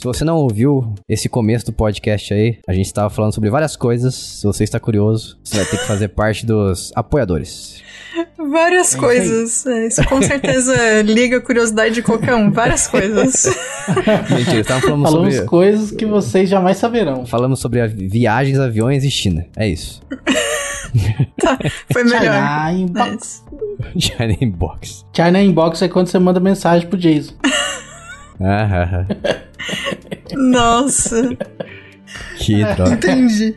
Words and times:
Se 0.00 0.04
você 0.04 0.24
não 0.24 0.38
ouviu 0.38 0.94
esse 1.06 1.28
começo 1.28 1.66
do 1.66 1.74
podcast 1.74 2.32
aí, 2.32 2.58
a 2.66 2.72
gente 2.72 2.86
estava 2.86 3.10
falando 3.10 3.34
sobre 3.34 3.50
várias 3.50 3.76
coisas. 3.76 4.14
Se 4.14 4.46
você 4.46 4.64
está 4.64 4.80
curioso, 4.80 5.38
você 5.44 5.58
vai 5.58 5.66
ter 5.66 5.76
que 5.76 5.86
fazer 5.86 6.08
parte 6.08 6.46
dos 6.46 6.90
apoiadores. 6.96 7.82
Várias 8.38 8.94
é 8.94 8.98
coisas. 8.98 9.66
É, 9.66 9.88
isso 9.88 10.02
com 10.08 10.22
certeza 10.22 11.02
liga 11.02 11.36
a 11.36 11.40
curiosidade 11.42 11.96
de 11.96 12.02
qualquer 12.02 12.34
um. 12.34 12.50
Várias 12.50 12.86
coisas. 12.86 13.44
Mentira, 14.34 14.60
estamos 14.60 14.84
falando 14.84 15.02
Falamos 15.02 15.34
sobre... 15.34 15.48
coisas 15.50 15.90
que 15.90 16.06
vocês 16.06 16.48
jamais 16.48 16.78
saberão. 16.78 17.26
Falamos 17.26 17.60
sobre 17.60 17.86
viagens, 17.86 18.58
aviões 18.58 19.04
e 19.04 19.10
China. 19.10 19.44
É 19.54 19.68
isso. 19.68 20.00
tá, 21.38 21.58
foi 21.92 22.04
melhor. 22.04 22.22
China 22.22 22.72
Inbox. 22.72 23.44
China 23.98 24.36
Inbox. 24.40 25.06
China 25.14 25.42
Inbox 25.42 25.82
é 25.82 25.88
quando 25.88 26.06
você 26.06 26.18
manda 26.18 26.40
mensagem 26.40 26.88
pro 26.88 26.98
Jason. 26.98 27.34
Ah, 28.42 29.06
Nossa. 30.34 31.28
Que 32.38 32.64
droga. 32.64 32.92
Entendi. 32.92 33.54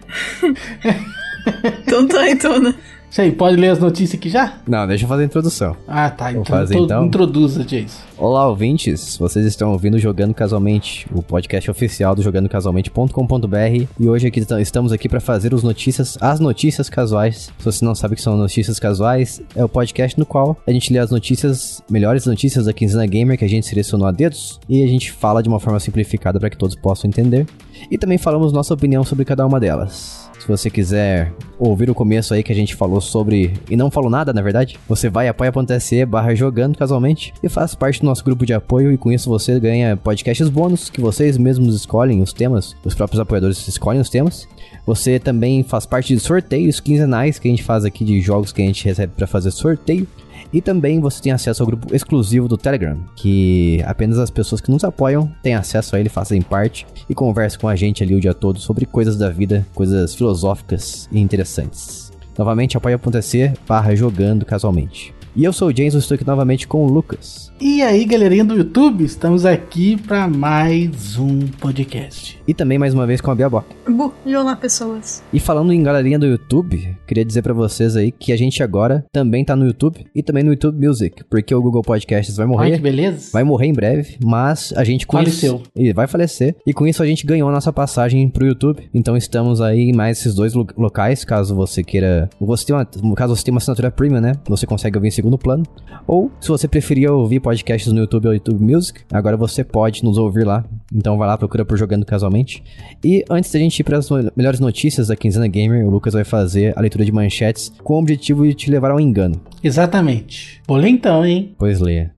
então 1.88 2.08
tá, 2.08 2.30
então, 2.30 2.60
né? 2.60 2.74
Isso 3.14 3.22
aí, 3.22 3.32
pode 3.32 3.56
ler 3.58 3.70
as 3.70 3.78
notícias 3.78 4.20
aqui 4.20 4.28
já? 4.28 4.54
Não, 4.68 4.88
deixa 4.88 5.04
eu 5.04 5.08
fazer 5.08 5.22
a 5.22 5.26
introdução. 5.28 5.78
Ah, 5.88 6.10
tá. 6.10 6.32
Vou 6.32 6.42
Então, 6.42 6.58
fazer, 6.58 6.80
então? 6.80 7.06
introduza, 7.06 7.64
Jason. 7.64 8.02
Olá, 8.18 8.48
ouvintes. 8.48 9.18
Vocês 9.18 9.46
estão 9.46 9.72
ouvindo 9.72 10.00
Jogando 10.00 10.34
Casualmente, 10.34 11.06
o 11.14 11.22
podcast 11.22 11.70
oficial 11.70 12.16
do 12.16 12.24
jogandocasualmente.com.br. 12.24 13.88
E 14.00 14.10
hoje 14.10 14.26
aqui 14.26 14.44
estamos 14.60 14.92
aqui 14.92 15.08
para 15.08 15.20
fazer 15.20 15.54
os 15.54 15.62
notícias, 15.62 16.18
as 16.20 16.40
notícias 16.40 16.90
casuais. 16.90 17.52
Se 17.60 17.64
você 17.66 17.86
não 17.86 17.94
sabe 17.94 18.16
o 18.16 18.18
que 18.18 18.24
são 18.24 18.36
notícias 18.36 18.80
casuais, 18.80 19.40
é 19.56 19.64
o 19.64 19.70
podcast 19.70 20.18
no 20.20 20.26
qual 20.26 20.58
a 20.66 20.72
gente 20.72 20.92
lê 20.92 20.98
as 20.98 21.12
notícias, 21.12 21.84
melhores 21.88 22.26
notícias 22.26 22.66
da 22.66 22.74
Quinzena 22.74 23.06
Gamer 23.06 23.38
que 23.38 23.46
a 23.46 23.50
gente 23.50 23.68
selecionou 23.68 24.08
a 24.08 24.12
dedos 24.12 24.60
e 24.68 24.82
a 24.82 24.88
gente 24.88 25.12
fala 25.12 25.44
de 25.44 25.50
uma 25.50 25.60
forma 25.60 25.80
simplificada 25.80 26.40
para 26.40 26.50
que 26.50 26.58
todos 26.58 26.76
possam 26.76 27.08
entender. 27.10 27.46
E 27.90 27.98
também 27.98 28.18
falamos 28.18 28.54
nossa 28.54 28.74
opinião 28.74 29.04
sobre 29.04 29.26
cada 29.26 29.46
uma 29.46 29.60
delas. 29.60 30.30
Se 30.40 30.48
você 30.48 30.70
quiser 30.70 31.32
ouvir 31.58 31.90
o 31.90 31.96
começo 31.96 32.34
aí 32.34 32.44
que 32.44 32.52
a 32.52 32.56
gente 32.56 32.76
falou 32.76 33.00
sobre. 33.00 33.54
E 33.70 33.78
não 33.78 33.90
falou 33.90 34.10
nada, 34.10 34.34
na 34.34 34.42
verdade, 34.42 34.78
você 34.90 35.10
vai 35.10 35.30
apoia.se 35.30 36.06
barra 36.06 36.36
jogando 36.36 36.78
casualmente 36.78 37.34
e 37.42 37.48
faz 37.48 37.74
parte 37.74 38.02
do 38.02 38.06
nosso 38.06 38.26
grupo 38.26 38.46
de 38.46 38.54
apoio. 38.54 38.92
E 38.92 38.98
com 38.98 39.12
isso 39.12 39.30
você 39.30 39.58
ganha 39.60 39.96
podcasts 39.96 40.50
bônus 40.50 40.90
que 40.90 41.00
vocês 41.00 41.38
mesmos 41.38 41.74
escolhem 41.74 42.22
os 42.22 42.34
temas. 42.34 42.76
Os 42.84 42.94
próprios 42.94 43.22
apoiadores 43.22 43.66
escolhem 43.68 44.02
os 44.02 44.10
temas. 44.10 44.46
Você 44.86 45.18
também 45.18 45.64
faz 45.64 45.86
parte 45.86 46.14
de 46.14 46.20
sorteios 46.20 46.82
quinzenais 46.82 47.40
que 47.40 47.48
a 47.48 47.52
gente 47.52 47.64
faz 47.64 47.86
aqui 47.86 48.04
de 48.04 48.20
jogos 48.20 48.52
que 48.52 48.62
a 48.62 48.66
gente 48.66 48.84
recebe 48.84 49.14
para 49.16 49.28
fazer 49.28 49.52
sorteio. 49.52 50.06
E 50.52 50.62
também 50.62 51.00
você 51.00 51.22
tem 51.22 51.32
acesso 51.32 51.64
ao 51.64 51.68
grupo 51.68 51.96
exclusivo 51.96 52.48
do 52.48 52.58
Telegram, 52.58 52.98
que 53.16 53.82
apenas 53.86 54.20
as 54.20 54.30
pessoas 54.30 54.62
que 54.62 54.72
nos 54.72 54.84
apoiam 54.84 55.32
têm 55.42 55.56
acesso 55.56 55.96
a 55.96 56.00
ele, 56.00 56.10
fazem 56.10 56.42
parte 56.42 56.86
e 57.10 57.16
conversam 57.16 57.62
com 57.62 57.68
a 57.68 57.76
gente 57.76 58.04
ali 58.04 58.16
o 58.16 58.20
dia 58.20 58.34
todo 58.34 58.60
sobre 58.60 58.86
coisas 58.86 59.18
da 59.18 59.30
vida, 59.30 59.66
coisas 59.74 60.16
filosóficas 60.16 61.08
e 61.12 61.20
interessantes. 61.20 62.12
Novamente, 62.38 62.76
apoia.se 62.76 63.54
barra 63.68 63.96
jogando 63.96 64.46
casualmente. 64.46 65.14
E 65.36 65.44
eu 65.44 65.54
sou 65.54 65.70
o 65.70 65.76
James, 65.76 65.94
estou 65.96 66.16
aqui 66.16 66.26
novamente 66.26 66.68
com 66.68 66.86
o 66.86 66.90
Lucas. 66.92 67.52
E 67.62 67.82
aí, 67.82 68.04
galerinha 68.04 68.44
do 68.44 68.56
YouTube, 68.58 69.06
estamos 69.06 69.46
aqui 69.46 69.96
para 69.96 70.28
mais 70.28 71.18
um 71.18 71.40
podcast. 71.62 72.42
E 72.46 72.54
também 72.54 72.78
mais 72.78 72.94
uma 72.94 73.06
vez 73.08 73.22
com 73.22 73.32
a 73.32 73.36
Bia 73.36 73.50
Bock. 73.50 73.66
Bu, 73.90 74.14
e 74.26 74.36
olá, 74.36 74.54
pessoas. 74.54 75.24
E 75.32 75.40
falando 75.40 75.72
em 75.72 75.82
galerinha 75.82 76.20
do 76.20 76.26
YouTube, 76.26 76.98
queria 77.08 77.24
dizer 77.24 77.42
pra 77.42 77.54
vocês 77.54 77.96
aí 77.96 78.12
que 78.12 78.34
a 78.34 78.38
gente 78.38 78.62
agora 78.62 79.06
também 79.14 79.46
tá 79.46 79.56
no 79.56 79.66
YouTube 79.66 80.06
e 80.14 80.22
também 80.22 80.44
no 80.44 80.52
YouTube 80.52 80.86
Music, 80.86 81.24
porque 81.30 81.56
o 81.56 81.62
Google 81.62 81.82
Podcasts 81.84 82.36
vai 82.36 82.46
morrer. 82.46 82.72
que 82.76 82.82
beleza. 82.82 83.30
Vai 83.32 83.46
morrer 83.46 83.68
em 83.68 83.74
breve, 83.74 84.18
mas 84.22 84.74
a 84.76 84.84
gente 84.84 85.08
com 85.08 85.16
Faleceu. 85.18 85.56
isso- 85.56 85.64
E 85.74 85.94
vai 85.94 86.08
falecer. 86.08 86.56
E 86.68 86.74
com 86.74 86.86
isso 86.86 87.02
a 87.02 87.06
gente 87.06 87.26
ganhou 87.26 87.48
a 87.48 87.52
nossa 87.52 87.72
passagem 87.72 88.28
pro 88.28 88.46
YouTube. 88.46 88.90
Então 88.94 89.16
estamos 89.16 89.62
aí 89.62 89.90
em 89.90 89.94
mais 89.96 90.18
esses 90.20 90.36
dois 90.36 90.54
lo- 90.54 90.68
locais, 90.78 91.24
caso 91.24 91.56
você 91.56 91.82
queira. 91.82 92.30
Você 92.42 92.66
tem 92.66 92.76
uma, 92.76 93.16
caso 93.16 93.34
você 93.34 93.44
tem 93.46 93.54
uma 93.54 93.60
assinatura 93.60 93.90
premium, 93.90 94.20
né? 94.20 94.34
Você 94.50 94.66
consegue 94.66 94.98
ouvir 94.98 95.08
em 95.08 95.12
segundo 95.12 95.38
plano. 95.38 95.64
Ou 96.06 96.30
se 96.42 96.50
você 96.50 96.68
preferia 96.68 97.14
ouvir 97.14 97.40
podcasts 97.54 97.94
no 97.94 98.00
YouTube 98.00 98.28
ou 98.28 98.34
YouTube 98.34 98.60
Music, 98.60 99.02
agora 99.12 99.38
você 99.38 99.64
pode 99.64 100.04
nos 100.04 100.18
ouvir 100.18 100.44
lá. 100.44 100.66
Então 100.94 101.18
vai 101.18 101.28
lá, 101.28 101.38
procura 101.38 101.64
por 101.64 101.78
Jogando 101.78 102.06
Casualmente. 102.06 102.64
E 103.04 103.24
antes 103.30 103.52
da 103.52 103.60
gente 103.60 103.80
ir 103.80 103.84
para 103.84 103.98
as 104.00 104.10
melhores 104.36 104.60
notícias 104.60 105.08
da 105.08 105.16
Quinzena 105.16 105.48
Gamer, 105.48 105.86
o 105.86 105.90
Lucas 105.90 106.14
vai 106.14 106.24
fazer 106.24 106.74
a 106.76 106.82
leitura 106.82 107.06
de 107.06 107.12
manchetes 107.12 107.72
com 107.84 107.94
o 107.94 108.00
objetivo 108.00 108.48
de 108.48 108.56
te 108.56 108.72
levar 108.72 108.90
ao 108.90 109.00
engano. 109.00 109.40
Exatamente. 109.64 110.62
Vou 110.68 110.78
ler 110.78 110.90
então, 110.90 111.24
hein? 111.24 111.54
Pois 111.58 111.80
leia. 111.80 112.12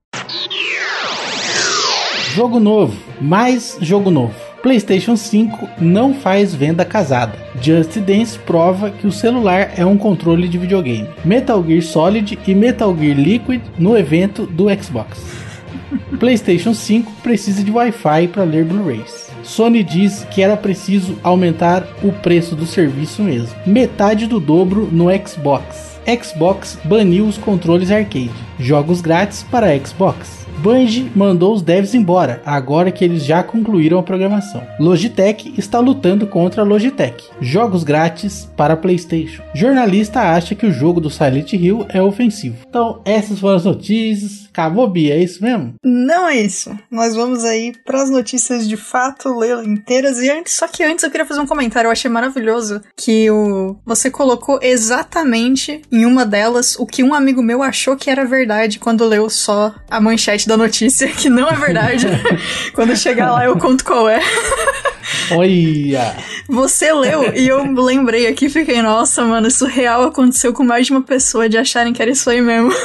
Jogo 2.34 2.58
novo, 2.58 2.96
mais 3.20 3.78
jogo 3.80 4.10
novo. 4.10 4.45
PlayStation 4.66 5.14
5 5.14 5.68
não 5.80 6.12
faz 6.12 6.52
venda 6.52 6.84
casada. 6.84 7.38
Just 7.62 8.00
Dance 8.00 8.36
prova 8.36 8.90
que 8.90 9.06
o 9.06 9.12
celular 9.12 9.70
é 9.76 9.86
um 9.86 9.96
controle 9.96 10.48
de 10.48 10.58
videogame. 10.58 11.08
Metal 11.24 11.64
Gear 11.64 11.82
Solid 11.82 12.36
e 12.44 12.52
Metal 12.52 12.92
Gear 12.98 13.16
Liquid 13.16 13.62
no 13.78 13.96
evento 13.96 14.44
do 14.44 14.66
Xbox. 14.82 15.24
PlayStation 16.18 16.74
5 16.74 17.12
precisa 17.22 17.62
de 17.62 17.70
Wi-Fi 17.70 18.26
para 18.26 18.42
ler 18.42 18.64
Blu-rays. 18.64 19.30
Sony 19.44 19.84
diz 19.84 20.26
que 20.32 20.42
era 20.42 20.56
preciso 20.56 21.16
aumentar 21.22 21.86
o 22.02 22.10
preço 22.10 22.56
do 22.56 22.66
serviço 22.66 23.22
mesmo. 23.22 23.54
Metade 23.64 24.26
do 24.26 24.40
dobro 24.40 24.88
no 24.90 25.06
Xbox. 25.24 25.96
Xbox 26.20 26.76
baniu 26.82 27.26
os 27.26 27.38
controles 27.38 27.92
arcade. 27.92 28.32
Jogos 28.58 29.00
grátis 29.00 29.44
para 29.44 29.78
Xbox. 29.78 30.44
Bungie 30.58 31.10
mandou 31.14 31.54
os 31.54 31.62
devs 31.62 31.94
embora, 31.94 32.40
agora 32.44 32.90
que 32.90 33.04
eles 33.04 33.24
já 33.24 33.42
concluíram 33.42 33.98
a 33.98 34.02
programação. 34.02 34.66
Logitech 34.80 35.54
está 35.56 35.78
lutando 35.78 36.26
contra 36.26 36.62
a 36.62 36.64
Logitech. 36.64 37.28
Jogos 37.40 37.84
grátis 37.84 38.48
para 38.56 38.76
PlayStation. 38.76 39.42
Jornalista 39.54 40.20
acha 40.20 40.54
que 40.54 40.66
o 40.66 40.72
jogo 40.72 41.00
do 41.00 41.10
Silent 41.10 41.52
Hill 41.52 41.86
é 41.88 42.00
ofensivo. 42.02 42.56
Então, 42.68 43.00
essas 43.04 43.38
foram 43.38 43.56
as 43.56 43.64
notícias. 43.64 44.46
Acabou, 44.48 44.88
Bia, 44.88 45.14
é 45.14 45.22
isso 45.22 45.42
mesmo? 45.42 45.74
Não 45.84 46.26
é 46.26 46.36
isso. 46.36 46.76
Nós 46.90 47.14
vamos 47.14 47.44
aí 47.44 47.74
pras 47.84 48.08
notícias 48.08 48.66
de 48.66 48.76
fato, 48.76 49.38
ler 49.38 49.62
inteiras. 49.64 50.18
E 50.18 50.30
antes, 50.30 50.54
só 50.54 50.66
que 50.66 50.82
antes 50.82 51.04
eu 51.04 51.10
queria 51.10 51.26
fazer 51.26 51.40
um 51.40 51.46
comentário. 51.46 51.88
Eu 51.88 51.92
achei 51.92 52.10
maravilhoso 52.10 52.80
que 52.96 53.30
o 53.30 53.76
você 53.84 54.10
colocou 54.10 54.58
exatamente 54.62 55.82
em 55.92 56.06
uma 56.06 56.24
delas 56.24 56.76
o 56.78 56.86
que 56.86 57.02
um 57.02 57.12
amigo 57.14 57.42
meu 57.42 57.62
achou 57.62 57.96
que 57.96 58.10
era 58.10 58.24
verdade 58.24 58.78
quando 58.78 59.04
leu 59.04 59.28
só 59.28 59.74
a 59.90 60.00
manchete 60.00 60.45
da 60.46 60.56
notícia, 60.56 61.08
que 61.12 61.28
não 61.28 61.48
é 61.48 61.54
verdade. 61.54 62.06
quando 62.72 62.96
chegar 62.96 63.32
lá 63.32 63.44
eu 63.44 63.56
conto 63.58 63.84
qual 63.84 64.08
é. 64.08 64.20
Olha! 65.32 66.14
Você 66.48 66.92
leu 66.92 67.34
e 67.34 67.48
eu 67.48 67.64
lembrei 67.82 68.26
aqui, 68.26 68.48
fiquei, 68.48 68.80
nossa, 68.82 69.24
mano, 69.24 69.48
isso 69.48 69.66
real 69.66 70.04
aconteceu 70.04 70.52
com 70.52 70.64
mais 70.64 70.86
de 70.86 70.92
uma 70.92 71.02
pessoa 71.02 71.48
de 71.48 71.56
acharem 71.58 71.92
que 71.92 72.00
era 72.02 72.10
isso 72.10 72.28
aí 72.30 72.40
mesmo. 72.40 72.70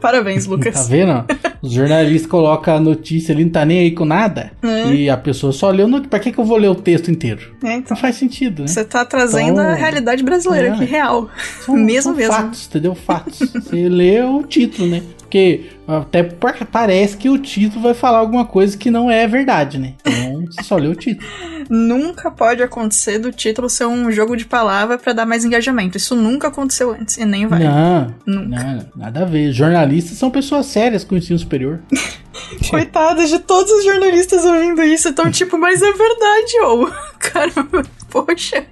Parabéns, 0.00 0.44
Tá 0.46 0.50
Lucas. 0.52 0.88
vendo? 0.88 1.24
Os 1.60 1.72
jornalistas 1.72 2.30
colocam 2.30 2.76
a 2.76 2.80
notícia 2.80 3.34
ali, 3.34 3.44
não 3.44 3.50
tá 3.50 3.64
nem 3.64 3.80
aí 3.80 3.90
com 3.90 4.04
nada. 4.04 4.52
É. 4.62 4.92
E 4.94 5.10
a 5.10 5.16
pessoa 5.16 5.52
só 5.52 5.68
leu. 5.70 5.88
No... 5.88 6.00
Pra 6.06 6.18
que, 6.20 6.30
que 6.32 6.38
eu 6.38 6.44
vou 6.44 6.56
ler 6.56 6.68
o 6.68 6.74
texto 6.74 7.10
inteiro? 7.10 7.54
É, 7.62 7.74
então. 7.74 7.94
Não 7.94 7.96
faz 7.96 8.16
sentido, 8.16 8.62
né? 8.62 8.68
Você 8.68 8.84
tá 8.84 9.04
trazendo 9.04 9.50
Então, 9.60 9.64
a 9.68 9.74
realidade 9.74 10.22
brasileira 10.22 10.68
é. 10.68 10.70
aqui, 10.70 10.84
real. 10.84 11.28
São, 11.66 11.74
mesmo, 11.76 12.02
são 12.02 12.14
mesmo. 12.14 12.32
fatos, 12.32 12.66
entendeu? 12.66 12.94
Fatos. 12.94 13.38
Você 13.52 13.88
lê 13.88 14.22
o 14.22 14.42
título, 14.44 14.88
né? 14.88 15.02
Porque 15.18 15.62
até 15.86 16.22
par- 16.22 16.66
parece 16.70 17.16
que 17.16 17.28
o 17.28 17.36
título 17.38 17.82
vai 17.82 17.94
falar 17.94 18.18
alguma 18.18 18.44
coisa 18.44 18.76
que 18.78 18.90
não 18.90 19.10
é 19.10 19.26
verdade, 19.26 19.76
né? 19.78 19.94
Então 20.06 20.29
você 20.50 20.62
só 20.62 20.76
lê 20.76 20.88
o 20.88 20.94
título. 20.94 21.28
Nunca 21.68 22.30
pode 22.30 22.62
acontecer 22.62 23.18
do 23.18 23.30
título 23.32 23.68
ser 23.70 23.86
um 23.86 24.10
jogo 24.10 24.36
de 24.36 24.44
palavra 24.44 24.98
pra 24.98 25.12
dar 25.12 25.24
mais 25.26 25.44
engajamento. 25.44 25.96
Isso 25.96 26.14
nunca 26.14 26.48
aconteceu 26.48 26.92
antes 26.92 27.16
e 27.18 27.24
nem 27.24 27.46
vai. 27.46 27.62
Não, 27.64 28.14
Nunca. 28.26 28.64
não, 28.64 28.86
nada 28.96 29.22
a 29.22 29.24
ver. 29.24 29.52
Jornalistas 29.52 30.18
são 30.18 30.30
pessoas 30.30 30.66
sérias 30.66 31.04
com 31.04 31.16
ensino 31.16 31.38
superior. 31.38 31.80
Coitados 32.70 33.28
de 33.28 33.38
todos 33.38 33.70
os 33.70 33.84
jornalistas 33.84 34.44
ouvindo 34.44 34.82
isso. 34.82 35.08
Então, 35.08 35.30
tipo, 35.30 35.56
mas 35.58 35.82
é 35.82 35.92
verdade, 35.92 36.60
ou. 36.64 36.90
Caramba, 37.18 37.84
poxa. 38.10 38.64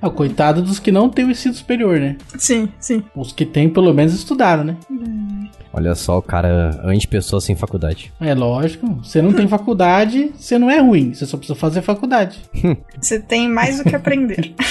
O 0.00 0.10
coitado 0.10 0.62
dos 0.62 0.78
que 0.78 0.90
não 0.90 1.10
têm 1.10 1.26
o 1.26 1.30
ensino 1.30 1.54
superior, 1.54 2.00
né? 2.00 2.16
Sim, 2.38 2.68
sim. 2.80 3.04
Os 3.14 3.30
que 3.32 3.44
têm, 3.44 3.68
pelo 3.68 3.92
menos, 3.92 4.14
estudaram, 4.14 4.64
né? 4.64 4.76
Olha 5.72 5.94
só, 5.94 6.18
o 6.18 6.22
cara 6.22 6.80
anti-pessoa 6.84 7.40
sem 7.40 7.56
faculdade. 7.56 8.12
É 8.20 8.34
lógico. 8.34 8.86
Você 9.02 9.20
não 9.20 9.32
tem 9.32 9.48
faculdade, 9.48 10.32
você 10.38 10.58
não 10.58 10.70
é 10.70 10.78
ruim. 10.78 11.12
Você 11.12 11.26
só 11.26 11.36
precisa 11.36 11.58
fazer 11.58 11.82
faculdade. 11.82 12.38
Você 13.00 13.18
tem 13.18 13.48
mais 13.48 13.80
o 13.80 13.84
que 13.84 13.94
aprender. 13.94 14.54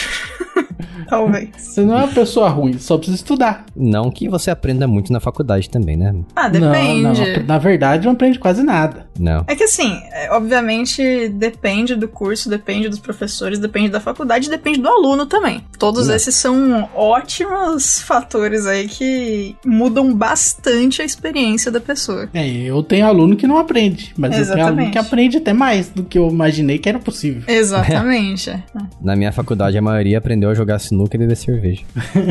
Talvez. 1.09 1.49
Você 1.57 1.81
não 1.81 1.95
é 1.95 2.03
uma 2.05 2.13
pessoa 2.13 2.49
ruim, 2.49 2.77
só 2.79 2.97
precisa 2.97 3.17
estudar. 3.17 3.65
Não 3.75 4.09
que 4.09 4.29
você 4.29 4.49
aprenda 4.49 4.87
muito 4.87 5.11
na 5.11 5.19
faculdade 5.19 5.69
também, 5.69 5.97
né? 5.97 6.13
Ah, 6.35 6.47
depende. 6.47 7.01
Não, 7.01 7.13
não, 7.13 7.45
na 7.45 7.57
verdade, 7.57 8.05
não 8.05 8.13
aprende 8.13 8.39
quase 8.39 8.63
nada. 8.63 9.07
Não. 9.19 9.43
É 9.47 9.55
que 9.55 9.63
assim, 9.63 9.99
é, 10.11 10.31
obviamente 10.31 11.29
depende 11.29 11.95
do 11.95 12.07
curso, 12.07 12.49
depende 12.49 12.89
dos 12.89 12.99
professores, 12.99 13.59
depende 13.59 13.89
da 13.89 13.99
faculdade, 13.99 14.49
depende 14.49 14.81
do 14.81 14.87
aluno 14.87 15.25
também. 15.25 15.63
Todos 15.77 16.07
Não. 16.07 16.15
esses 16.15 16.33
são 16.35 16.89
ótimos 16.95 17.99
fatores 17.99 18.65
aí 18.65 18.87
que 18.87 19.55
mudam 19.65 20.13
bastante 20.13 20.72
a 21.01 21.05
experiência 21.05 21.71
da 21.71 21.79
pessoa. 21.79 22.29
É, 22.33 22.47
eu 22.47 22.81
tenho 22.83 23.05
aluno 23.05 23.35
que 23.35 23.45
não 23.47 23.57
aprende, 23.57 24.13
mas 24.17 24.31
eu 24.37 24.45
tenho 24.45 24.65
aluno 24.65 24.81
Exatamente. 24.81 24.91
que 24.91 24.97
aprende 24.97 25.37
até 25.37 25.53
mais 25.53 25.89
do 25.89 26.03
que 26.03 26.17
eu 26.17 26.29
imaginei 26.29 26.77
que 26.77 26.89
era 26.89 26.99
possível. 26.99 27.43
Exatamente. 27.47 28.49
é. 28.51 28.63
Na 29.01 29.15
minha 29.15 29.31
faculdade, 29.31 29.77
a 29.77 29.81
maioria 29.81 30.17
aprendeu 30.17 30.49
a 30.49 30.53
jogar 30.53 30.79
sinuca 30.79 31.15
e 31.15 31.19
beber 31.19 31.35
cerveja. 31.37 31.81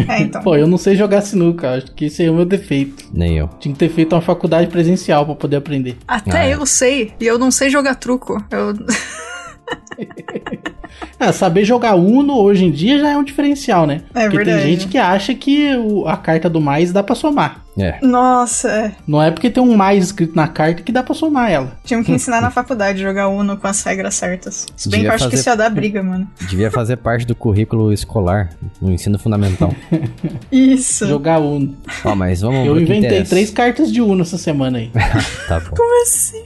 É, 0.09 0.23
então. 0.23 0.43
Pô, 0.45 0.57
eu 0.57 0.67
não 0.67 0.79
sei 0.79 0.95
jogar 0.97 1.21
sinuca, 1.21 1.75
acho 1.75 1.93
que 1.93 2.07
esse 2.07 2.25
é 2.25 2.31
o 2.31 2.35
meu 2.35 2.45
defeito. 2.45 3.05
Nem 3.13 3.37
eu. 3.39 3.49
Tinha 3.61 3.73
que 3.73 3.79
ter 3.79 3.89
feito 3.89 4.15
uma 4.15 4.23
faculdade 4.23 4.69
presencial 4.69 5.25
pra 5.25 5.35
poder 5.35 5.57
aprender. 5.57 5.97
Até 6.07 6.39
Ah, 6.39 6.45
é. 6.47 6.55
eu 6.55 6.65
sei, 6.67 7.13
e 7.21 7.27
eu 7.27 7.39
não 7.39 7.51
sei 7.51 7.71
jogar 7.71 7.95
truco. 7.97 8.43
Eu... 8.51 8.75
Ah, 11.19 11.33
saber 11.33 11.65
jogar 11.65 11.95
Uno 11.95 12.35
hoje 12.41 12.65
em 12.65 12.71
dia 12.71 12.99
já 12.99 13.11
é 13.11 13.17
um 13.17 13.23
diferencial, 13.25 13.87
né? 13.87 14.03
É 14.15 14.23
Porque 14.23 14.37
verdade. 14.39 14.63
tem 14.63 14.71
gente 14.73 14.89
que 14.89 14.99
acha 14.99 15.35
que 15.35 15.75
o- 15.77 16.07
a 16.07 16.17
carta 16.17 16.49
do 16.51 16.61
mais 16.61 16.93
dá 16.93 17.03
pra 17.03 17.15
somar. 17.15 17.61
É. 17.79 17.99
Nossa, 18.03 18.69
é. 18.69 18.93
Não 19.07 19.23
é 19.23 19.31
porque 19.31 19.49
tem 19.49 19.63
um 19.63 19.75
mais 19.75 20.05
escrito 20.05 20.37
na 20.37 20.47
carta 20.47 20.83
que 20.83 20.93
dá 20.93 21.03
pra 21.03 21.15
somar 21.15 21.51
ela. 21.51 21.73
Tinham 21.85 22.03
que 22.05 22.13
ensinar 22.13 22.41
na 22.43 22.51
faculdade 22.51 23.01
a 23.01 23.03
jogar 23.03 23.29
Uno 23.29 23.57
com 23.57 23.67
as 23.67 23.83
regras 23.83 24.15
certas. 24.15 24.67
Se 24.77 24.89
bem 24.91 25.01
que 25.01 25.07
eu 25.07 25.11
acho 25.13 25.25
que 25.25 25.31
fazer- 25.31 25.41
isso 25.41 25.49
ia 25.49 25.57
dar 25.57 25.71
briga, 25.71 26.03
mano. 26.03 26.29
Devia 26.51 26.71
fazer 26.71 26.97
parte 26.99 27.25
do 27.27 27.35
currículo 27.35 27.93
escolar, 27.93 28.51
no 28.81 28.93
ensino 28.93 29.19
fundamental. 29.19 29.73
Isso. 30.51 31.07
Jogar 31.07 31.39
Uno. 31.39 31.75
Ó, 32.05 32.15
mas 32.15 32.41
vamos 32.43 32.67
Eu 32.67 32.75
que 32.77 32.83
inventei 32.83 33.23
três 33.25 33.51
cartas 33.51 33.93
de 33.93 34.01
Uno 34.03 34.23
essa 34.23 34.37
semana 34.39 34.79
aí. 34.79 34.91
Tá 35.49 35.61
bom. 35.61 35.71
Como 35.77 36.03
assim? 36.03 36.43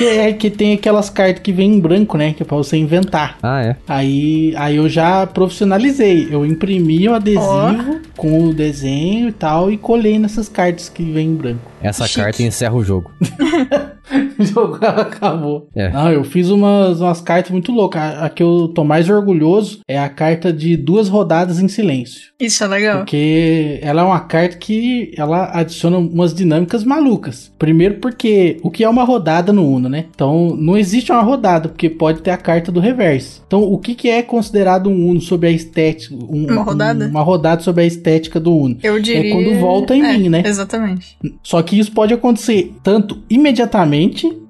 Que 0.00 0.06
é 0.06 0.32
que 0.32 0.48
tem 0.48 0.72
aquelas 0.72 1.10
cartas 1.10 1.42
que 1.42 1.52
vem 1.52 1.74
em 1.74 1.78
branco, 1.78 2.16
né? 2.16 2.32
Que 2.32 2.42
é 2.42 2.46
pra 2.46 2.56
você 2.56 2.78
inventar. 2.78 3.36
Ah, 3.42 3.62
é? 3.62 3.76
Aí, 3.86 4.54
aí 4.56 4.76
eu 4.76 4.88
já 4.88 5.26
profissionalizei. 5.26 6.28
Eu 6.30 6.46
imprimi 6.46 7.06
o 7.06 7.14
adesivo 7.14 8.00
com 8.16 8.46
o 8.46 8.54
desenho 8.54 9.28
e 9.28 9.32
tal 9.32 9.70
e 9.70 9.76
colei 9.76 10.18
nessas 10.18 10.48
cartas 10.48 10.88
que 10.88 11.02
vem 11.02 11.28
em 11.28 11.34
branco. 11.34 11.70
Essa 11.82 12.06
Chique. 12.06 12.20
carta 12.20 12.42
encerra 12.42 12.74
o 12.74 12.82
jogo. 12.82 13.12
O 14.40 14.44
jogo 14.44 14.78
acabou. 14.82 15.68
É. 15.74 15.90
Não, 15.90 16.10
eu 16.10 16.24
fiz 16.24 16.48
umas, 16.48 17.00
umas 17.00 17.20
cartas 17.20 17.50
muito 17.52 17.70
loucas. 17.72 18.00
A, 18.00 18.26
a 18.26 18.30
que 18.30 18.42
eu 18.42 18.68
tô 18.68 18.84
mais 18.84 19.08
orgulhoso 19.08 19.80
é 19.86 19.98
a 19.98 20.08
carta 20.08 20.52
de 20.52 20.76
duas 20.76 21.08
rodadas 21.08 21.60
em 21.60 21.68
silêncio. 21.68 22.30
Isso 22.40 22.64
é 22.64 22.66
legal. 22.66 22.98
Porque 22.98 23.78
ela 23.82 24.00
é 24.00 24.04
uma 24.04 24.20
carta 24.20 24.56
que 24.56 25.12
ela 25.16 25.50
adiciona 25.52 25.98
umas 25.98 26.32
dinâmicas 26.34 26.84
malucas. 26.84 27.52
Primeiro 27.58 27.96
porque 27.96 28.56
o 28.62 28.70
que 28.70 28.82
é 28.82 28.88
uma 28.88 29.04
rodada 29.04 29.52
no 29.52 29.68
Uno, 29.70 29.88
né? 29.88 30.06
Então 30.14 30.56
não 30.56 30.76
existe 30.76 31.12
uma 31.12 31.22
rodada, 31.22 31.68
porque 31.68 31.90
pode 31.90 32.22
ter 32.22 32.30
a 32.30 32.36
carta 32.38 32.72
do 32.72 32.80
reverso. 32.80 33.42
Então 33.46 33.62
o 33.62 33.76
que, 33.78 33.94
que 33.94 34.08
é 34.08 34.22
considerado 34.22 34.88
um 34.88 35.08
Uno 35.10 35.20
sobre 35.20 35.48
a 35.48 35.50
estética? 35.50 36.14
um- 36.14 36.46
Uma 36.50 36.62
rodada? 36.62 37.04
um- 37.06 37.10
uma 37.10 37.22
rodada 37.22 37.62
sobre 37.62 37.84
a 37.84 37.86
estética 37.86 38.40
do 38.40 38.56
Uno. 38.56 38.78
Eu 38.82 38.98
diria. 39.00 39.32
quando 39.34 39.60
volta 39.60 39.94
em 39.94 40.02
É, 40.02 40.16
mim, 40.16 40.28
né? 40.30 40.42
Exatamente. 40.46 41.16
Só 41.42 41.60
que 41.62 41.78
isso 41.78 41.92
pode 41.92 42.14
acontecer 42.14 42.72
tanto 42.82 43.18
imediatamente 43.28 43.99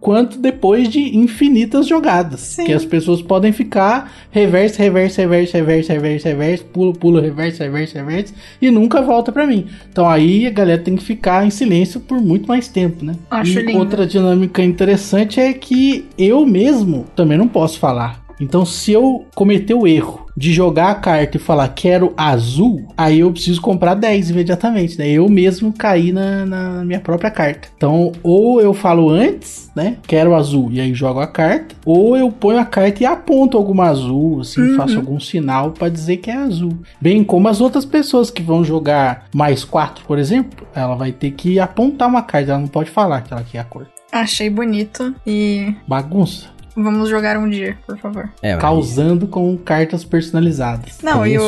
quanto 0.00 0.38
depois 0.38 0.88
de 0.88 1.16
infinitas 1.16 1.86
jogadas. 1.86 2.40
Sim. 2.40 2.64
Que 2.64 2.72
as 2.72 2.84
pessoas 2.84 3.22
podem 3.22 3.52
ficar 3.52 4.12
reverso, 4.30 4.78
reverso, 4.78 5.20
reverso, 5.20 5.56
reverso, 5.56 5.92
reverso, 5.92 6.28
reverso, 6.28 6.64
pulo, 6.66 6.92
pulo, 6.92 7.20
reverso, 7.20 7.62
reverso, 7.62 7.94
reverso 7.96 8.34
e 8.60 8.70
nunca 8.70 9.00
volta 9.02 9.32
pra 9.32 9.46
mim. 9.46 9.66
Então 9.90 10.08
aí 10.08 10.46
a 10.46 10.50
galera 10.50 10.80
tem 10.80 10.96
que 10.96 11.04
ficar 11.04 11.46
em 11.46 11.50
silêncio 11.50 12.00
por 12.00 12.20
muito 12.20 12.46
mais 12.46 12.68
tempo, 12.68 13.04
né? 13.04 13.14
Acho 13.30 13.58
e 13.58 13.62
lindo. 13.62 13.78
outra 13.78 14.06
dinâmica 14.06 14.62
interessante 14.62 15.40
é 15.40 15.52
que 15.52 16.06
eu 16.18 16.44
mesmo 16.46 17.06
também 17.14 17.38
não 17.38 17.48
posso 17.48 17.78
falar. 17.78 18.19
Então, 18.40 18.64
se 18.64 18.92
eu 18.92 19.26
cometer 19.34 19.74
o 19.74 19.86
erro 19.86 20.26
de 20.36 20.52
jogar 20.52 20.90
a 20.90 20.94
carta 20.94 21.36
e 21.36 21.40
falar 21.40 21.68
quero 21.68 22.14
azul, 22.16 22.86
aí 22.96 23.20
eu 23.20 23.30
preciso 23.30 23.60
comprar 23.60 23.94
10 23.94 24.30
imediatamente, 24.30 24.98
né? 24.98 25.08
Eu 25.10 25.28
mesmo 25.28 25.72
caí 25.72 26.12
na, 26.12 26.46
na 26.46 26.84
minha 26.84 27.00
própria 27.00 27.30
carta. 27.30 27.68
Então, 27.76 28.12
ou 28.22 28.60
eu 28.60 28.72
falo 28.72 29.10
antes, 29.10 29.70
né? 29.76 29.96
Quero 30.06 30.34
azul, 30.34 30.70
e 30.72 30.80
aí 30.80 30.94
jogo 30.94 31.20
a 31.20 31.26
carta, 31.26 31.74
ou 31.84 32.16
eu 32.16 32.30
ponho 32.30 32.58
a 32.58 32.64
carta 32.64 33.02
e 33.02 33.06
aponto 33.06 33.56
alguma 33.58 33.84
azul, 33.88 34.40
assim, 34.40 34.60
Uhum. 34.60 34.76
faço 34.76 34.96
algum 34.96 35.20
sinal 35.20 35.72
pra 35.72 35.88
dizer 35.88 36.16
que 36.18 36.30
é 36.30 36.36
azul. 36.36 36.72
Bem 37.00 37.22
como 37.22 37.48
as 37.48 37.60
outras 37.60 37.84
pessoas 37.84 38.30
que 38.30 38.42
vão 38.42 38.64
jogar 38.64 39.26
mais 39.34 39.64
4, 39.64 40.04
por 40.06 40.18
exemplo, 40.18 40.66
ela 40.74 40.94
vai 40.94 41.12
ter 41.12 41.32
que 41.32 41.58
apontar 41.60 42.08
uma 42.08 42.22
carta, 42.22 42.52
ela 42.52 42.60
não 42.60 42.68
pode 42.68 42.90
falar 42.90 43.20
que 43.20 43.32
ela 43.32 43.42
quer 43.42 43.58
a 43.58 43.64
cor. 43.64 43.86
Achei 44.10 44.48
bonito 44.48 45.14
e 45.26 45.74
Bagunça. 45.86 46.48
Vamos 46.82 47.08
jogar 47.08 47.36
um 47.36 47.48
dia, 47.48 47.76
por 47.86 47.96
favor. 47.98 48.28
É, 48.42 48.52
mas- 48.52 48.60
causando 48.60 49.26
com 49.26 49.56
cartas 49.56 50.04
personalizadas. 50.04 50.98
Não, 51.02 51.26
e 51.26 51.34
Isso. 51.34 51.44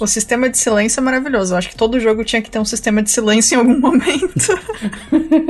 o, 0.00 0.04
o 0.04 0.06
sistema 0.06 0.48
de 0.48 0.58
silêncio 0.58 1.00
é 1.00 1.02
maravilhoso. 1.02 1.54
Eu 1.54 1.58
acho 1.58 1.68
que 1.68 1.76
todo 1.76 2.00
jogo 2.00 2.24
tinha 2.24 2.40
que 2.42 2.50
ter 2.50 2.58
um 2.58 2.64
sistema 2.64 3.02
de 3.02 3.10
silêncio 3.10 3.56
em 3.56 3.58
algum 3.58 3.78
momento. 3.80 4.58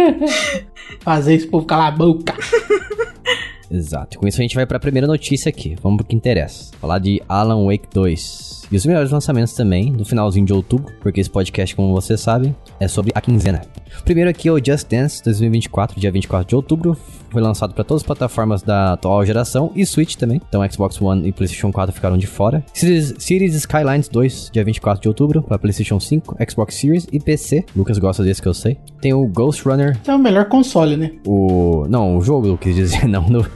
Fazer 1.01 1.35
esse 1.35 1.47
povo 1.47 1.67
calar 1.67 1.89
a 1.89 1.97
boca. 1.97 2.35
Exato. 3.71 4.19
Com 4.19 4.27
isso 4.27 4.41
a 4.41 4.43
gente 4.43 4.55
vai 4.55 4.67
pra 4.67 4.81
primeira 4.81 5.07
notícia 5.07 5.49
aqui. 5.49 5.77
Vamos 5.83 5.99
pro 5.99 6.07
que 6.07 6.17
interessa. 6.17 6.73
Falar 6.81 6.99
de 6.99 7.23
Alan 7.29 7.67
Wake 7.67 7.89
2. 7.93 8.61
E 8.71 8.77
os 8.77 8.87
melhores 8.87 9.11
lançamentos 9.11 9.53
também, 9.53 9.91
no 9.91 10.05
finalzinho 10.05 10.47
de 10.47 10.53
outubro, 10.53 10.95
porque 11.01 11.21
esse 11.21 11.29
podcast, 11.29 11.75
como 11.75 11.93
vocês 11.93 12.21
sabem, 12.21 12.55
é 12.79 12.87
sobre 12.87 13.11
a 13.17 13.21
quinzena. 13.21 13.63
Primeiro 14.05 14.31
aqui 14.31 14.49
é 14.49 14.53
o 14.53 14.65
Just 14.65 14.89
Dance 14.89 15.21
2024, 15.25 16.01
dia 16.01 16.13
24 16.13 16.49
de 16.49 16.55
outubro. 16.55 16.97
Foi 17.31 17.43
lançado 17.43 17.75
para 17.75 17.83
todas 17.83 18.03
as 18.03 18.07
plataformas 18.07 18.63
da 18.63 18.93
atual 18.93 19.27
geração 19.27 19.73
e 19.75 19.85
Switch 19.85 20.15
também. 20.15 20.41
Então 20.49 20.63
Xbox 20.71 21.01
One 21.03 21.29
e 21.29 21.33
PlayStation 21.33 21.73
4 21.73 21.93
ficaram 21.93 22.17
de 22.17 22.29
fora. 22.29 22.65
Cities, 22.73 23.15
Cities 23.19 23.55
Skylines 23.55 24.09
2, 24.09 24.51
dia 24.53 24.65
24 24.65 25.03
de 25.03 25.09
outubro, 25.09 25.43
para 25.43 25.59
PlayStation 25.59 25.99
5, 25.99 26.37
Xbox 26.49 26.77
Series 26.77 27.09
e 27.11 27.19
PC. 27.19 27.65
Lucas 27.75 27.99
gosta 27.99 28.23
desse 28.23 28.41
que 28.41 28.47
eu 28.47 28.55
sei. 28.55 28.79
Tem 29.01 29.13
o 29.13 29.27
Ghost 29.27 29.67
Runner 29.69 29.99
é 30.07 30.15
o 30.15 30.19
melhor 30.19 30.47
console, 30.47 30.97
né? 30.97 31.13
o. 31.27 31.87
Não, 31.89 32.17
o 32.17 32.23
jogo, 32.23 32.47
eu 32.47 32.59
quis 32.59 32.75
dizer, 32.75 33.07
não 33.09 33.25
do, 33.25 33.47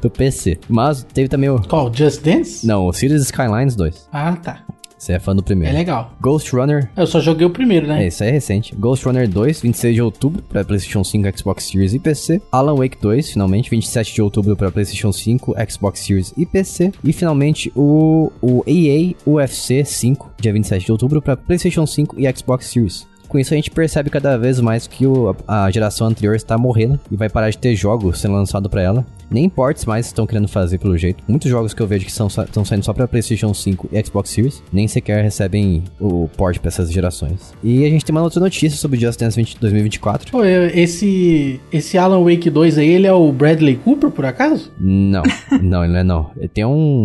do 0.00 0.10
PC. 0.10 0.58
Mas 0.68 1.02
teve 1.04 1.28
também 1.28 1.48
o. 1.50 1.60
Qual? 1.60 1.92
Just 1.94 2.22
Dance? 2.22 2.66
Não, 2.66 2.86
o 2.86 2.92
Cities 2.92 3.22
Skylines 3.22 3.74
2. 3.76 4.08
Ah, 4.12 4.32
tá. 4.36 4.60
Você 4.96 5.12
é 5.12 5.18
fã 5.18 5.34
do 5.36 5.42
É 5.42 5.44
primeiro. 5.44 5.74
legal. 5.76 6.14
Ghost 6.18 6.50
Runner. 6.56 6.88
Eu 6.96 7.06
só 7.06 7.20
joguei 7.20 7.46
o 7.46 7.50
primeiro, 7.50 7.86
né? 7.86 8.04
É, 8.04 8.06
isso 8.06 8.22
aí 8.22 8.30
é 8.30 8.32
recente. 8.32 8.74
Ghost 8.74 9.04
Runner 9.04 9.28
2, 9.28 9.60
26 9.60 9.94
de 9.96 10.00
outubro 10.00 10.42
para 10.42 10.64
PlayStation 10.64 11.04
5, 11.04 11.38
Xbox 11.38 11.64
Series 11.64 11.92
e 11.92 11.98
PC. 11.98 12.40
Alan 12.50 12.74
Wake 12.74 12.96
2, 13.02 13.32
finalmente, 13.32 13.68
27 13.68 14.14
de 14.14 14.22
outubro 14.22 14.56
para 14.56 14.70
PlayStation 14.70 15.12
5, 15.12 15.54
Xbox 15.70 16.00
Series 16.00 16.32
e 16.38 16.46
PC. 16.46 16.90
E 17.04 17.12
finalmente 17.12 17.70
o, 17.76 18.32
o 18.40 18.64
EA 18.66 19.14
UFC 19.26 19.84
5, 19.84 20.30
dia 20.40 20.54
27 20.54 20.86
de 20.86 20.92
outubro 20.92 21.20
para 21.20 21.36
PlayStation 21.36 21.86
5 21.86 22.18
e 22.18 22.32
Xbox 22.34 22.66
Series. 22.68 23.06
Com 23.28 23.38
isso 23.38 23.52
a 23.52 23.56
gente 23.56 23.70
percebe 23.70 24.08
cada 24.10 24.38
vez 24.38 24.60
mais 24.60 24.86
que 24.86 25.06
o- 25.06 25.34
a 25.48 25.68
geração 25.70 26.06
anterior 26.06 26.36
está 26.36 26.56
morrendo 26.56 27.00
e 27.10 27.16
vai 27.16 27.28
parar 27.28 27.50
de 27.50 27.58
ter 27.58 27.74
jogos 27.74 28.20
sendo 28.20 28.34
lançados 28.34 28.70
para 28.70 28.80
ela. 28.80 29.04
Nem 29.30 29.48
ports 29.48 29.84
mais 29.84 30.06
estão 30.06 30.26
querendo 30.26 30.48
fazer 30.48 30.78
pelo 30.78 30.96
jeito. 30.96 31.22
Muitos 31.28 31.50
jogos 31.50 31.74
que 31.74 31.82
eu 31.82 31.86
vejo 31.86 32.04
que 32.04 32.10
estão 32.10 32.28
saindo 32.28 32.84
só 32.84 32.92
para 32.92 33.08
PlayStation 33.08 33.52
5 33.52 33.88
e 33.92 34.04
Xbox 34.04 34.30
Series 34.30 34.62
nem 34.72 34.86
sequer 34.88 35.22
recebem 35.22 35.84
o 36.00 36.28
port 36.36 36.58
para 36.58 36.68
essas 36.68 36.90
gerações. 36.92 37.52
E 37.62 37.84
a 37.84 37.88
gente 37.88 38.04
tem 38.04 38.14
uma 38.14 38.22
outra 38.22 38.40
notícia 38.40 38.78
sobre 38.78 38.98
Just 38.98 39.18
Dance 39.18 39.36
20 39.36 39.58
2024. 39.60 40.30
Pô, 40.30 40.44
esse, 40.44 41.60
esse 41.72 41.98
Alan 41.98 42.22
Wake 42.22 42.50
2 42.50 42.78
aí, 42.78 42.88
ele 42.88 43.06
é 43.06 43.12
o 43.12 43.30
Bradley 43.32 43.76
Cooper, 43.76 44.10
por 44.10 44.24
acaso? 44.24 44.72
Não, 44.78 45.22
não, 45.62 45.84
ele 45.84 45.92
não 45.92 46.00
é 46.00 46.04
não. 46.04 46.30
Ele 46.36 46.48
tem 46.48 46.64
um. 46.64 47.04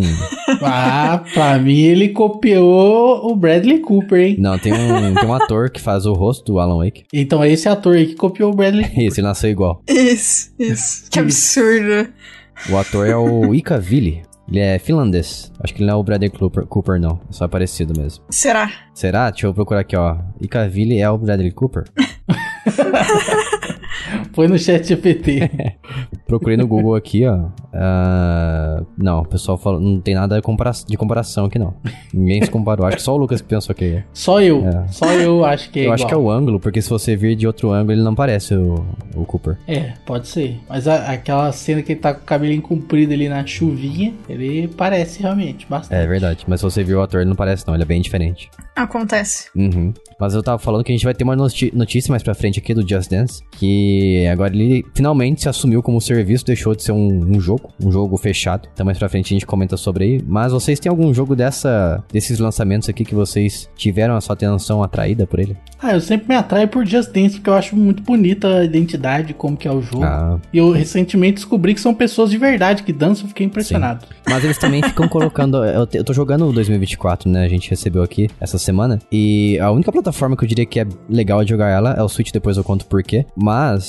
Ah, 0.62 1.24
pra 1.34 1.58
mim 1.58 1.80
ele 1.80 2.10
copiou 2.10 3.32
o 3.32 3.36
Bradley 3.36 3.80
Cooper, 3.80 4.20
hein? 4.20 4.36
Não, 4.40 4.58
tem 4.58 4.74
um, 4.74 5.14
tem 5.14 5.26
um 5.26 5.34
ator 5.34 5.70
que 5.70 5.80
faz 5.80 6.06
o 6.06 6.14
rosto 6.14 6.54
do 6.54 6.60
Alan 6.60 6.84
Wake. 6.84 7.06
Então 7.14 7.44
é 7.44 7.52
esse 7.52 7.68
ator 7.70 7.96
aí 7.96 8.08
que 8.08 8.16
copiou 8.16 8.52
o 8.52 8.56
Bradley 8.56 8.86
Cooper. 8.90 9.08
Esse, 9.08 9.20
ele 9.20 9.28
nasceu 9.28 9.50
igual. 9.50 9.82
Isso, 9.88 10.52
isso. 10.60 11.10
Que 11.10 11.20
absurdo. 11.20 12.09
O 12.70 12.78
ator 12.78 13.08
é 13.08 13.16
o 13.16 13.54
Ika 13.54 13.80
Ville. 13.80 14.24
Ele 14.50 14.60
é 14.60 14.80
finlandês. 14.80 15.52
Acho 15.64 15.74
que 15.74 15.82
ele 15.82 15.90
não 15.90 15.98
é 15.98 16.00
o 16.00 16.04
Bradley 16.04 16.30
Cooper, 16.30 16.66
Cooper 16.66 17.00
não. 17.00 17.20
É 17.30 17.34
só 17.34 17.48
parecido 17.48 17.94
mesmo. 18.00 18.24
Será? 18.30 18.72
Será? 18.94 19.30
Deixa 19.30 19.46
eu 19.46 19.54
procurar 19.54 19.82
aqui, 19.82 19.96
ó. 19.96 20.18
Ika 20.42 20.68
Ville 20.68 21.00
é 21.00 21.10
o 21.10 21.18
Bradley 21.18 21.52
Cooper? 21.52 21.86
Foi 24.34 24.48
no 24.48 24.58
chat 24.58 24.88
GPT. 24.88 25.50
Procurei 26.28 26.56
no 26.58 26.68
Google 26.68 26.96
aqui, 26.96 27.26
ó. 27.26 27.48
Ah, 27.74 28.84
não, 28.98 29.22
o 29.22 29.26
pessoal 29.26 29.58
falou, 29.58 29.80
não 29.80 30.00
tem 30.00 30.14
nada 30.16 30.36
de, 30.36 30.42
compara 30.42 30.72
de 30.88 30.98
comparação 30.98 31.46
aqui 31.46 31.58
não. 31.58 31.74
Ninguém 32.14 32.44
se 32.44 32.52
comparou. 32.52 32.86
Acho 32.86 32.98
que 32.98 33.04
só 33.04 33.14
o 33.14 33.18
Lucas 33.18 33.42
que 33.42 33.48
pensou 33.48 33.74
que 33.76 33.86
é. 33.86 34.04
Só 34.14 34.42
eu. 34.42 34.66
É. 34.68 34.88
Só 34.90 35.12
eu 35.14 35.44
acho 35.46 35.70
que 35.72 35.80
é 35.80 35.82
Eu 35.82 35.84
igual. 35.86 35.96
acho 35.96 36.08
que 36.08 36.14
é 36.14 36.18
o 36.18 36.30
ângulo, 36.30 36.60
porque 36.60 36.82
se 36.82 36.90
você 36.90 37.16
vir 37.16 37.36
de 37.36 37.48
outro 37.48 37.72
ângulo, 37.72 37.94
ele 37.94 38.04
não 38.04 38.14
parece 38.16 38.54
o, 38.56 38.86
o 39.16 39.26
Cooper. 39.26 39.58
É, 39.68 39.94
pode 40.06 40.28
ser. 40.28 40.60
Mas 40.70 40.88
a- 40.88 41.12
aquela 41.12 41.52
cena 41.52 41.82
que 41.82 41.94
ele 41.94 42.00
tá 42.00 42.14
com 42.14 42.22
o 42.22 42.26
cabelinho 42.26 42.62
comprido 42.62 43.14
ali 43.14 43.28
na 43.30 43.46
chuvinha, 43.46 44.14
ele 44.28 44.68
parece 44.68 45.22
realmente 45.22 45.66
bastante. 45.70 46.00
É 46.02 46.06
verdade, 46.08 46.46
mas 46.48 46.60
se 46.60 46.64
você 46.64 46.84
vir 46.84 46.96
o 46.96 47.02
ator, 47.02 47.22
ele 47.22 47.30
não 47.30 47.36
parece 47.36 47.68
não, 47.68 47.74
ele 47.74 47.84
é 47.84 47.86
bem 47.88 48.02
diferente. 48.02 48.50
Acontece. 48.76 49.50
Uhum. 49.56 49.94
Mas 50.20 50.34
eu 50.34 50.44
tava 50.44 50.58
falando 50.60 50.84
que 50.84 50.92
a 50.92 50.96
gente 50.96 51.04
vai 51.06 51.14
ter 51.14 51.24
uma 51.24 51.36
notícia 51.36 52.12
mais 52.12 52.24
pra 52.24 52.34
frente 52.34 52.60
aqui 52.60 52.74
do 52.74 52.88
Just 52.88 53.10
Dance, 53.10 53.42
que 53.52 53.99
agora 54.32 54.54
ele 54.54 54.86
finalmente 54.94 55.42
se 55.42 55.50
assumiu 55.50 55.82
como 55.82 56.00
serviço, 56.02 56.46
deixou 56.46 56.76
de 56.76 56.84
ser 56.84 56.92
um, 56.92 57.36
um 57.36 57.40
jogo, 57.40 57.72
um 57.84 57.92
jogo 57.92 58.18
fechado. 58.18 58.68
Então 58.74 58.86
mais 58.86 58.98
pra 58.98 59.10
frente 59.10 59.34
a 59.34 59.36
gente 59.36 59.46
comenta 59.46 59.78
sobre 59.78 60.04
aí. 60.04 60.24
Mas 60.28 60.52
vocês 60.52 60.80
têm 60.80 60.90
algum 60.90 61.14
jogo 61.14 61.36
dessa, 61.36 62.04
desses 62.12 62.40
lançamentos 62.40 62.90
aqui 62.90 63.04
que 63.06 63.16
vocês 63.16 63.70
tiveram 63.76 64.16
a 64.16 64.22
sua 64.22 64.34
atenção 64.34 64.84
atraída 64.84 65.26
por 65.26 65.40
ele? 65.40 65.56
Ah, 65.82 65.94
eu 65.94 66.02
sempre 66.02 66.28
me 66.28 66.36
atraio 66.36 66.68
por 66.68 66.86
Just 66.86 67.12
Dance 67.12 67.36
porque 67.36 67.50
eu 67.50 67.54
acho 67.54 67.76
muito 67.76 68.04
bonita 68.04 68.48
a 68.60 68.64
identidade, 68.66 69.34
como 69.34 69.56
que 69.56 69.68
é 69.68 69.72
o 69.72 69.82
jogo. 69.82 70.04
Ah, 70.04 70.38
E 70.52 70.58
eu 70.58 70.72
recentemente 70.72 71.36
descobri 71.36 71.74
que 71.74 71.80
são 71.82 71.94
pessoas 71.94 72.30
de 72.30 72.38
verdade 72.38 72.84
que 72.84 72.92
dançam, 72.92 73.28
fiquei 73.28 73.46
impressionado. 73.46 74.06
Mas 74.28 74.44
eles 74.44 74.58
também 74.58 74.84
ficam 74.84 75.08
colocando. 75.10 75.64
Eu, 75.64 75.88
eu 75.94 76.04
tô 76.04 76.14
jogando 76.14 76.48
o 76.48 76.54
2024, 76.54 77.30
né? 77.30 77.46
A 77.46 77.48
gente 77.48 77.70
recebeu 77.70 78.04
aqui 78.04 78.28
essa 78.40 78.58
semana. 78.58 79.00
E 79.12 79.58
a 79.60 79.72
única 79.72 79.92
plataforma 79.92 80.36
que 80.36 80.44
eu 80.44 80.48
diria 80.48 80.66
que 80.66 80.80
é 80.80 80.88
legal 81.10 81.44
de 81.44 81.50
jogar 81.50 81.70
ela 81.70 81.94
é 81.94 82.04
o 82.04 82.10
Switch, 82.10 82.32
depois 82.32 82.58
eu 82.58 82.64
conto 82.64 82.86
por 82.86 83.02
quê. 83.02 83.26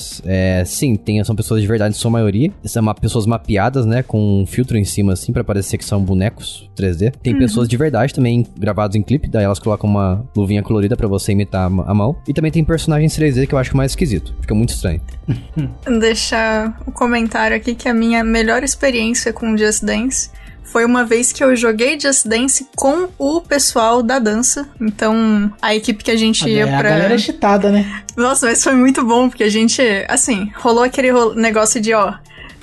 Mas, 0.01 0.23
é, 0.25 0.65
sim, 0.65 0.97
tem, 0.97 1.23
são 1.23 1.37
pessoas 1.37 1.61
de 1.61 1.67
verdade, 1.67 1.95
em 1.95 1.99
sua 1.99 2.11
maioria. 2.11 2.51
São 2.65 2.83
pessoas 2.95 3.27
mapeadas, 3.27 3.85
né? 3.85 4.03
Com 4.03 4.41
um 4.43 4.47
filtro 4.47 4.79
em 4.79 4.85
cima, 4.85 5.13
assim, 5.13 5.33
pra 5.33 5.45
parecer 5.45 5.77
que 5.77 5.85
são 5.85 6.03
bonecos 6.03 6.71
3D. 6.77 7.13
Tem 7.23 7.37
pessoas 7.37 7.69
de 7.69 7.77
verdade 7.77 8.15
também 8.15 8.47
gravados 8.59 8.97
em 8.97 9.03
clipe, 9.03 9.29
daí 9.29 9.45
elas 9.45 9.59
colocam 9.59 9.89
uma 9.89 10.25
luvinha 10.35 10.63
colorida 10.63 10.97
pra 10.97 11.07
você 11.07 11.33
imitar 11.33 11.67
a 11.67 11.95
mão. 11.95 12.17
E 12.27 12.33
também 12.33 12.51
tem 12.51 12.65
personagens 12.65 13.17
3D 13.17 13.47
que 13.47 13.55
eu 13.55 13.59
acho 13.59 13.77
mais 13.77 13.93
esquisito. 13.93 14.35
Fica 14.41 14.55
muito 14.55 14.71
estranho. 14.71 15.01
Deixar 16.01 16.81
o 16.87 16.93
comentário 16.93 17.57
aqui 17.57 17.75
que 17.75 17.89
a 17.89 17.95
minha 17.95 18.25
melhor 18.25 18.63
experiência 18.63 19.33
com 19.33 19.57
Just 19.57 19.85
Dance 19.85 20.31
foi 20.73 20.85
uma 20.85 21.05
vez 21.05 21.33
que 21.33 21.43
eu 21.43 21.55
joguei 21.57 21.99
Just 21.99 22.27
Dance 22.27 22.67
com 22.77 23.09
o 23.19 23.41
pessoal 23.41 24.03
da 24.03 24.19
dança. 24.19 24.69
Então, 24.81 25.53
a 25.61 25.75
equipe 25.75 26.03
que 26.05 26.11
a 26.11 26.17
gente 26.17 26.45
A, 26.45 26.49
ia 26.49 26.65
a 26.65 26.79
pra. 26.81 26.91
galera 26.91 27.15
é 27.15 27.19
chitada, 27.19 27.71
né? 27.71 28.03
Nossa, 28.17 28.47
mas 28.47 28.63
foi 28.63 28.75
muito 28.75 29.05
bom, 29.05 29.29
porque 29.29 29.45
a 29.45 29.49
gente, 29.49 29.83
assim, 30.09 30.51
rolou 30.57 30.83
aquele 30.85 31.11
ro- 31.11 31.35
negócio 31.35 31.81
de, 31.81 31.93
ó, 31.95 32.15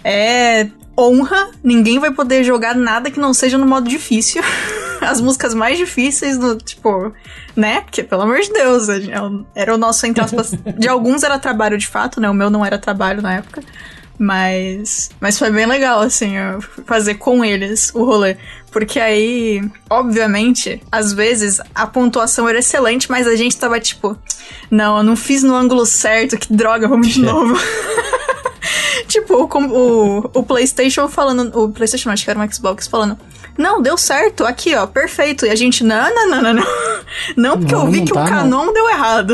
é 0.03 0.67
honra, 0.99 1.49
ninguém 1.63 1.99
vai 1.99 2.11
poder 2.11 2.43
jogar 2.43 2.75
nada 2.75 3.11
que 3.11 3.19
não 3.19 3.33
seja 3.33 3.57
no 3.57 3.67
modo 3.67 3.87
difícil. 3.87 4.41
As 4.99 5.21
músicas 5.21 5.53
mais 5.53 5.77
difíceis, 5.77 6.39
no, 6.39 6.55
tipo, 6.57 7.13
né? 7.55 7.81
Porque, 7.81 8.01
pelo 8.01 8.23
amor 8.23 8.39
de 8.39 8.51
Deus, 8.51 8.89
a 8.89 8.99
gente- 8.99 9.11
era 9.53 9.75
o 9.75 9.77
nosso, 9.77 10.07
entre 10.07 10.23
aspas, 10.23 10.53
de 10.77 10.87
alguns 10.87 11.21
era 11.21 11.37
trabalho 11.37 11.77
de 11.77 11.85
fato, 11.87 12.19
né? 12.19 12.27
O 12.27 12.33
meu 12.33 12.49
não 12.49 12.65
era 12.65 12.79
trabalho 12.79 13.21
na 13.21 13.35
época. 13.35 13.61
Mas, 14.19 15.11
mas 15.19 15.37
foi 15.37 15.51
bem 15.51 15.67
legal, 15.67 15.99
assim, 16.01 16.33
fazer 16.85 17.15
com 17.15 17.45
eles 17.45 17.91
o 17.93 18.03
rolê. 18.03 18.35
Porque 18.71 18.99
aí, 18.99 19.61
obviamente, 19.89 20.81
às 20.91 21.13
vezes 21.13 21.61
a 21.73 21.85
pontuação 21.87 22.49
era 22.49 22.59
excelente, 22.59 23.09
mas 23.09 23.27
a 23.27 23.35
gente 23.35 23.55
tava 23.57 23.79
tipo, 23.79 24.17
não, 24.71 24.97
eu 24.97 25.03
não 25.03 25.15
fiz 25.15 25.43
no 25.43 25.55
ângulo 25.55 25.85
certo, 25.85 26.37
que 26.37 26.51
droga, 26.51 26.87
vamos 26.87 27.07
de 27.09 27.21
novo. 27.21 27.55
tipo, 29.07 29.35
o, 29.35 29.45
o, 29.45 30.31
o 30.33 30.43
PlayStation 30.43 31.07
falando, 31.07 31.51
o 31.57 31.69
PlayStation, 31.69 32.09
não, 32.09 32.13
acho 32.13 32.23
que 32.23 32.29
era 32.29 32.39
um 32.39 32.51
Xbox 32.51 32.87
falando, 32.87 33.17
não, 33.57 33.81
deu 33.81 33.97
certo, 33.97 34.45
aqui 34.45 34.75
ó, 34.75 34.85
perfeito. 34.85 35.45
E 35.45 35.49
a 35.49 35.55
gente, 35.55 35.83
não, 35.83 36.13
não, 36.13 36.29
não, 36.29 36.41
não, 36.41 36.53
não. 36.53 36.67
Não, 37.35 37.57
porque 37.57 37.73
Não, 37.73 37.85
eu 37.85 37.91
vi 37.91 37.99
não 37.99 38.05
que 38.05 38.11
o 38.11 38.15
não. 38.15 38.27
canon 38.27 38.73
deu 38.73 38.89
errado. 38.89 39.33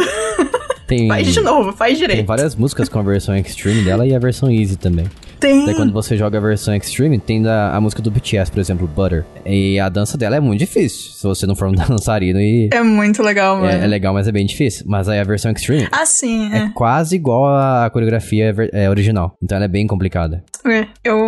Tem, 0.97 1.07
Faz 1.07 1.33
de 1.33 1.41
novo, 1.41 1.71
faz 1.73 1.97
tem 1.97 2.07
direito. 2.07 2.27
várias 2.27 2.55
músicas 2.55 2.87
com 2.87 2.99
a 2.99 3.01
versão 3.01 3.35
Extreme 3.35 3.81
dela 3.81 4.05
e 4.05 4.13
a 4.15 4.19
versão 4.19 4.51
Easy 4.51 4.77
também. 4.77 5.05
Tem. 5.43 5.65
Daí 5.65 5.75
quando 5.75 5.91
você 5.91 6.15
joga 6.17 6.37
a 6.37 6.41
versão 6.41 6.73
Extreme, 6.73 7.19
tem 7.19 7.41
da, 7.41 7.75
a 7.75 7.81
música 7.81 8.01
do 8.01 8.09
BTS, 8.09 8.49
por 8.49 8.59
exemplo, 8.59 8.87
Butter. 8.87 9.25
E 9.45 9.77
a 9.77 9.89
dança 9.89 10.17
dela 10.17 10.37
é 10.37 10.39
muito 10.39 10.59
difícil, 10.59 11.11
se 11.11 11.23
você 11.23 11.45
não 11.45 11.53
for 11.55 11.67
um 11.67 11.73
dançarino 11.75 12.39
e... 12.39 12.69
É 12.71 12.81
muito 12.81 13.21
legal, 13.21 13.57
mano. 13.57 13.67
É, 13.67 13.83
é 13.83 13.87
legal, 13.87 14.13
mas 14.13 14.27
é 14.27 14.31
bem 14.31 14.45
difícil. 14.45 14.85
Mas 14.87 15.09
aí 15.09 15.19
a 15.19 15.23
versão 15.23 15.51
Extreme 15.51 15.87
Ah, 15.91 16.05
sim, 16.05 16.51
é 16.53 16.63
é. 16.63 16.69
quase 16.73 17.15
igual 17.15 17.45
à 17.45 17.89
coreografia 17.91 18.55
é, 18.71 18.89
original. 18.89 19.37
Então 19.43 19.57
ela 19.57 19.65
é 19.65 19.67
bem 19.67 19.85
complicada. 19.85 20.43
É, 20.65 20.87
Eu, 21.03 21.19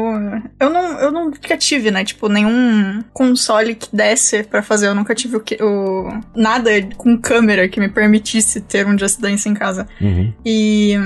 eu, 0.60 0.70
não, 0.70 1.00
eu 1.00 1.12
nunca 1.12 1.58
tive, 1.58 1.92
né? 1.92 2.06
Tipo, 2.06 2.30
nenhum 2.30 3.04
console 3.12 3.76
que 3.76 3.94
desse 3.94 4.44
pra 4.44 4.62
fazer. 4.62 4.88
Eu 4.88 4.96
nunca 4.96 5.14
tive 5.14 5.36
o, 5.36 5.40
que, 5.42 5.62
o 5.62 6.08
nada 6.34 6.70
com 6.96 7.18
câmera 7.18 7.68
que 7.68 7.80
me 7.80 7.90
permitisse 7.90 8.62
ter 8.62 8.88
um 8.88 8.98
Just 8.98 9.20
Dance 9.20 9.48
em 9.50 9.54
casa. 9.54 9.88
Uhum. 10.00 10.34
E. 10.46 10.98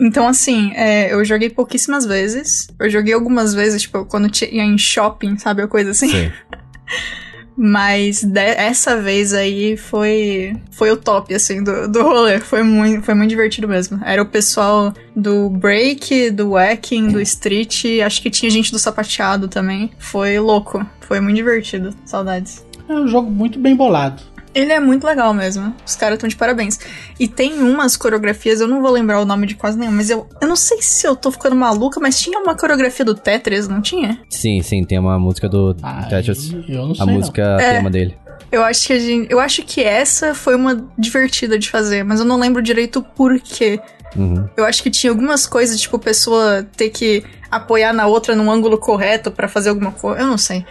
Então, 0.00 0.26
assim, 0.26 0.72
é, 0.74 1.12
eu 1.12 1.24
joguei 1.24 1.48
pouquíssimas 1.50 2.04
vezes. 2.04 2.66
Eu 2.80 2.90
joguei 2.90 3.14
algumas 3.14 3.54
vezes, 3.54 3.82
tipo, 3.82 4.04
quando 4.04 4.28
tinha 4.28 4.64
em 4.64 4.76
shopping, 4.76 5.38
sabe? 5.38 5.62
A 5.62 5.68
coisa 5.68 5.90
assim. 5.90 6.08
Sim. 6.08 6.32
Mas 7.56 8.24
de- 8.24 8.40
essa 8.40 9.00
vez 9.00 9.32
aí 9.32 9.76
foi 9.76 10.56
foi 10.72 10.90
o 10.90 10.96
top, 10.96 11.32
assim, 11.32 11.62
do, 11.62 11.86
do 11.88 12.02
rolê. 12.02 12.40
Foi 12.40 12.64
muito, 12.64 13.02
foi 13.04 13.14
muito 13.14 13.30
divertido 13.30 13.68
mesmo. 13.68 14.00
Era 14.04 14.20
o 14.20 14.26
pessoal 14.26 14.92
do 15.14 15.48
break, 15.50 16.30
do 16.32 16.50
wacking, 16.50 17.12
do 17.12 17.20
street. 17.20 17.84
Acho 18.04 18.20
que 18.20 18.28
tinha 18.30 18.50
gente 18.50 18.72
do 18.72 18.78
sapateado 18.80 19.46
também. 19.46 19.92
Foi 20.00 20.36
louco. 20.40 20.84
Foi 21.02 21.20
muito 21.20 21.36
divertido. 21.36 21.94
Saudades. 22.04 22.66
É 22.88 22.92
um 22.92 23.06
jogo 23.06 23.30
muito 23.30 23.56
bem 23.60 23.76
bolado. 23.76 24.20
Ele 24.54 24.72
é 24.72 24.78
muito 24.78 25.04
legal 25.04 25.34
mesmo. 25.34 25.74
Os 25.84 25.96
caras 25.96 26.14
estão 26.16 26.28
de 26.28 26.36
parabéns. 26.36 26.78
E 27.18 27.26
tem 27.26 27.54
umas 27.62 27.96
coreografias, 27.96 28.60
eu 28.60 28.68
não 28.68 28.80
vou 28.80 28.90
lembrar 28.90 29.20
o 29.20 29.24
nome 29.24 29.46
de 29.46 29.54
quase 29.54 29.76
nenhuma, 29.78 29.96
mas 29.98 30.10
eu, 30.10 30.28
eu 30.40 30.46
não 30.46 30.56
sei 30.56 30.80
se 30.80 31.06
eu 31.06 31.16
tô 31.16 31.30
ficando 31.32 31.56
maluca, 31.56 31.98
mas 32.00 32.18
tinha 32.20 32.38
uma 32.38 32.54
coreografia 32.56 33.04
do 33.04 33.14
Tetris, 33.14 33.66
não 33.66 33.82
tinha? 33.82 34.20
Sim, 34.30 34.62
sim, 34.62 34.84
tem 34.84 34.98
uma 34.98 35.18
música 35.18 35.48
do 35.48 35.74
Aí, 35.82 36.08
Tetris. 36.08 36.52
eu 36.68 36.86
não 36.86 36.94
sei 36.94 37.02
A 37.02 37.06
não. 37.06 37.14
música 37.14 37.42
É. 37.60 37.72
tema 37.76 37.90
dele. 37.90 38.16
Eu 38.52 38.62
acho 38.62 38.86
que 38.86 38.92
a 38.92 38.98
gente, 38.98 39.32
eu 39.32 39.40
acho 39.40 39.62
que 39.64 39.82
essa 39.82 40.32
foi 40.34 40.54
uma 40.54 40.86
divertida 40.96 41.58
de 41.58 41.68
fazer, 41.68 42.04
mas 42.04 42.20
eu 42.20 42.26
não 42.26 42.38
lembro 42.38 42.62
direito 42.62 43.00
o 43.00 43.02
porquê. 43.02 43.80
Uhum. 44.14 44.48
Eu 44.56 44.64
acho 44.64 44.80
que 44.80 44.90
tinha 44.90 45.10
algumas 45.10 45.44
coisas, 45.44 45.80
tipo, 45.80 45.98
pessoa 45.98 46.64
ter 46.76 46.90
que 46.90 47.24
apoiar 47.50 47.92
na 47.92 48.06
outra 48.06 48.36
num 48.36 48.48
ângulo 48.50 48.78
correto 48.78 49.32
pra 49.32 49.48
fazer 49.48 49.70
alguma 49.70 49.90
coisa. 49.90 50.20
Eu 50.20 50.26
não 50.28 50.38
sei. 50.38 50.64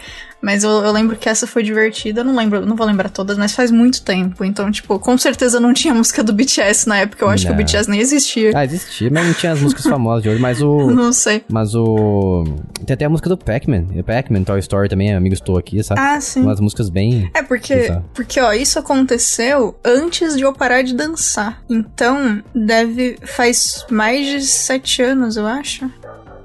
Mas 0.44 0.64
eu, 0.66 0.70
eu 0.70 0.92
lembro 0.92 1.16
que 1.16 1.30
essa 1.30 1.48
foi 1.48 1.64
divertida. 1.64 2.20
Eu 2.20 2.26
não 2.26 2.36
lembro, 2.36 2.66
não 2.66 2.76
vou 2.76 2.86
lembrar 2.86 3.10
todas, 3.10 3.38
mas 3.38 3.54
faz 3.54 3.72
muito 3.72 4.02
tempo. 4.02 4.44
Então, 4.44 4.70
tipo, 4.70 5.00
com 5.00 5.18
certeza 5.18 5.58
não 5.58 5.74
tinha 5.74 5.94
música 5.96 6.22
do 6.22 6.34
BTS 6.34 6.88
na 6.88 6.98
época. 6.98 7.24
Eu 7.24 7.30
acho 7.30 7.46
que 7.46 7.54
Não. 7.54 7.58
o 7.58 7.64
BTS 7.64 7.90
nem 7.90 8.02
existia. 8.02 8.52
Ah, 8.54 8.66
existia, 8.66 9.10
mas 9.10 9.26
não 9.26 9.34
tinha 9.34 9.54
as 9.54 9.62
músicas 9.62 9.86
famosas 9.86 10.24
de 10.24 10.30
hoje, 10.30 10.42
mas 10.42 10.62
o. 10.62 10.92
Não 10.92 11.14
sei. 11.14 11.44
Mas 11.50 11.74
o. 11.74 12.44
Tem 12.86 12.94
até 12.94 13.06
a 13.06 13.10
música 13.10 13.30
do 13.30 13.38
Pac-Man. 13.38 13.86
O 13.96 14.04
Pac-Man, 14.04 14.44
Toy 14.44 14.60
Story 14.60 14.90
também, 14.90 15.14
Amigos 15.14 15.40
Estou 15.40 15.58
aqui, 15.58 15.82
sabe? 15.82 16.00
Ah, 16.02 16.20
sim. 16.20 16.42
Umas 16.42 16.60
músicas 16.60 16.90
bem. 16.90 17.32
É 17.34 17.42
porque, 17.42 17.74
Exato. 17.74 18.04
porque, 18.14 18.40
ó, 18.40 18.52
isso 18.52 18.78
aconteceu 18.78 19.76
antes 19.84 20.36
de 20.36 20.44
eu 20.44 20.52
parar 20.54 20.82
de 20.84 20.94
dançar. 20.94 21.62
Então, 21.70 22.44
deve. 22.54 23.18
Faz 23.24 23.86
mais 23.90 24.28
de 24.28 24.46
sete 24.46 25.02
anos, 25.02 25.38
eu 25.38 25.48
acho. 25.48 25.90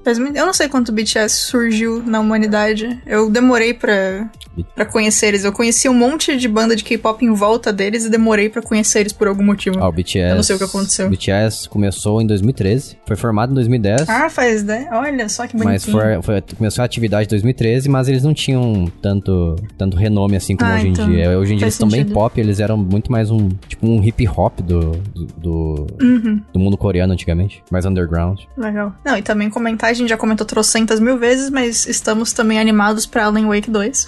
Eu 0.06 0.46
não 0.46 0.52
sei 0.52 0.68
quanto 0.68 0.88
o 0.90 0.92
BTS 0.92 1.34
surgiu 1.46 2.02
na 2.04 2.20
humanidade. 2.20 2.98
Eu 3.06 3.30
demorei 3.30 3.74
pra, 3.74 4.28
pra 4.74 4.84
conhecer 4.86 5.26
eles. 5.28 5.44
Eu 5.44 5.52
conheci 5.52 5.88
um 5.88 5.94
monte 5.94 6.36
de 6.36 6.48
banda 6.48 6.74
de 6.74 6.82
K-pop 6.84 7.24
em 7.24 7.32
volta 7.32 7.72
deles 7.72 8.04
e 8.04 8.10
demorei 8.10 8.48
pra 8.48 8.62
conhecer 8.62 9.00
eles 9.00 9.12
por 9.12 9.28
algum 9.28 9.42
motivo. 9.44 9.78
Ah, 9.80 9.88
o 9.88 9.92
BTS. 9.92 10.30
Eu 10.30 10.36
não 10.36 10.42
sei 10.42 10.56
o 10.56 10.58
que 10.58 10.64
aconteceu. 10.64 11.06
O 11.06 11.10
BTS 11.10 11.68
começou 11.68 12.20
em 12.22 12.26
2013, 12.26 12.96
foi 13.06 13.16
formado 13.16 13.50
em 13.52 13.54
2010. 13.54 14.08
Ah, 14.08 14.30
faz, 14.30 14.62
né? 14.64 14.88
Olha 14.92 15.28
só 15.28 15.46
que 15.46 15.56
bonitinho. 15.56 15.72
Mas 15.72 15.84
foi, 15.84 16.22
foi- 16.22 16.42
começou 16.56 16.82
a 16.82 16.84
atividade 16.86 17.26
em 17.26 17.30
2013, 17.30 17.88
mas 17.88 18.08
eles 18.08 18.22
não 18.22 18.32
tinham 18.34 18.90
tanto, 19.02 19.56
tanto 19.76 19.96
renome 19.96 20.36
assim 20.36 20.56
como 20.56 20.70
Ah, 20.70 20.76
hoje 20.76 20.88
então, 20.88 21.06
em 21.08 21.10
dia. 21.12 21.38
Hoje 21.38 21.54
em 21.54 21.56
dia 21.56 21.64
eles 21.64 21.74
estão 21.74 21.88
bem 21.88 22.04
pop, 22.04 22.40
eles 22.40 22.60
eram 22.60 22.76
muito 22.76 23.10
mais 23.12 23.30
um 23.30 23.48
tipo 23.68 23.86
um 23.86 24.02
hip 24.02 24.26
hop 24.28 24.60
do, 24.60 24.92
do, 25.14 25.26
do, 25.36 25.86
Uhum. 26.00 26.40
do 26.52 26.58
mundo 26.58 26.76
coreano 26.76 27.12
antigamente, 27.12 27.62
mais 27.70 27.84
underground. 27.84 28.40
Legal. 28.56 28.94
Não, 29.04 29.16
e 29.16 29.22
também 29.22 29.50
comentar, 29.50 29.87
a 29.90 29.94
gente 29.94 30.08
já 30.08 30.16
comentou 30.16 30.46
trocentas 30.46 31.00
mil 31.00 31.18
vezes, 31.18 31.50
mas 31.50 31.86
estamos 31.86 32.32
também 32.32 32.58
animados 32.58 33.06
pra 33.06 33.24
Alan 33.24 33.46
Wake 33.48 33.70
2. 33.70 34.06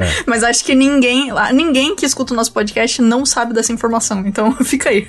É. 0.00 0.22
mas 0.26 0.42
acho 0.42 0.64
que 0.64 0.74
ninguém, 0.74 1.30
ninguém 1.52 1.94
que 1.96 2.04
escuta 2.04 2.32
o 2.32 2.36
nosso 2.36 2.52
podcast 2.52 3.00
não 3.02 3.24
sabe 3.24 3.52
dessa 3.54 3.72
informação, 3.72 4.26
então 4.26 4.52
fica 4.64 4.90
aí. 4.90 5.06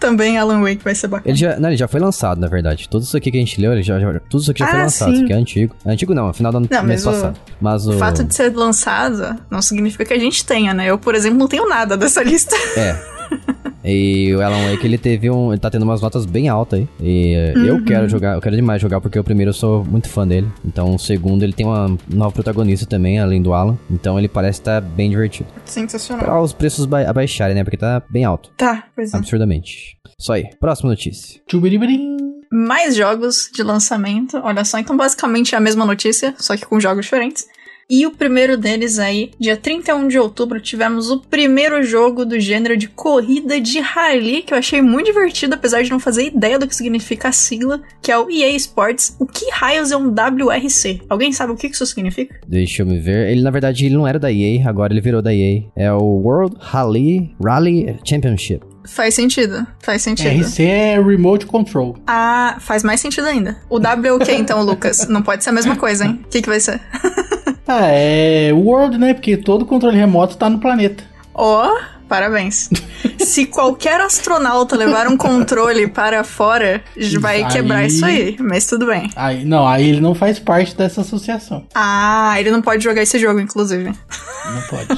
também 0.00 0.38
Alan 0.38 0.60
Wake 0.62 0.82
vai 0.84 0.94
ser 0.94 1.08
bacana. 1.08 1.30
Ele 1.30 1.38
já, 1.38 1.56
não, 1.58 1.68
ele 1.68 1.76
já 1.76 1.88
foi 1.88 2.00
lançado, 2.00 2.40
na 2.40 2.46
verdade. 2.48 2.88
Tudo 2.88 3.02
isso 3.02 3.16
aqui 3.16 3.30
que 3.30 3.36
a 3.36 3.40
gente 3.40 3.60
leu, 3.60 3.72
ele 3.72 3.82
já, 3.82 3.98
já- 3.98 4.20
tudo 4.28 4.42
isso 4.42 4.50
aqui 4.50 4.60
já 4.60 4.66
foi 4.68 4.78
Ah, 4.78 4.82
lançado. 4.84 5.08
sim. 5.08 5.14
Isso 5.14 5.24
aqui 5.24 5.32
é 5.32 5.36
antigo. 5.36 5.74
Antigo 5.86 6.14
não, 6.14 6.30
é 6.30 6.32
final 6.32 6.52
do 6.52 6.58
ano 6.58 6.68
Não, 6.70 6.82
mês 6.82 7.04
mas 7.04 7.14
o- 7.14 7.16
passado. 7.20 7.40
Mas 7.60 7.86
o. 7.86 7.90
O 7.94 7.98
fato 7.98 8.24
de 8.24 8.34
ser 8.34 8.54
lançado 8.54 9.36
não 9.50 9.60
significa 9.62 10.04
que 10.04 10.12
a 10.14 10.18
gente 10.18 10.44
tenha, 10.44 10.72
né? 10.74 10.86
Eu, 10.90 10.98
por 10.98 11.14
exemplo, 11.14 11.38
não 11.38 11.48
tenho 11.48 11.68
nada 11.68 11.96
dessa 11.96 12.22
lista. 12.24 12.54
É. 12.76 13.13
E 13.86 14.34
o 14.34 14.40
Alan 14.40 14.70
Wake, 14.70 14.86
ele 14.86 14.96
teve 14.96 15.28
um. 15.30 15.52
Ele 15.52 15.60
tá 15.60 15.68
tendo 15.70 15.82
umas 15.82 16.00
notas 16.00 16.24
bem 16.24 16.48
altas 16.48 16.78
aí. 16.80 16.88
E 17.02 17.34
eh, 17.34 17.52
Uhum. 17.54 17.64
eu 17.66 17.84
quero 17.84 18.08
jogar, 18.08 18.34
eu 18.34 18.40
quero 18.40 18.56
demais 18.56 18.80
jogar, 18.80 18.98
porque 18.98 19.18
o 19.18 19.22
primeiro 19.22 19.50
eu 19.50 19.52
sou 19.52 19.84
muito 19.84 20.08
fã 20.08 20.26
dele. 20.26 20.48
Então 20.64 20.94
o 20.94 20.98
segundo 20.98 21.42
ele 21.42 21.52
tem 21.52 21.66
uma 21.66 21.94
nova 22.08 22.32
protagonista 22.32 22.86
também, 22.86 23.18
além 23.20 23.42
do 23.42 23.52
Alan. 23.52 23.76
Então 23.90 24.18
ele 24.18 24.26
parece 24.26 24.60
estar 24.60 24.80
bem 24.80 25.10
divertido. 25.10 25.50
Sensacional. 25.66 26.24
Pra 26.24 26.40
os 26.40 26.54
preços 26.54 26.86
ba 26.86 27.02
abaixarem, 27.02 27.54
né? 27.54 27.62
Porque 27.62 27.76
tá 27.76 28.02
bem 28.08 28.24
alto. 28.24 28.50
Tá, 28.56 28.84
pois 28.96 29.12
é. 29.12 29.18
Absurdamente. 29.18 29.98
Isso 30.18 30.32
aí. 30.32 30.44
Próxima 30.58 30.88
notícia. 30.88 31.38
Tchubiribirim. 31.46 32.16
mais 32.50 32.96
jogos 32.96 33.50
de 33.54 33.62
lançamento. 33.62 34.40
Olha 34.42 34.64
só, 34.64 34.78
então 34.78 34.96
basicamente 34.96 35.54
é 35.54 35.58
a 35.58 35.60
mesma 35.60 35.84
notícia, 35.84 36.34
só 36.38 36.56
que 36.56 36.64
com 36.64 36.80
jogos 36.80 37.04
diferentes. 37.04 37.44
E 37.88 38.06
o 38.06 38.10
primeiro 38.12 38.56
deles 38.56 38.98
aí, 38.98 39.30
dia 39.38 39.56
31 39.56 40.08
de 40.08 40.18
outubro, 40.18 40.60
tivemos 40.60 41.10
o 41.10 41.20
primeiro 41.20 41.82
jogo 41.82 42.24
do 42.24 42.40
gênero 42.40 42.76
de 42.76 42.88
corrida 42.88 43.60
de 43.60 43.78
rally, 43.80 44.42
que 44.42 44.54
eu 44.54 44.58
achei 44.58 44.80
muito 44.80 45.06
divertido, 45.06 45.54
apesar 45.54 45.82
de 45.82 45.90
não 45.90 46.00
fazer 46.00 46.26
ideia 46.26 46.58
do 46.58 46.66
que 46.66 46.74
significa 46.74 47.28
a 47.28 47.32
sigla, 47.32 47.82
que 48.00 48.10
é 48.10 48.18
o 48.18 48.30
EA 48.30 48.50
Sports. 48.56 49.16
O 49.18 49.26
que 49.26 49.50
raios 49.50 49.90
é 49.90 49.96
um 49.96 50.08
WRC? 50.08 51.02
Alguém 51.08 51.32
sabe 51.32 51.52
o 51.52 51.56
que 51.56 51.66
isso 51.66 51.84
significa? 51.84 52.40
Deixa 52.46 52.82
eu 52.82 52.86
me 52.86 52.98
ver. 52.98 53.28
Ele, 53.28 53.42
na 53.42 53.50
verdade, 53.50 53.84
ele 53.84 53.94
não 53.94 54.06
era 54.06 54.18
da 54.18 54.32
EA, 54.32 54.68
agora 54.68 54.92
ele 54.92 55.00
virou 55.00 55.20
da 55.20 55.34
EA. 55.34 55.62
É 55.76 55.92
o 55.92 56.02
World 56.02 56.56
Rally, 56.58 57.34
Rally 57.42 57.96
Championship. 58.04 58.64
Faz 58.86 59.14
sentido, 59.14 59.66
faz 59.82 60.02
sentido. 60.02 60.28
RC 60.28 60.62
é 60.62 61.00
Remote 61.00 61.46
Control. 61.46 61.96
Ah, 62.06 62.58
faz 62.60 62.82
mais 62.82 63.00
sentido 63.00 63.26
ainda. 63.26 63.56
O 63.70 63.78
W 63.78 64.08
é 64.08 64.12
o 64.12 64.18
que 64.18 64.32
então, 64.32 64.62
Lucas? 64.62 65.08
Não 65.08 65.22
pode 65.22 65.42
ser 65.42 65.50
a 65.50 65.52
mesma 65.54 65.74
coisa, 65.74 66.04
hein? 66.04 66.20
O 66.22 66.28
que, 66.28 66.42
que 66.42 66.48
vai 66.48 66.60
ser? 66.60 66.80
Ah, 67.66 67.86
é 67.88 68.50
World, 68.52 68.98
né? 68.98 69.14
Porque 69.14 69.36
todo 69.36 69.64
controle 69.66 69.96
remoto 69.96 70.36
tá 70.36 70.48
no 70.50 70.58
planeta. 70.58 71.02
Ó, 71.34 71.74
parabéns. 72.08 72.68
Se 73.18 73.46
qualquer 73.46 74.00
astronauta 74.00 74.76
levar 74.76 75.06
um 75.08 75.16
controle 75.16 75.86
para 75.86 76.22
fora, 76.24 76.82
vai 77.20 77.42
Aí- 77.42 77.50
quebrar 77.50 77.86
isso 77.86 78.04
aí, 78.04 78.36
mas 78.40 78.66
tudo 78.66 78.86
bem. 78.86 79.10
Aí, 79.16 79.44
não, 79.44 79.66
aí 79.66 79.88
ele 79.88 80.00
não 80.00 80.14
faz 80.14 80.38
parte 80.38 80.76
dessa 80.76 81.00
associação. 81.00 81.64
Ah, 81.74 82.34
ele 82.38 82.50
não 82.50 82.60
pode 82.62 82.84
jogar 82.84 83.02
esse 83.02 83.18
jogo, 83.18 83.40
inclusive. 83.40 83.84
Não 83.84 84.62
pode. 84.68 84.88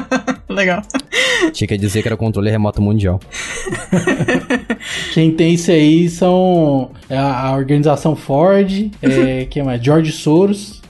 Legal. 0.48 0.82
Tinha 1.52 1.66
que 1.66 1.76
dizer 1.76 2.00
que 2.02 2.08
era 2.08 2.14
o 2.14 2.18
controle 2.18 2.50
remoto 2.50 2.80
mundial. 2.80 3.18
Quem 5.12 5.32
tem 5.32 5.54
isso 5.54 5.70
aí 5.70 6.08
são 6.08 6.90
é 7.08 7.16
a, 7.16 7.40
a 7.48 7.52
organização 7.56 8.14
Ford, 8.14 8.90
é, 9.02 9.46
quem 9.46 9.62
mais? 9.62 9.82
George 9.82 10.12
Soros, 10.12 10.80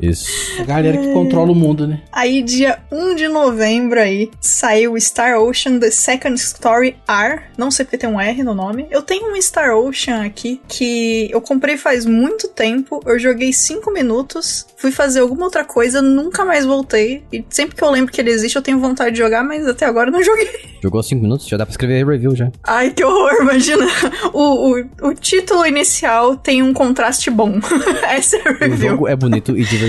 Isso. 0.00 0.60
a 0.60 0.64
galera 0.64 0.96
que 0.98 1.12
controla 1.12 1.52
o 1.52 1.54
mundo, 1.54 1.86
né? 1.86 2.00
Aí, 2.12 2.42
dia 2.42 2.78
1 2.90 3.14
de 3.14 3.28
novembro 3.28 4.00
aí, 4.00 4.30
saiu 4.40 4.98
Star 5.00 5.38
Ocean 5.40 5.78
The 5.78 5.90
Second 5.90 6.34
Story 6.40 6.96
R. 7.08 7.40
Não 7.56 7.70
sei 7.70 7.84
porque 7.84 7.98
tem 7.98 8.08
um 8.10 8.20
R 8.20 8.42
no 8.42 8.54
nome. 8.54 8.86
Eu 8.90 9.02
tenho 9.02 9.32
um 9.32 9.40
Star 9.40 9.76
Ocean 9.76 10.24
aqui 10.24 10.60
que 10.68 11.28
eu 11.30 11.40
comprei 11.40 11.76
faz 11.76 12.04
muito 12.06 12.48
tempo. 12.48 13.00
Eu 13.06 13.18
joguei 13.18 13.52
5 13.52 13.90
minutos, 13.92 14.66
fui 14.76 14.90
fazer 14.90 15.20
alguma 15.20 15.44
outra 15.44 15.64
coisa, 15.64 16.02
nunca 16.02 16.44
mais 16.44 16.64
voltei. 16.64 17.22
E 17.32 17.44
sempre 17.48 17.76
que 17.76 17.82
eu 17.82 17.90
lembro 17.90 18.12
que 18.12 18.20
ele 18.20 18.30
existe, 18.30 18.56
eu 18.56 18.62
tenho 18.62 18.78
vontade 18.80 19.12
de 19.12 19.18
jogar, 19.18 19.44
mas 19.44 19.66
até 19.66 19.86
agora 19.86 20.08
eu 20.08 20.12
não 20.12 20.22
joguei. 20.24 20.48
Jogou 20.82 21.02
5 21.02 21.22
minutos? 21.22 21.46
Já 21.46 21.56
dá 21.56 21.64
pra 21.64 21.70
escrever 21.72 22.06
review 22.06 22.34
já. 22.34 22.50
Ai, 22.64 22.90
que 22.90 23.04
horror, 23.04 23.36
imagina. 23.42 23.86
O, 24.32 24.72
o, 24.74 24.84
o 25.08 25.14
título 25.14 25.64
inicial 25.66 26.36
tem 26.36 26.62
um 26.62 26.72
contraste 26.74 27.30
bom. 27.30 27.58
Essa 28.08 28.36
é 28.36 28.48
a 28.48 28.52
O 28.52 28.54
review. 28.58 28.90
jogo 28.90 29.08
é 29.08 29.14
bonito 29.16 29.52
e 29.56 29.64
divertido. 29.64 29.83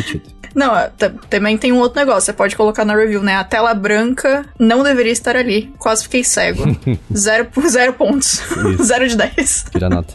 Não, 0.53 0.71
t- 0.97 1.09
também 1.29 1.57
tem 1.57 1.73
um 1.73 1.79
outro 1.79 1.99
negócio, 1.99 2.21
você 2.21 2.31
pode 2.33 2.55
colocar 2.55 2.85
na 2.85 2.95
review, 2.95 3.21
né? 3.21 3.35
A 3.35 3.43
tela 3.43 3.73
branca 3.73 4.45
não 4.57 4.83
deveria 4.83 5.11
estar 5.11 5.35
ali. 5.35 5.73
Quase 5.77 6.03
fiquei 6.03 6.23
cego. 6.23 6.63
zero, 7.15 7.45
por 7.45 7.67
zero 7.67 7.91
pontos. 7.93 8.41
Zero 8.81 9.07
de 9.07 9.17
10. 9.17 9.65
Tira 9.71 9.89
nota. 9.89 10.13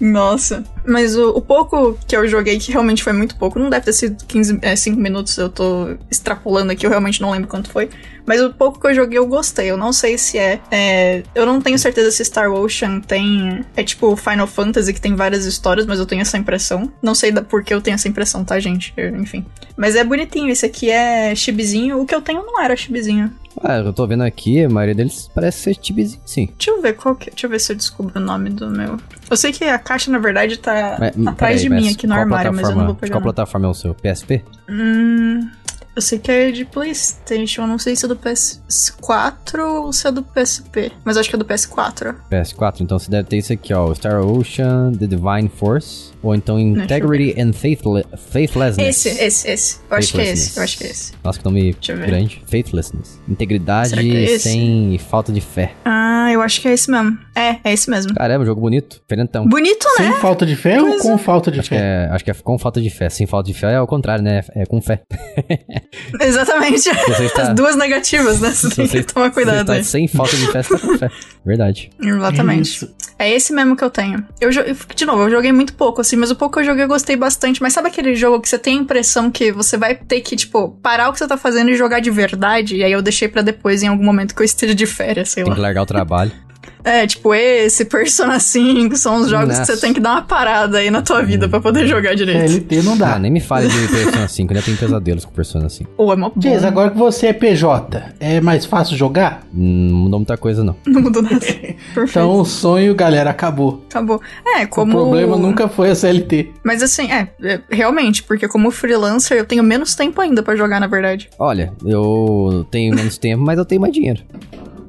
Nossa. 0.00 0.64
Mas 0.86 1.16
o, 1.16 1.30
o 1.30 1.40
pouco 1.40 1.98
que 2.06 2.16
eu 2.16 2.26
joguei, 2.28 2.58
que 2.58 2.70
realmente 2.72 3.02
foi 3.02 3.12
muito 3.12 3.36
pouco, 3.36 3.58
não 3.58 3.70
deve 3.70 3.86
ter 3.86 3.92
sido 3.92 4.24
15, 4.26 4.58
é, 4.62 4.76
5 4.76 5.00
minutos, 5.00 5.36
eu 5.38 5.48
tô 5.48 5.96
extrapolando 6.10 6.72
aqui, 6.72 6.84
eu 6.84 6.90
realmente 6.90 7.20
não 7.20 7.30
lembro 7.30 7.48
quanto 7.48 7.70
foi. 7.70 7.88
Mas 8.26 8.40
o 8.40 8.50
pouco 8.50 8.80
que 8.80 8.86
eu 8.86 8.94
joguei 8.94 9.18
eu 9.18 9.26
gostei. 9.26 9.70
Eu 9.70 9.76
não 9.76 9.92
sei 9.92 10.16
se 10.16 10.38
é. 10.38 10.58
é, 10.70 11.22
eu 11.34 11.44
não 11.44 11.60
tenho 11.60 11.78
certeza 11.78 12.10
se 12.10 12.24
Star 12.24 12.50
Ocean 12.50 13.00
tem. 13.00 13.62
É 13.76 13.82
tipo 13.82 14.16
Final 14.16 14.46
Fantasy, 14.46 14.92
que 14.94 15.00
tem 15.00 15.14
várias 15.14 15.44
histórias, 15.44 15.84
mas 15.86 15.98
eu 15.98 16.06
tenho 16.06 16.22
essa 16.22 16.38
impressão. 16.38 16.90
Não 17.02 17.14
sei 17.14 17.30
da, 17.30 17.42
por 17.42 17.62
que 17.62 17.74
eu 17.74 17.82
tenho 17.82 17.94
essa 17.94 18.08
impressão, 18.08 18.42
tá, 18.44 18.58
gente? 18.58 18.92
Eu- 18.96 19.14
enfim. 19.16 19.44
Mas 19.76 19.94
é 19.94 20.02
bonitinho. 20.02 20.48
Esse 20.50 20.64
aqui 20.64 20.90
é 20.90 21.34
chibizinho. 21.34 22.00
O 22.00 22.06
que 22.06 22.14
eu 22.14 22.22
tenho 22.22 22.42
não 22.44 22.62
era 22.62 22.74
chibizinho. 22.74 23.30
Ah, 23.62 23.76
eu 23.76 23.92
tô 23.92 24.04
vendo 24.06 24.22
aqui, 24.24 24.64
a 24.64 24.68
maioria 24.68 24.94
deles 24.96 25.30
parece 25.32 25.58
ser 25.62 25.76
tibizinho, 25.76 26.20
sim. 26.26 26.48
Deixa 26.58 26.70
eu 26.72 26.82
ver 26.82 26.94
qual 26.94 27.14
que. 27.14 27.30
Deixa 27.30 27.46
eu 27.46 27.50
ver 27.50 27.60
se 27.60 27.72
eu 27.72 27.76
descubro 27.76 28.18
o 28.18 28.20
nome 28.24 28.50
do 28.50 28.68
meu. 28.68 28.96
Eu 29.30 29.36
sei 29.36 29.52
que 29.52 29.64
a 29.64 29.78
caixa, 29.78 30.10
na 30.10 30.18
verdade, 30.18 30.58
tá 30.58 30.96
Mas, 30.98 31.16
hum, 31.16 31.28
atrás 31.28 31.60
de 31.60 31.68
mim 31.68 31.90
aqui 31.90 32.06
no 32.06 32.14
armário, 32.14 32.52
mas 32.52 32.68
eu 32.68 32.76
não 32.76 32.86
vou 32.86 32.94
pegar. 32.94 33.14
Qual 33.14 33.22
plataforma 33.22 33.66
é 33.66 33.70
o 33.70 33.74
seu? 33.74 33.94
PSP? 33.94 34.44
Hum, 34.68 35.48
eu 35.96 36.02
sei 36.02 36.18
que 36.18 36.30
é 36.30 36.50
de 36.50 36.64
PlayStation. 36.64 37.62
eu 37.62 37.66
Não 37.66 37.78
sei 37.78 37.94
se 37.94 38.04
é 38.04 38.08
do 38.08 38.16
PS4 38.16 39.58
ou 39.60 39.92
se 39.92 40.08
é 40.08 40.12
do 40.12 40.22
PSP. 40.22 40.92
Mas 41.04 41.16
acho 41.16 41.28
que 41.28 41.36
é 41.36 41.38
do 41.38 41.44
PS4. 41.44 42.14
PS4, 42.30 42.80
então 42.80 42.98
você 42.98 43.10
deve 43.10 43.28
ter 43.28 43.36
isso 43.38 43.52
aqui, 43.52 43.72
ó. 43.72 43.94
Star 43.94 44.20
Ocean, 44.20 44.92
The 44.92 45.06
Divine 45.06 45.48
Force, 45.48 46.12
ou 46.24 46.34
então 46.34 46.58
eu 46.58 46.66
Integrity 46.82 47.40
and 47.40 47.52
Faithle- 47.52 48.04
Faithlessness. 48.30 49.06
Esse, 49.06 49.22
esse, 49.22 49.48
esse. 49.50 49.76
Eu 49.90 49.96
acho 49.96 50.12
que 50.12 50.20
é 50.20 50.30
esse. 50.32 50.56
Eu 50.56 50.62
acho 50.64 50.78
que 50.78 50.84
é 50.84 50.90
esse. 50.90 51.12
Nossa, 51.22 51.38
que 51.38 51.44
nome 51.44 51.76
grande. 52.06 52.42
Faithlessness. 52.46 53.20
Integridade 53.28 53.94
é 54.24 54.38
sem 54.38 54.98
falta 55.10 55.32
de 55.32 55.40
fé. 55.40 55.72
Ah, 55.84 56.30
eu 56.32 56.40
acho 56.42 56.60
que 56.60 56.68
é 56.68 56.72
esse 56.72 56.90
mesmo. 56.90 57.16
É, 57.36 57.56
é 57.64 57.72
esse 57.72 57.90
mesmo. 57.90 58.14
Caramba, 58.14 58.44
jogo 58.44 58.60
bonito. 58.60 59.00
Diferentão. 59.02 59.46
Bonito, 59.46 59.86
Sem 59.96 60.08
né? 60.08 60.16
falta 60.20 60.46
de 60.46 60.56
fé 60.56 60.80
ou 60.80 60.98
com 60.98 61.18
falta 61.18 61.50
de 61.50 61.62
fé? 61.62 61.76
É, 61.76 62.08
acho 62.14 62.24
que 62.24 62.30
é 62.30 62.34
com 62.34 62.58
falta 62.58 62.80
de 62.80 62.90
fé. 62.90 63.08
Sem 63.10 63.26
falta 63.26 63.46
de 63.52 63.58
fé 63.58 63.72
é 63.74 63.80
o 63.80 63.86
contrário, 63.86 64.22
né? 64.24 64.42
É 64.54 64.64
com 64.64 64.80
fé. 64.80 65.02
Exatamente. 66.20 66.88
As 66.90 67.54
duas 67.54 67.76
negativas, 67.76 68.40
né? 68.40 68.50
Você 68.54 68.68
tem 68.74 68.86
que 68.88 69.02
tomar 69.02 69.30
cuidado 69.30 69.66
você 69.66 69.72
aí. 69.72 69.78
tá 69.78 69.84
sem 69.84 70.08
falta 70.08 70.36
de 70.36 70.46
fé, 70.50 70.62
você 70.62 70.74
tá 70.78 70.86
com 70.86 70.98
fé. 70.98 71.10
Verdade. 71.44 71.90
Exatamente. 72.02 72.62
Isso. 72.68 72.94
É 73.18 73.30
esse 73.30 73.52
mesmo 73.52 73.76
que 73.76 73.84
eu 73.84 73.90
tenho. 73.90 74.24
Eu- 74.40 74.50
de 74.94 75.06
novo, 75.06 75.22
eu 75.22 75.30
joguei 75.30 75.52
muito 75.52 75.74
pouco, 75.74 76.00
assim, 76.00 76.13
mas 76.16 76.30
o 76.30 76.36
pouco 76.36 76.54
que 76.54 76.60
eu 76.60 76.64
joguei 76.64 76.84
eu 76.84 76.88
gostei 76.88 77.16
bastante. 77.16 77.62
Mas 77.62 77.72
sabe 77.72 77.88
aquele 77.88 78.14
jogo 78.14 78.40
que 78.40 78.48
você 78.48 78.58
tem 78.58 78.78
a 78.78 78.82
impressão 78.82 79.30
que 79.30 79.52
você 79.52 79.76
vai 79.76 79.94
ter 79.94 80.20
que, 80.20 80.36
tipo, 80.36 80.70
parar 80.82 81.08
o 81.08 81.12
que 81.12 81.18
você 81.18 81.26
tá 81.26 81.36
fazendo 81.36 81.70
e 81.70 81.76
jogar 81.76 82.00
de 82.00 82.10
verdade? 82.10 82.76
E 82.76 82.84
aí 82.84 82.92
eu 82.92 83.02
deixei 83.02 83.28
pra 83.28 83.42
depois, 83.42 83.82
em 83.82 83.88
algum 83.88 84.04
momento 84.04 84.34
que 84.34 84.40
eu 84.42 84.44
esteja 84.44 84.74
de 84.74 84.86
férias, 84.86 85.30
sei 85.30 85.42
Tem 85.44 85.50
lá. 85.50 85.54
que 85.56 85.60
largar 85.62 85.82
o 85.82 85.86
trabalho. 85.86 86.32
É, 86.84 87.06
tipo, 87.06 87.34
esse, 87.34 87.86
Persona 87.86 88.38
5, 88.38 88.94
são 88.96 89.22
os 89.22 89.30
jogos 89.30 89.54
que 89.54 89.58
Nossa. 89.60 89.74
você 89.74 89.80
tem 89.80 89.92
que 89.94 90.00
dar 90.00 90.12
uma 90.12 90.22
parada 90.22 90.78
aí 90.78 90.90
na 90.90 91.00
tua 91.00 91.22
vida 91.22 91.48
pra 91.48 91.60
poder 91.60 91.86
jogar 91.86 92.14
direito. 92.14 92.52
LT 92.52 92.82
não 92.82 92.96
dá. 92.96 93.14
Ah, 93.14 93.18
nem 93.18 93.30
me 93.30 93.40
fale 93.40 93.68
de 93.68 93.88
Persona 93.88 94.28
5, 94.28 94.52
ainda 94.52 94.62
tenho 94.64 94.76
pesadelos 94.76 95.24
com 95.24 95.32
Persona 95.32 95.68
5. 95.68 95.90
Ou 95.96 96.12
é 96.12 96.16
mó 96.16 96.28
bom. 96.28 96.34
Diz, 96.36 96.62
agora 96.62 96.90
que 96.90 96.98
você 96.98 97.28
é 97.28 97.32
PJ, 97.32 98.02
é 98.20 98.40
mais 98.40 98.66
fácil 98.66 98.96
jogar? 98.96 99.46
Hum, 99.54 99.88
Não 99.90 99.96
mudou 99.98 100.18
muita 100.20 100.36
coisa, 100.36 100.62
não. 100.62 100.76
Não 100.86 101.00
mudou 101.00 101.22
nada. 101.22 101.40
Perfeito. 101.40 102.10
Então 102.10 102.38
o 102.40 102.44
sonho, 102.44 102.94
galera, 102.94 103.30
acabou. 103.30 103.82
Acabou. 103.88 104.20
É, 104.46 104.66
como. 104.66 104.92
O 104.92 105.00
problema 105.02 105.36
nunca 105.36 105.68
foi 105.68 105.90
a 105.90 105.94
CLT. 105.94 106.52
Mas 106.62 106.82
assim, 106.82 107.10
é, 107.10 107.28
é, 107.42 107.60
realmente, 107.70 108.22
porque 108.22 108.46
como 108.46 108.70
freelancer 108.70 109.38
eu 109.38 109.44
tenho 109.46 109.62
menos 109.62 109.94
tempo 109.94 110.20
ainda 110.20 110.42
pra 110.42 110.54
jogar, 110.54 110.80
na 110.80 110.86
verdade. 110.86 111.30
Olha, 111.38 111.72
eu 111.84 112.66
tenho 112.70 112.94
menos 112.94 113.16
tempo, 113.16 113.42
mas 113.42 113.58
eu 113.58 113.64
tenho 113.64 113.80
mais 113.80 113.92
dinheiro. 113.92 114.22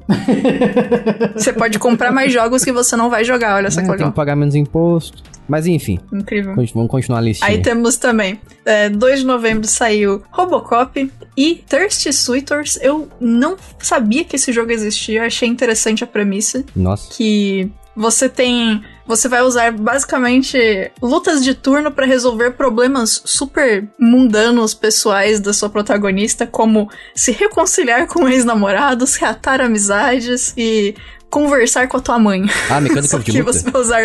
Você 1.34 1.52
pode 1.52 1.78
comprar 1.78 2.12
mais 2.12 2.32
jogos 2.32 2.64
que 2.64 2.72
você 2.72 2.96
não 2.96 3.10
vai 3.10 3.24
jogar, 3.24 3.56
olha 3.56 3.70
só 3.70 3.80
É, 3.80 3.82
que 3.82 3.86
tenho 3.88 3.98
legal. 3.98 4.10
que 4.12 4.16
pagar 4.16 4.36
menos 4.36 4.54
imposto. 4.54 5.22
Mas 5.48 5.64
enfim, 5.66 6.00
Incrível. 6.12 6.54
vamos 6.74 6.90
continuar 6.90 7.18
a 7.18 7.22
listinha. 7.22 7.48
Aí 7.48 7.62
temos 7.62 7.96
também, 7.96 8.40
é, 8.64 8.88
2 8.90 9.20
de 9.20 9.26
novembro 9.26 9.64
saiu 9.68 10.22
Robocop 10.32 11.08
e 11.36 11.54
Thirsty 11.68 12.12
Suitors. 12.12 12.76
Eu 12.82 13.08
não 13.20 13.56
sabia 13.78 14.24
que 14.24 14.34
esse 14.34 14.52
jogo 14.52 14.72
existia, 14.72 15.24
achei 15.24 15.48
interessante 15.48 16.02
a 16.02 16.06
premissa. 16.06 16.64
Nossa. 16.74 17.14
que 17.14 17.70
você 17.94 18.28
tem. 18.28 18.82
Você 19.06 19.28
vai 19.28 19.42
usar 19.42 19.72
basicamente 19.72 20.90
lutas 21.00 21.44
de 21.44 21.54
turno 21.54 21.92
pra 21.92 22.04
resolver 22.04 22.52
problemas 22.52 23.22
super 23.24 23.88
mundanos 23.98 24.74
pessoais 24.74 25.38
da 25.38 25.52
sua 25.52 25.70
protagonista, 25.70 26.46
como 26.46 26.90
se 27.14 27.30
reconciliar 27.30 28.08
com 28.08 28.28
ex-namorados, 28.28 29.14
reatar 29.14 29.60
amizades 29.60 30.52
e 30.56 30.94
conversar 31.30 31.88
com 31.88 31.96
a 31.96 32.00
tua 32.00 32.18
mãe. 32.18 32.44
Ah, 32.70 32.80
mecânica 32.80 33.18
de 33.20 33.32
luta. 33.42 33.52
você 33.52 33.68
vai 33.70 33.80
usar 33.82 33.98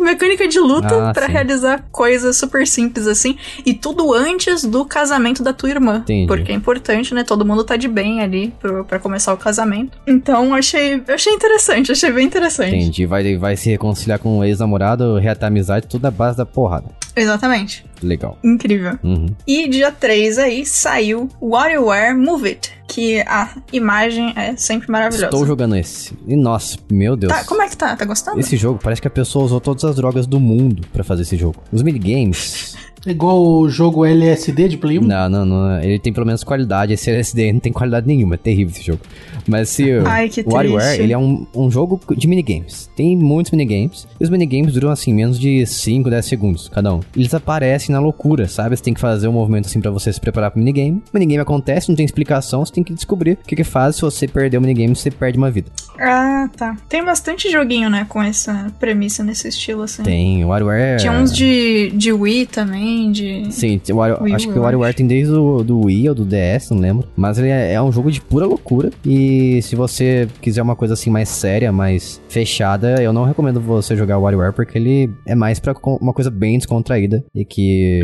mecânica 0.00 0.46
de 0.48 0.58
luta 0.58 1.08
Ah, 1.08 1.12
pra 1.12 1.26
sim. 1.26 1.32
realizar 1.32 1.84
coisas 1.90 2.36
super 2.36 2.66
simples 2.66 3.06
assim. 3.06 3.36
E 3.64 3.74
tudo 3.74 4.12
antes 4.14 4.64
do 4.64 4.84
casamento 4.84 5.42
da 5.42 5.52
tua 5.52 5.70
irmã. 5.70 5.98
Entendi. 5.98 6.26
Porque 6.26 6.52
é 6.52 6.54
importante, 6.54 7.14
né? 7.14 7.24
Todo 7.24 7.44
mundo 7.44 7.64
tá 7.64 7.76
de 7.76 7.88
bem 7.88 8.20
ali 8.20 8.52
pro, 8.60 8.84
pra 8.84 8.98
começar 8.98 9.32
o 9.32 9.36
casamento. 9.36 9.98
Então 10.06 10.54
achei, 10.54 11.02
achei 11.08 11.32
interessante, 11.32 11.90
achei 11.92 12.10
bem 12.12 12.26
interessante. 12.26 12.74
Entendi. 12.76 13.06
Vai, 13.06 13.36
vai 13.36 13.56
se 13.56 13.70
reconciliar 13.70 14.18
com 14.18 14.38
o 14.38 14.44
ex-namorado, 14.44 15.16
reatar 15.18 15.48
amizade, 15.48 15.86
tudo 15.86 16.02
na 16.02 16.10
base 16.10 16.36
da 16.36 16.46
porrada. 16.46 16.86
Exatamente. 17.16 17.84
Legal. 18.02 18.38
Incrível. 18.44 18.98
Uhum. 19.02 19.26
E 19.46 19.66
dia 19.68 19.90
3 19.90 20.38
aí 20.38 20.66
saiu 20.66 21.28
WarioWare 21.40 22.14
Move 22.14 22.48
It. 22.48 22.72
que 22.86 23.20
a 23.22 23.56
imagem 23.72 24.32
é 24.36 24.54
sempre 24.56 24.90
maravilhosa. 24.90 25.26
Estou 25.26 25.46
jogando 25.46 25.76
esse. 25.76 26.12
E 26.26 26.36
nossa, 26.36 26.76
meu 26.90 27.16
Deus. 27.16 27.32
Tá, 27.32 27.44
como 27.44 27.62
é 27.62 27.68
que 27.68 27.76
tá? 27.76 27.96
Tá 27.96 28.04
gostando? 28.04 28.38
Esse 28.38 28.56
jogo 28.56 28.78
parece 28.82 29.00
que 29.00 29.08
a 29.08 29.10
pessoa 29.10 29.44
usou 29.44 29.60
todas 29.60 29.84
as 29.84 29.96
drogas 29.96 30.26
do 30.26 30.38
mundo 30.38 30.86
pra 30.92 31.02
fazer 31.02 31.22
esse 31.22 31.36
jogo. 31.36 31.62
Os 31.72 31.82
minigames. 31.82 32.76
Igual 33.06 33.42
o 33.42 33.68
jogo 33.68 34.04
LSD 34.04 34.68
de 34.68 34.76
Play 34.76 34.98
1? 34.98 35.02
Não, 35.02 35.28
não, 35.28 35.46
não. 35.46 35.80
Ele 35.80 35.98
tem 35.98 36.12
pelo 36.12 36.26
menos 36.26 36.42
qualidade. 36.42 36.92
Esse 36.92 37.10
LSD 37.10 37.52
não 37.52 37.60
tem 37.60 37.72
qualidade 37.72 38.06
nenhuma. 38.06 38.34
É 38.34 38.38
terrível 38.38 38.72
esse 38.74 38.84
jogo. 38.84 39.00
Mas 39.46 39.68
se 39.68 39.92
Ai, 40.04 40.28
que 40.28 40.40
o 40.40 40.52
WarioWare, 40.52 41.00
ele 41.00 41.12
é 41.12 41.18
um, 41.18 41.46
um 41.54 41.70
jogo 41.70 42.00
de 42.16 42.26
minigames. 42.26 42.90
Tem 42.96 43.16
muitos 43.16 43.52
minigames. 43.52 44.08
E 44.18 44.24
os 44.24 44.30
minigames 44.30 44.72
duram, 44.72 44.90
assim, 44.90 45.14
menos 45.14 45.38
de 45.38 45.64
5, 45.64 46.10
10 46.10 46.26
segundos 46.26 46.68
cada 46.68 46.92
um. 46.92 47.00
Eles 47.16 47.32
aparecem 47.32 47.92
na 47.92 48.00
loucura, 48.00 48.48
sabe? 48.48 48.76
Você 48.76 48.82
tem 48.82 48.94
que 48.94 49.00
fazer 49.00 49.28
um 49.28 49.32
movimento, 49.32 49.66
assim, 49.66 49.80
pra 49.80 49.90
você 49.90 50.12
se 50.12 50.20
preparar 50.20 50.50
pro 50.50 50.58
minigame. 50.58 51.02
O 51.12 51.14
minigame 51.14 51.40
acontece, 51.40 51.88
não 51.88 51.96
tem 51.96 52.04
explicação. 52.04 52.64
Você 52.64 52.72
tem 52.72 52.82
que 52.82 52.92
descobrir 52.92 53.38
o 53.42 53.46
que 53.46 53.54
que 53.54 53.64
faz. 53.64 53.96
Se 53.96 54.02
você 54.02 54.26
perder 54.26 54.58
o 54.58 54.60
minigame, 54.60 54.96
você 54.96 55.10
perde 55.10 55.38
uma 55.38 55.50
vida. 55.50 55.70
Ah, 55.98 56.48
tá. 56.56 56.76
Tem 56.88 57.04
bastante 57.04 57.50
joguinho, 57.50 57.88
né, 57.90 58.06
com 58.08 58.22
essa 58.22 58.72
premissa 58.78 59.22
nesse 59.24 59.48
estilo, 59.48 59.82
assim. 59.82 60.02
Tem 60.02 60.44
o 60.44 60.48
WarioWare... 60.48 60.98
Tinha 60.98 61.12
uns 61.12 61.34
de, 61.34 61.90
de 61.94 62.12
Wii 62.12 62.46
também, 62.46 63.10
de... 63.12 63.50
Sim, 63.52 63.80
o 63.90 63.96
Wario- 63.96 64.18
Wii 64.22 64.34
acho 64.34 64.48
que 64.52 64.58
o 64.58 64.62
WarioWare 64.62 64.94
tem 64.94 65.06
desde 65.06 65.32
o 65.32 65.62
do 65.62 65.86
Wii 65.86 66.08
ou 66.08 66.14
do 66.14 66.24
DS, 66.24 66.70
não 66.70 66.78
lembro. 66.78 67.06
Mas 67.16 67.38
ele 67.38 67.48
é, 67.48 67.72
é 67.74 67.82
um 67.82 67.90
jogo 67.92 68.10
de 68.10 68.20
pura 68.20 68.46
loucura. 68.46 68.90
E 69.04 69.60
se 69.62 69.74
você 69.76 70.28
quiser 70.40 70.62
uma 70.62 70.76
coisa 70.76 70.94
assim 70.94 71.10
mais 71.10 71.28
séria, 71.28 71.72
mais 71.72 72.20
fechada, 72.28 73.02
eu 73.02 73.12
não 73.12 73.24
recomendo 73.24 73.60
você 73.60 73.96
jogar 73.96 74.18
o 74.18 74.22
WarioWare 74.22 74.52
porque 74.54 74.78
ele 74.78 75.10
é 75.26 75.34
mais 75.34 75.58
pra 75.58 75.74
uma 76.00 76.12
coisa 76.12 76.30
bem 76.30 76.58
descontraída. 76.58 77.24
E 77.34 77.44
que 77.44 78.00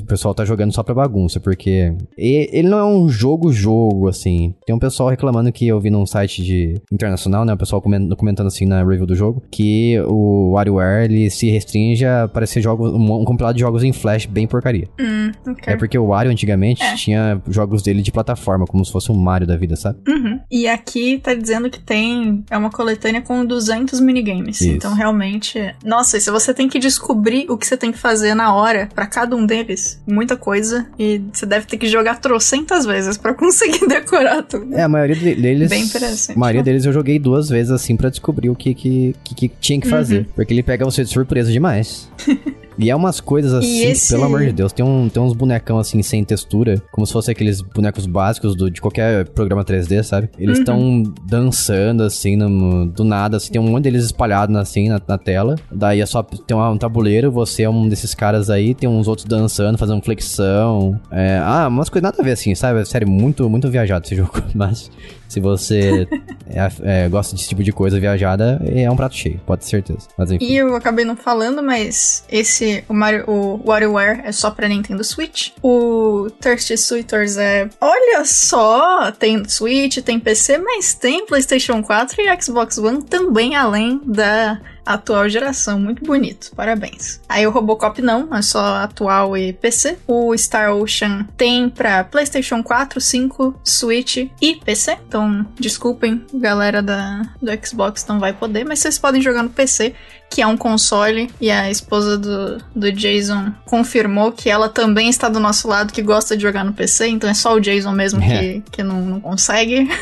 o 0.00 0.04
pessoal 0.04 0.34
tá 0.34 0.44
jogando 0.44 0.72
só 0.74 0.82
pra 0.82 0.94
bagunça. 0.94 1.40
Porque 1.40 1.92
ele 2.16 2.68
não 2.68 2.78
é 2.78 2.84
um 2.84 3.08
jogo-jogo, 3.08 4.08
assim. 4.08 4.54
Tem 4.66 4.74
um 4.74 4.78
pessoal 4.78 5.08
reclamando 5.08 5.52
que 5.52 5.66
eu 5.66 5.80
vi 5.80 5.90
num 5.90 6.06
site 6.06 6.42
de 6.42 6.74
internacional, 7.08 7.44
né? 7.44 7.52
O 7.52 7.56
pessoal 7.56 7.80
comen- 7.82 8.08
comentando 8.10 8.46
assim 8.46 8.64
na 8.66 8.84
review 8.84 9.06
do 9.06 9.14
jogo. 9.14 9.42
Que 9.50 9.98
o 10.06 10.52
WarioWare 10.52 11.04
ele 11.04 11.30
se 11.30 11.50
restringe 11.50 12.04
a 12.04 12.28
parecer 12.28 12.60
jogos, 12.60 12.92
um, 12.92 13.20
um 13.20 13.24
compilado 13.24 13.54
de 13.54 13.60
jogos 13.60 13.82
em 13.82 13.92
flash 13.92 14.26
bem 14.26 14.46
porcaria. 14.46 14.88
Hum, 15.00 15.32
ok. 15.46 15.74
É 15.74 15.76
porque 15.76 15.98
o 15.98 16.06
Wario 16.06 16.30
antigamente 16.30 16.82
É. 16.82 16.94
tinha 16.94 17.40
jogos 17.48 17.82
dele 17.82 18.02
de 18.02 18.12
plataforma, 18.12 18.66
como 18.66 18.84
se 18.84 18.92
fosse 18.92 19.10
um 19.10 19.14
Mario 19.14 19.46
da 19.46 19.56
vida, 19.56 19.76
sabe? 19.76 19.98
Uhum. 20.08 20.38
E 20.50 20.68
aqui 20.68 21.18
tá 21.22 21.34
dizendo 21.34 21.70
que 21.70 21.80
tem. 21.80 22.44
É 22.50 22.56
uma 22.56 22.70
coletânea 22.70 23.20
com 23.22 23.44
200 23.44 24.00
minigames. 24.00 24.60
Isso. 24.60 24.70
Então 24.70 24.94
realmente. 24.94 25.74
Nossa, 25.84 26.16
e 26.16 26.20
se 26.20 26.30
você 26.30 26.52
tem 26.54 26.68
que 26.68 26.78
descobrir 26.78 27.46
o 27.50 27.56
que 27.56 27.66
você 27.66 27.76
tem 27.76 27.90
que 27.92 27.98
fazer 27.98 28.34
na 28.34 28.54
hora 28.54 28.88
pra 28.94 29.06
cada 29.06 29.34
um 29.36 29.44
deles, 29.46 30.02
muita 30.06 30.36
coisa. 30.36 30.86
E 30.98 31.20
você 31.32 31.46
deve 31.46 31.66
ter 31.66 31.76
que 31.76 31.86
jogar 31.88 32.20
trocentas 32.20 32.84
vezes 32.86 33.16
pra 33.16 33.34
conseguir 33.34 33.86
decorar 33.86 34.42
tudo. 34.42 34.74
É, 34.74 34.82
a 34.82 34.88
maioria 34.88 35.16
de- 35.16 35.34
deles. 35.34 35.68
Bem 35.70 35.82
interessante. 35.84 36.36
A 36.36 36.38
maioria 36.38 36.62
deles 36.62 36.84
eu 36.84 36.92
joguei 36.98 37.18
duas 37.18 37.48
vezes 37.48 37.70
assim 37.72 37.96
pra 37.96 38.10
descobrir 38.10 38.50
o 38.50 38.54
que, 38.54 38.74
que, 38.74 39.14
que, 39.24 39.34
que 39.34 39.48
tinha 39.60 39.80
que 39.80 39.88
fazer. 39.88 40.28
Porque 40.34 40.52
ele 40.52 40.62
pega 40.62 40.84
você 40.84 41.02
de 41.04 41.10
surpresa 41.10 41.50
demais. 41.50 42.10
E 42.80 42.90
é 42.90 42.94
umas 42.94 43.18
coisas 43.20 43.52
assim, 43.52 43.88
esse- 43.88 44.14
pelo 44.14 44.22
amor 44.26 44.38
de 44.44 44.52
Deus, 44.52 44.72
tem, 44.72 44.86
um, 44.86 45.08
tem 45.08 45.20
uns 45.20 45.32
bonecão 45.32 45.80
assim 45.80 46.00
sem 46.00 46.22
textura, 46.22 46.80
como 46.92 47.04
se 47.04 47.12
fosse 47.12 47.28
aqueles 47.28 47.60
bonecos 47.60 48.06
básicos 48.06 48.54
do, 48.54 48.70
de 48.70 48.80
qualquer 48.80 49.24
programa 49.30 49.64
3D, 49.64 50.00
sabe? 50.04 50.28
Eles 50.38 50.60
estão 50.60 51.02
dançando 51.26 52.04
assim, 52.04 52.36
no- 52.36 52.86
do 52.86 53.02
nada, 53.02 53.36
assim, 53.38 53.50
tem 53.50 53.60
um 53.60 53.64
monte 53.68 53.82
deles 53.82 54.04
espalhado 54.04 54.56
assim 54.56 54.88
na, 54.88 55.02
na 55.08 55.18
tela. 55.18 55.56
Daí 55.72 56.00
é 56.00 56.06
só 56.06 56.22
tem 56.22 56.56
uma- 56.56 56.70
um 56.70 56.78
tabuleiro, 56.78 57.32
você 57.32 57.64
é 57.64 57.68
um 57.68 57.88
desses 57.88 58.14
caras 58.14 58.48
aí, 58.48 58.72
tem 58.76 58.88
uns 58.88 59.08
outros 59.08 59.26
dançando, 59.26 59.76
fazendo 59.76 60.00
flexão. 60.00 61.00
É, 61.10 61.40
ah, 61.42 61.66
umas 61.66 61.88
coisas 61.88 62.04
nada 62.04 62.22
a 62.22 62.24
ver 62.24 62.30
assim, 62.30 62.54
sabe? 62.54 62.84
Sério, 62.88 63.08
muito, 63.08 63.50
muito 63.50 63.68
viajado 63.68 64.04
esse 64.06 64.14
jogo. 64.16 64.40
Mas 64.54 64.88
se 65.28 65.40
você 65.40 66.08
é, 66.48 67.04
é, 67.04 67.08
gosta 67.08 67.36
desse 67.36 67.48
tipo 67.48 67.62
de 67.62 67.72
coisa 67.72 68.00
viajada, 68.00 68.60
é 68.66 68.90
um 68.90 68.96
prato 68.96 69.14
cheio, 69.14 69.40
pode 69.46 69.62
ter 69.62 69.68
certeza. 69.68 70.08
Mas. 70.16 70.30
E 70.30 70.56
eu 70.56 70.74
acabei 70.74 71.04
não 71.04 71.16
falando, 71.16 71.62
mas 71.62 72.24
esse, 72.30 72.82
o, 72.88 72.94
Mario, 72.94 73.24
o 73.28 73.60
WarioWare 73.64 74.22
é 74.24 74.32
só 74.32 74.50
pra 74.50 74.68
Nintendo 74.68 75.04
Switch. 75.04 75.50
O 75.62 76.28
Thirsty 76.40 76.76
Suitors 76.76 77.36
é, 77.36 77.68
olha 77.80 78.24
só, 78.24 79.12
tem 79.12 79.46
Switch, 79.48 79.98
tem 79.98 80.18
PC, 80.18 80.58
mas 80.58 80.94
tem 80.94 81.26
PlayStation 81.26 81.82
4 81.82 82.20
e 82.22 82.42
Xbox 82.42 82.78
One 82.78 83.02
também, 83.02 83.54
além 83.54 84.00
da 84.04 84.60
atual 84.88 85.28
geração. 85.28 85.78
Muito 85.78 86.02
bonito, 86.04 86.50
parabéns. 86.56 87.20
Aí 87.28 87.46
o 87.46 87.50
Robocop 87.50 88.00
não, 88.00 88.34
é 88.34 88.42
só 88.42 88.76
atual 88.76 89.36
e 89.36 89.52
PC. 89.52 89.98
O 90.06 90.36
Star 90.36 90.74
Ocean 90.74 91.26
tem 91.36 91.68
pra 91.68 92.04
PlayStation 92.04 92.62
4, 92.62 93.00
5, 93.00 93.60
Switch 93.62 94.16
e 94.40 94.56
PC. 94.64 94.98
Então, 95.06 95.46
desculpem, 95.58 96.24
galera 96.32 96.82
da, 96.82 97.22
do 97.40 97.50
Xbox 97.66 98.06
não 98.06 98.18
vai 98.18 98.32
poder, 98.32 98.64
mas 98.64 98.78
vocês 98.78 98.98
podem 98.98 99.20
jogar 99.20 99.42
no 99.42 99.50
PC 99.50 99.94
que 100.30 100.42
é 100.42 100.46
um 100.46 100.56
console, 100.56 101.30
e 101.40 101.50
a 101.50 101.70
esposa 101.70 102.18
do, 102.18 102.58
do 102.74 102.92
Jason 102.92 103.52
confirmou 103.64 104.30
que 104.30 104.50
ela 104.50 104.68
também 104.68 105.08
está 105.08 105.28
do 105.28 105.40
nosso 105.40 105.66
lado, 105.66 105.92
que 105.92 106.02
gosta 106.02 106.36
de 106.36 106.42
jogar 106.42 106.64
no 106.64 106.72
PC, 106.72 107.08
então 107.08 107.28
é 107.30 107.34
só 107.34 107.54
o 107.54 107.60
Jason 107.60 107.92
mesmo 107.92 108.20
que, 108.20 108.62
que 108.70 108.82
não, 108.82 109.00
não 109.00 109.20
consegue. 109.20 109.88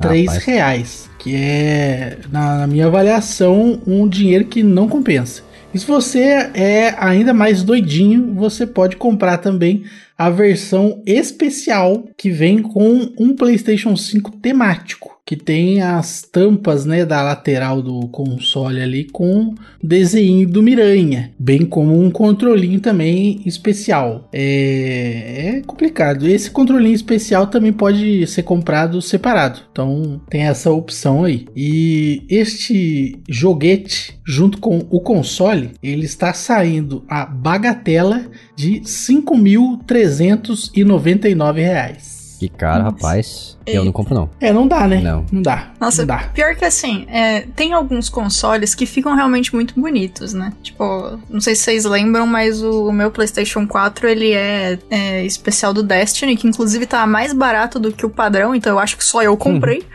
Rapaz. 0.00 0.44
reais, 0.44 1.10
que 1.18 1.36
é, 1.36 2.16
na 2.30 2.66
minha 2.66 2.86
avaliação, 2.86 3.78
um 3.86 4.08
dinheiro 4.08 4.46
que 4.46 4.62
não 4.62 4.88
compensa. 4.88 5.42
E 5.74 5.78
se 5.78 5.86
você 5.86 6.50
é 6.54 6.94
ainda 6.98 7.32
mais 7.32 7.62
doidinho, 7.62 8.34
você 8.34 8.66
pode 8.66 8.96
comprar 8.96 9.38
também 9.38 9.84
a 10.18 10.28
versão 10.28 11.02
especial 11.06 12.04
que 12.16 12.30
vem 12.30 12.60
com 12.60 13.12
um 13.18 13.34
PlayStation 13.34 13.96
5 13.96 14.32
temático, 14.32 15.18
que 15.24 15.36
tem 15.36 15.80
as 15.80 16.22
tampas, 16.22 16.84
né, 16.84 17.06
da 17.06 17.22
lateral 17.22 17.80
do 17.80 18.08
console 18.08 18.80
ali 18.80 19.04
com 19.04 19.54
desenho 19.82 20.48
do 20.48 20.62
Miranha, 20.62 21.32
bem 21.38 21.64
como 21.64 21.98
um 21.98 22.10
controlinho 22.10 22.80
também 22.80 23.40
especial. 23.46 24.28
É, 24.32 25.58
é 25.58 25.62
complicado. 25.62 26.26
Esse 26.26 26.50
controlinho 26.50 26.94
especial 26.94 27.46
também 27.46 27.72
pode 27.72 28.26
ser 28.26 28.42
comprado 28.42 29.00
separado. 29.00 29.60
Então 29.70 30.20
tem 30.28 30.42
essa 30.42 30.72
opção 30.72 31.22
aí. 31.24 31.46
E 31.54 32.24
este 32.28 33.20
joguete 33.28 34.20
junto 34.26 34.58
com 34.58 34.80
o 34.90 35.00
console, 35.00 35.70
ele 35.82 36.04
está 36.04 36.32
saindo 36.32 37.04
a 37.08 37.26
bagatela 37.26 38.24
de 38.56 38.80
5.399 38.80 41.54
reais. 41.56 42.21
Que 42.42 42.48
cara, 42.48 42.82
Nossa. 42.82 42.96
rapaz. 42.96 43.58
Eu 43.64 43.74
Eita. 43.74 43.84
não 43.84 43.92
compro, 43.92 44.14
não. 44.16 44.28
É, 44.40 44.52
não 44.52 44.66
dá, 44.66 44.88
né? 44.88 45.00
Não. 45.00 45.24
Não 45.30 45.42
dá. 45.42 45.70
Nossa, 45.78 46.02
não 46.02 46.08
dá. 46.08 46.18
pior 46.34 46.56
que 46.56 46.64
assim, 46.64 47.06
é, 47.08 47.42
tem 47.54 47.72
alguns 47.72 48.08
consoles 48.08 48.74
que 48.74 48.84
ficam 48.84 49.14
realmente 49.14 49.54
muito 49.54 49.78
bonitos, 49.80 50.34
né? 50.34 50.52
Tipo, 50.60 51.20
não 51.30 51.40
sei 51.40 51.54
se 51.54 51.62
vocês 51.62 51.84
lembram, 51.84 52.26
mas 52.26 52.60
o, 52.60 52.88
o 52.88 52.92
meu 52.92 53.12
PlayStation 53.12 53.64
4 53.64 54.08
ele 54.08 54.32
é, 54.32 54.76
é 54.90 55.24
especial 55.24 55.72
do 55.72 55.84
Destiny, 55.84 56.36
que 56.36 56.48
inclusive 56.48 56.84
tá 56.84 57.06
mais 57.06 57.32
barato 57.32 57.78
do 57.78 57.92
que 57.92 58.04
o 58.04 58.10
padrão, 58.10 58.56
então 58.56 58.72
eu 58.72 58.80
acho 58.80 58.96
que 58.96 59.04
só 59.04 59.22
eu 59.22 59.36
comprei. 59.36 59.86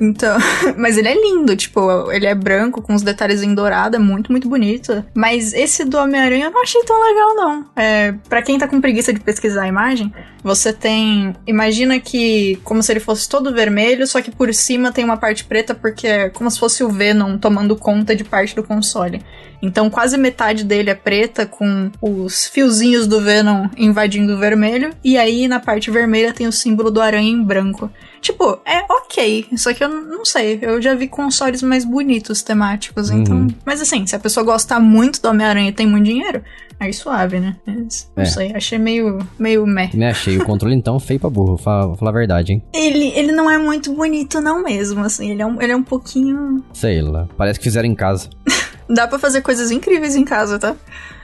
Então, 0.00 0.36
mas 0.76 0.96
ele 0.96 1.08
é 1.08 1.14
lindo, 1.14 1.56
tipo, 1.56 2.10
ele 2.12 2.26
é 2.26 2.34
branco 2.34 2.80
com 2.80 2.94
os 2.94 3.02
detalhes 3.02 3.42
em 3.42 3.54
dourado, 3.54 3.96
é 3.96 3.98
muito, 3.98 4.30
muito 4.30 4.48
bonito. 4.48 5.04
Mas 5.14 5.52
esse 5.52 5.84
do 5.84 5.98
Homem-Aranha 5.98 6.46
eu 6.46 6.50
não 6.50 6.62
achei 6.62 6.82
tão 6.84 7.00
legal, 7.02 7.34
não. 7.34 7.66
É, 7.76 8.12
para 8.28 8.42
quem 8.42 8.58
tá 8.58 8.66
com 8.66 8.80
preguiça 8.80 9.12
de 9.12 9.20
pesquisar 9.20 9.64
a 9.64 9.68
imagem, 9.68 10.12
você 10.42 10.72
tem. 10.72 11.34
Imagina 11.46 12.00
que 12.00 12.58
como 12.64 12.82
se 12.82 12.92
ele 12.92 13.00
fosse 13.00 13.28
todo 13.28 13.52
vermelho, 13.52 14.06
só 14.06 14.20
que 14.20 14.30
por 14.30 14.52
cima 14.52 14.92
tem 14.92 15.04
uma 15.04 15.16
parte 15.16 15.44
preta, 15.44 15.74
porque 15.74 16.06
é 16.06 16.28
como 16.30 16.50
se 16.50 16.58
fosse 16.58 16.82
o 16.82 16.88
Venom 16.88 17.38
tomando 17.38 17.76
conta 17.76 18.14
de 18.16 18.24
parte 18.24 18.54
do 18.54 18.62
console. 18.62 19.22
Então 19.62 19.88
quase 19.88 20.18
metade 20.18 20.64
dele 20.64 20.90
é 20.90 20.94
preta, 20.94 21.46
com 21.46 21.90
os 22.00 22.48
fiozinhos 22.48 23.06
do 23.06 23.20
Venom 23.20 23.68
invadindo 23.76 24.34
o 24.34 24.38
vermelho. 24.38 24.90
E 25.04 25.16
aí 25.16 25.46
na 25.46 25.60
parte 25.60 25.90
vermelha 25.90 26.32
tem 26.32 26.48
o 26.48 26.52
símbolo 26.52 26.90
do 26.90 27.00
aranha 27.00 27.30
em 27.30 27.42
branco. 27.42 27.90
Tipo, 28.22 28.58
é 28.64 28.78
ok. 28.88 29.48
Só 29.56 29.74
que 29.74 29.82
eu 29.84 29.88
não 29.88 30.24
sei. 30.24 30.58
Eu 30.62 30.80
já 30.80 30.94
vi 30.94 31.08
consoles 31.08 31.60
mais 31.62 31.84
bonitos 31.84 32.40
temáticos. 32.42 33.10
Então. 33.10 33.36
Uhum. 33.36 33.48
Mas 33.66 33.82
assim, 33.82 34.06
se 34.06 34.16
a 34.16 34.18
pessoa 34.18 34.44
gostar 34.46 34.80
muito 34.80 35.20
do 35.20 35.28
Homem-Aranha 35.28 35.68
e 35.68 35.72
tem 35.72 35.86
muito 35.86 36.04
dinheiro, 36.04 36.40
aí 36.78 36.92
suave, 36.92 37.40
né? 37.40 37.56
Mas, 37.66 38.10
não 38.16 38.22
É. 38.22 38.26
sei. 38.26 38.52
Achei 38.54 38.78
meio, 38.78 39.18
meio 39.38 39.66
meh. 39.66 39.90
Me 39.92 40.06
achei 40.06 40.38
o 40.38 40.44
controle 40.46 40.74
então 40.74 40.98
feio 41.00 41.18
pra 41.18 41.28
burro, 41.28 41.56
vou 41.56 41.96
falar 41.96 42.08
a 42.10 42.12
verdade, 42.12 42.52
hein? 42.52 42.62
Ele, 42.72 43.08
ele 43.16 43.32
não 43.32 43.50
é 43.50 43.58
muito 43.58 43.92
bonito, 43.92 44.40
não 44.40 44.62
mesmo. 44.62 45.02
Assim, 45.04 45.30
ele 45.32 45.42
é 45.42 45.46
um, 45.46 45.60
ele 45.60 45.72
é 45.72 45.76
um 45.76 45.82
pouquinho. 45.82 46.64
Sei 46.72 47.02
lá, 47.02 47.28
parece 47.36 47.58
que 47.58 47.64
fizeram 47.64 47.88
em 47.88 47.94
casa. 47.94 48.30
Dá 48.88 49.08
pra 49.08 49.18
fazer 49.18 49.42
coisas 49.42 49.70
incríveis 49.72 50.14
em 50.14 50.24
casa, 50.24 50.58
tá? 50.60 50.76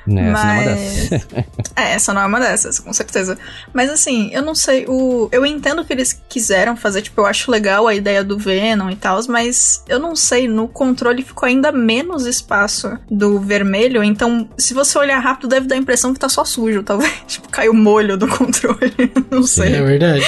Né, 0.08 0.30
essa 0.30 0.42
não 0.42 0.50
é 0.50 0.54
uma 0.54 0.64
Mas. 0.64 1.08
dessas. 1.10 1.28
é, 1.76 1.92
essa 1.92 2.14
não 2.14 2.22
é 2.22 2.26
uma 2.26 2.40
dessas, 2.40 2.78
com 2.78 2.92
certeza. 2.92 3.38
Mas 3.72 3.90
assim, 3.90 4.30
eu 4.32 4.42
não 4.42 4.54
sei. 4.54 4.86
O... 4.88 5.28
Eu 5.30 5.44
entendo 5.44 5.84
que 5.84 5.92
eles 5.92 6.20
quiseram 6.28 6.76
fazer, 6.76 7.02
tipo, 7.02 7.20
eu 7.20 7.26
acho 7.26 7.50
legal 7.50 7.86
a 7.86 7.94
ideia 7.94 8.24
do 8.24 8.38
Venom 8.38 8.88
e 8.90 8.96
tal, 8.96 9.18
mas 9.28 9.84
eu 9.88 9.98
não 9.98 10.16
sei, 10.16 10.48
no 10.48 10.66
controle 10.68 11.22
ficou 11.22 11.46
ainda 11.46 11.70
menos 11.70 12.24
espaço 12.24 12.98
do 13.10 13.38
vermelho. 13.40 14.02
Então, 14.02 14.48
se 14.56 14.72
você 14.72 14.98
olhar 14.98 15.18
rápido, 15.18 15.48
deve 15.48 15.66
dar 15.66 15.74
a 15.74 15.78
impressão 15.78 16.14
que 16.14 16.20
tá 16.20 16.28
só 16.28 16.44
sujo, 16.44 16.82
talvez. 16.82 17.12
Tipo, 17.28 17.48
caiu 17.50 17.74
molho 17.74 18.16
do 18.16 18.26
controle. 18.26 18.92
não 19.30 19.42
sei. 19.42 19.74
É 19.74 19.82
verdade. 19.82 20.24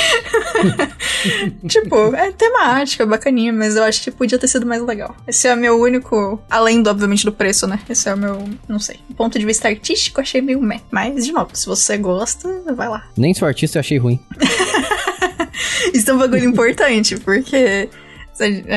tipo, 1.66 2.14
é 2.14 2.30
temática, 2.32 3.06
bacaninha, 3.06 3.52
mas 3.52 3.76
eu 3.76 3.84
acho 3.84 4.02
que 4.02 4.10
podia 4.10 4.38
ter 4.38 4.48
sido 4.48 4.66
mais 4.66 4.82
legal. 4.84 5.16
Esse 5.26 5.48
é 5.48 5.54
o 5.54 5.56
meu 5.56 5.80
único. 5.80 6.42
Além, 6.50 6.82
do, 6.82 6.90
obviamente, 6.90 7.24
do 7.24 7.32
preço, 7.32 7.66
né? 7.66 7.80
Esse 7.88 8.08
é 8.08 8.14
o 8.14 8.18
meu. 8.18 8.44
Não 8.68 8.78
sei. 8.78 9.00
Do 9.08 9.14
ponto 9.14 9.38
de 9.38 9.46
vista 9.46 9.69
artístico, 9.70 10.20
achei 10.20 10.40
meio 10.40 10.60
meh. 10.60 10.80
Mas, 10.90 11.24
de 11.24 11.32
novo, 11.32 11.50
se 11.54 11.66
você 11.66 11.96
gosta, 11.96 12.48
vai 12.74 12.88
lá. 12.88 13.08
Nem 13.16 13.34
sou 13.34 13.48
artista 13.48 13.78
eu 13.78 13.80
achei 13.80 13.98
ruim. 13.98 14.20
Isso 15.94 16.10
é 16.10 16.14
um 16.14 16.18
bagulho 16.18 16.44
importante, 16.44 17.16
porque. 17.18 17.88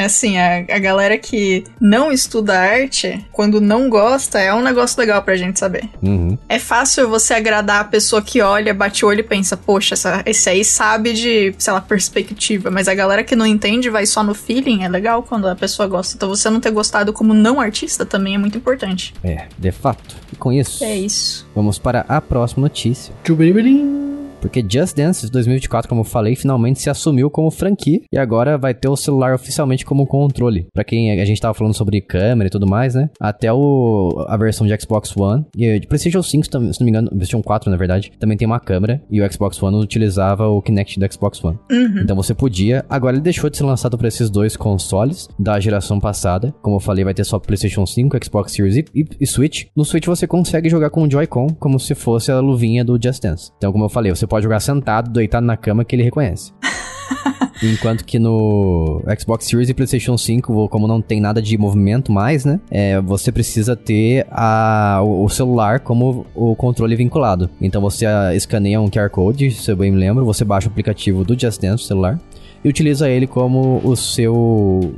Assim, 0.06 0.38
a, 0.38 0.60
a 0.60 0.80
galera 0.80 1.18
que 1.18 1.64
não 1.80 2.12
estuda 2.12 2.58
arte, 2.58 3.26
quando 3.32 3.60
não 3.62 3.90
gosta, 3.90 4.40
é 4.40 4.54
um 4.54 4.62
negócio 4.62 5.00
legal 5.00 5.22
pra 5.24 5.36
gente 5.36 5.60
saber. 5.60 5.90
Uhum. 6.02 6.38
É 6.50 6.60
fácil 6.60 7.08
você 7.10 7.34
agradar 7.34 7.82
a 7.82 7.86
pessoa 7.86 8.22
que 8.22 8.42
olha, 8.42 8.74
bate 8.74 9.06
o 9.06 9.08
olho 9.08 9.20
e 9.22 9.24
pensa, 9.24 9.56
poxa, 9.58 9.94
essa, 9.94 10.22
esse 10.26 10.50
aí 10.50 10.64
sabe 10.64 11.14
de, 11.14 11.54
sei 11.58 11.74
lá, 11.74 11.82
perspectiva. 11.82 12.70
Mas 12.72 12.88
a 12.88 12.94
galera 12.96 13.24
que 13.24 13.36
não 13.36 13.46
entende 13.46 13.90
vai 13.90 14.06
só 14.06 14.24
no 14.24 14.34
feeling, 14.34 14.84
é 14.84 14.90
legal 14.90 15.24
quando 15.24 15.48
a 15.48 15.56
pessoa 15.56 15.88
gosta. 15.88 16.16
Então 16.16 16.30
você 16.30 16.50
não 16.50 16.60
ter 16.60 16.72
gostado 16.72 17.14
como 17.14 17.34
não 17.34 17.60
artista 17.60 18.06
também 18.06 18.36
é 18.36 18.38
muito 18.38 18.58
importante. 18.58 19.14
É, 19.24 19.48
de 19.58 19.72
fato. 19.72 20.16
E 20.32 20.36
com 20.36 20.52
isso, 20.52 20.84
É 20.84 20.96
isso. 20.96 21.48
vamos 21.56 21.78
para 21.80 22.06
a 22.08 22.20
próxima 22.22 22.62
notícia. 22.64 23.14
Tchubiribirim. 23.24 24.13
Porque 24.44 24.64
Just 24.70 24.96
Dance 24.98 25.32
2024, 25.32 25.88
como 25.88 26.02
eu 26.02 26.06
falei, 26.06 26.36
finalmente 26.36 26.80
se 26.82 26.90
assumiu 26.90 27.30
como 27.30 27.50
franquia 27.50 28.02
e 28.12 28.18
agora 28.18 28.58
vai 28.58 28.74
ter 28.74 28.90
o 28.90 28.96
celular 28.96 29.34
oficialmente 29.34 29.86
como 29.86 30.06
controle. 30.06 30.68
Pra 30.74 30.84
quem 30.84 31.20
a 31.20 31.26
gente 31.26 31.40
tava 31.42 31.54
falando 31.54 31.74
sobre 31.74 32.02
câmera 32.02 32.48
e 32.48 32.52
tudo 32.52 32.68
mais, 32.68 32.94
né? 32.94 33.10
Até 33.20 33.52
o, 33.54 34.26
a 34.28 34.36
versão 34.38 34.68
de 34.68 34.78
Xbox 34.80 35.16
One 35.16 35.46
e 35.58 35.80
de 35.80 35.88
PlayStation 35.88 36.22
5, 36.22 36.50
tam- 36.50 36.74
se 36.74 36.80
não 36.82 36.86
me 36.86 36.92
engano, 36.92 37.08
PlayStation 37.10 37.42
4 37.42 37.72
na 37.72 37.78
verdade, 37.78 38.12
também 38.20 38.38
tem 38.38 38.46
uma 38.46 38.60
câmera 38.60 39.02
e 39.10 39.22
o 39.22 39.32
Xbox 39.32 39.62
One 39.64 39.78
utilizava 39.78 40.48
o 40.48 40.62
Kinect 40.62 41.00
do 41.00 41.12
Xbox 41.14 41.44
One. 41.44 41.58
Então 42.04 42.16
você 42.16 42.34
podia. 42.34 42.86
Agora 42.90 43.16
ele 43.16 43.24
deixou 43.24 43.50
de 43.50 43.56
ser 43.58 43.64
lançado 43.64 43.98
para 43.98 44.08
esses 44.10 44.30
dois 44.30 44.58
consoles 44.58 45.28
da 45.40 45.58
geração 45.60 46.00
passada. 46.00 46.54
Como 46.62 46.76
eu 46.76 46.80
falei, 46.82 47.06
vai 47.06 47.14
ter 47.14 47.24
só 47.24 47.40
PlayStation 47.40 47.86
5, 47.86 48.18
Xbox 48.26 48.52
Series 48.52 48.76
e, 48.76 48.86
e- 48.94 49.06
e 49.22 49.26
Switch. 49.26 49.66
No 49.76 49.86
Switch 49.86 50.06
você 50.06 50.28
consegue 50.28 50.70
jogar 50.70 50.90
com 50.90 51.04
o 51.04 51.10
Joy-Con 51.10 51.48
como 51.60 51.80
se 51.80 51.96
fosse 51.96 52.30
a 52.32 52.40
luvinha 52.42 52.84
do 52.84 53.00
Just 53.02 53.22
Dance. 53.24 53.52
Então, 53.58 53.72
como 53.72 53.86
eu 53.86 53.90
falei, 53.90 54.12
você 54.14 54.28
pode 54.34 54.46
jogar 54.46 54.60
sentado, 54.62 55.12
deitado 55.12 55.46
na 55.46 55.56
cama 55.56 55.86
que 55.86 55.96
ele 55.96 56.02
reconhece. 56.02 56.52
Enquanto 57.62 58.04
que 58.04 58.18
no 58.18 59.00
Xbox 59.20 59.46
Series 59.46 59.70
e 59.70 59.76
PlayStation 59.76 60.18
5, 60.18 60.68
como 60.70 60.88
não 60.88 61.00
tem 61.00 61.22
nada 61.22 61.40
de 61.40 61.56
movimento 61.56 62.12
mais, 62.12 62.44
né? 62.44 62.60
É, 62.72 63.00
você 63.00 63.32
precisa 63.32 63.76
ter 63.76 64.26
a, 64.32 65.02
o, 65.04 65.30
celular 65.30 65.82
como 65.82 66.26
o 66.34 66.56
controle 66.56 66.96
vinculado. 66.96 67.48
Então 67.62 67.80
você 67.80 68.08
ah, 68.08 68.34
escaneia 68.34 68.82
um 68.82 68.90
QR 68.90 69.08
Code, 69.12 69.52
se 69.52 69.70
eu 69.70 69.78
bem 69.78 69.92
me 69.92 70.00
lembro, 70.00 70.26
você 70.26 70.44
baixa 70.44 70.68
o 70.68 70.72
aplicativo 70.72 71.24
do 71.24 71.40
Just 71.40 71.62
Dance 71.62 71.84
no 71.84 71.88
celular 71.88 72.20
e 72.64 72.70
utiliza 72.70 73.10
ele 73.10 73.28
como 73.28 73.82
o 73.84 73.96
seu, 73.96 74.34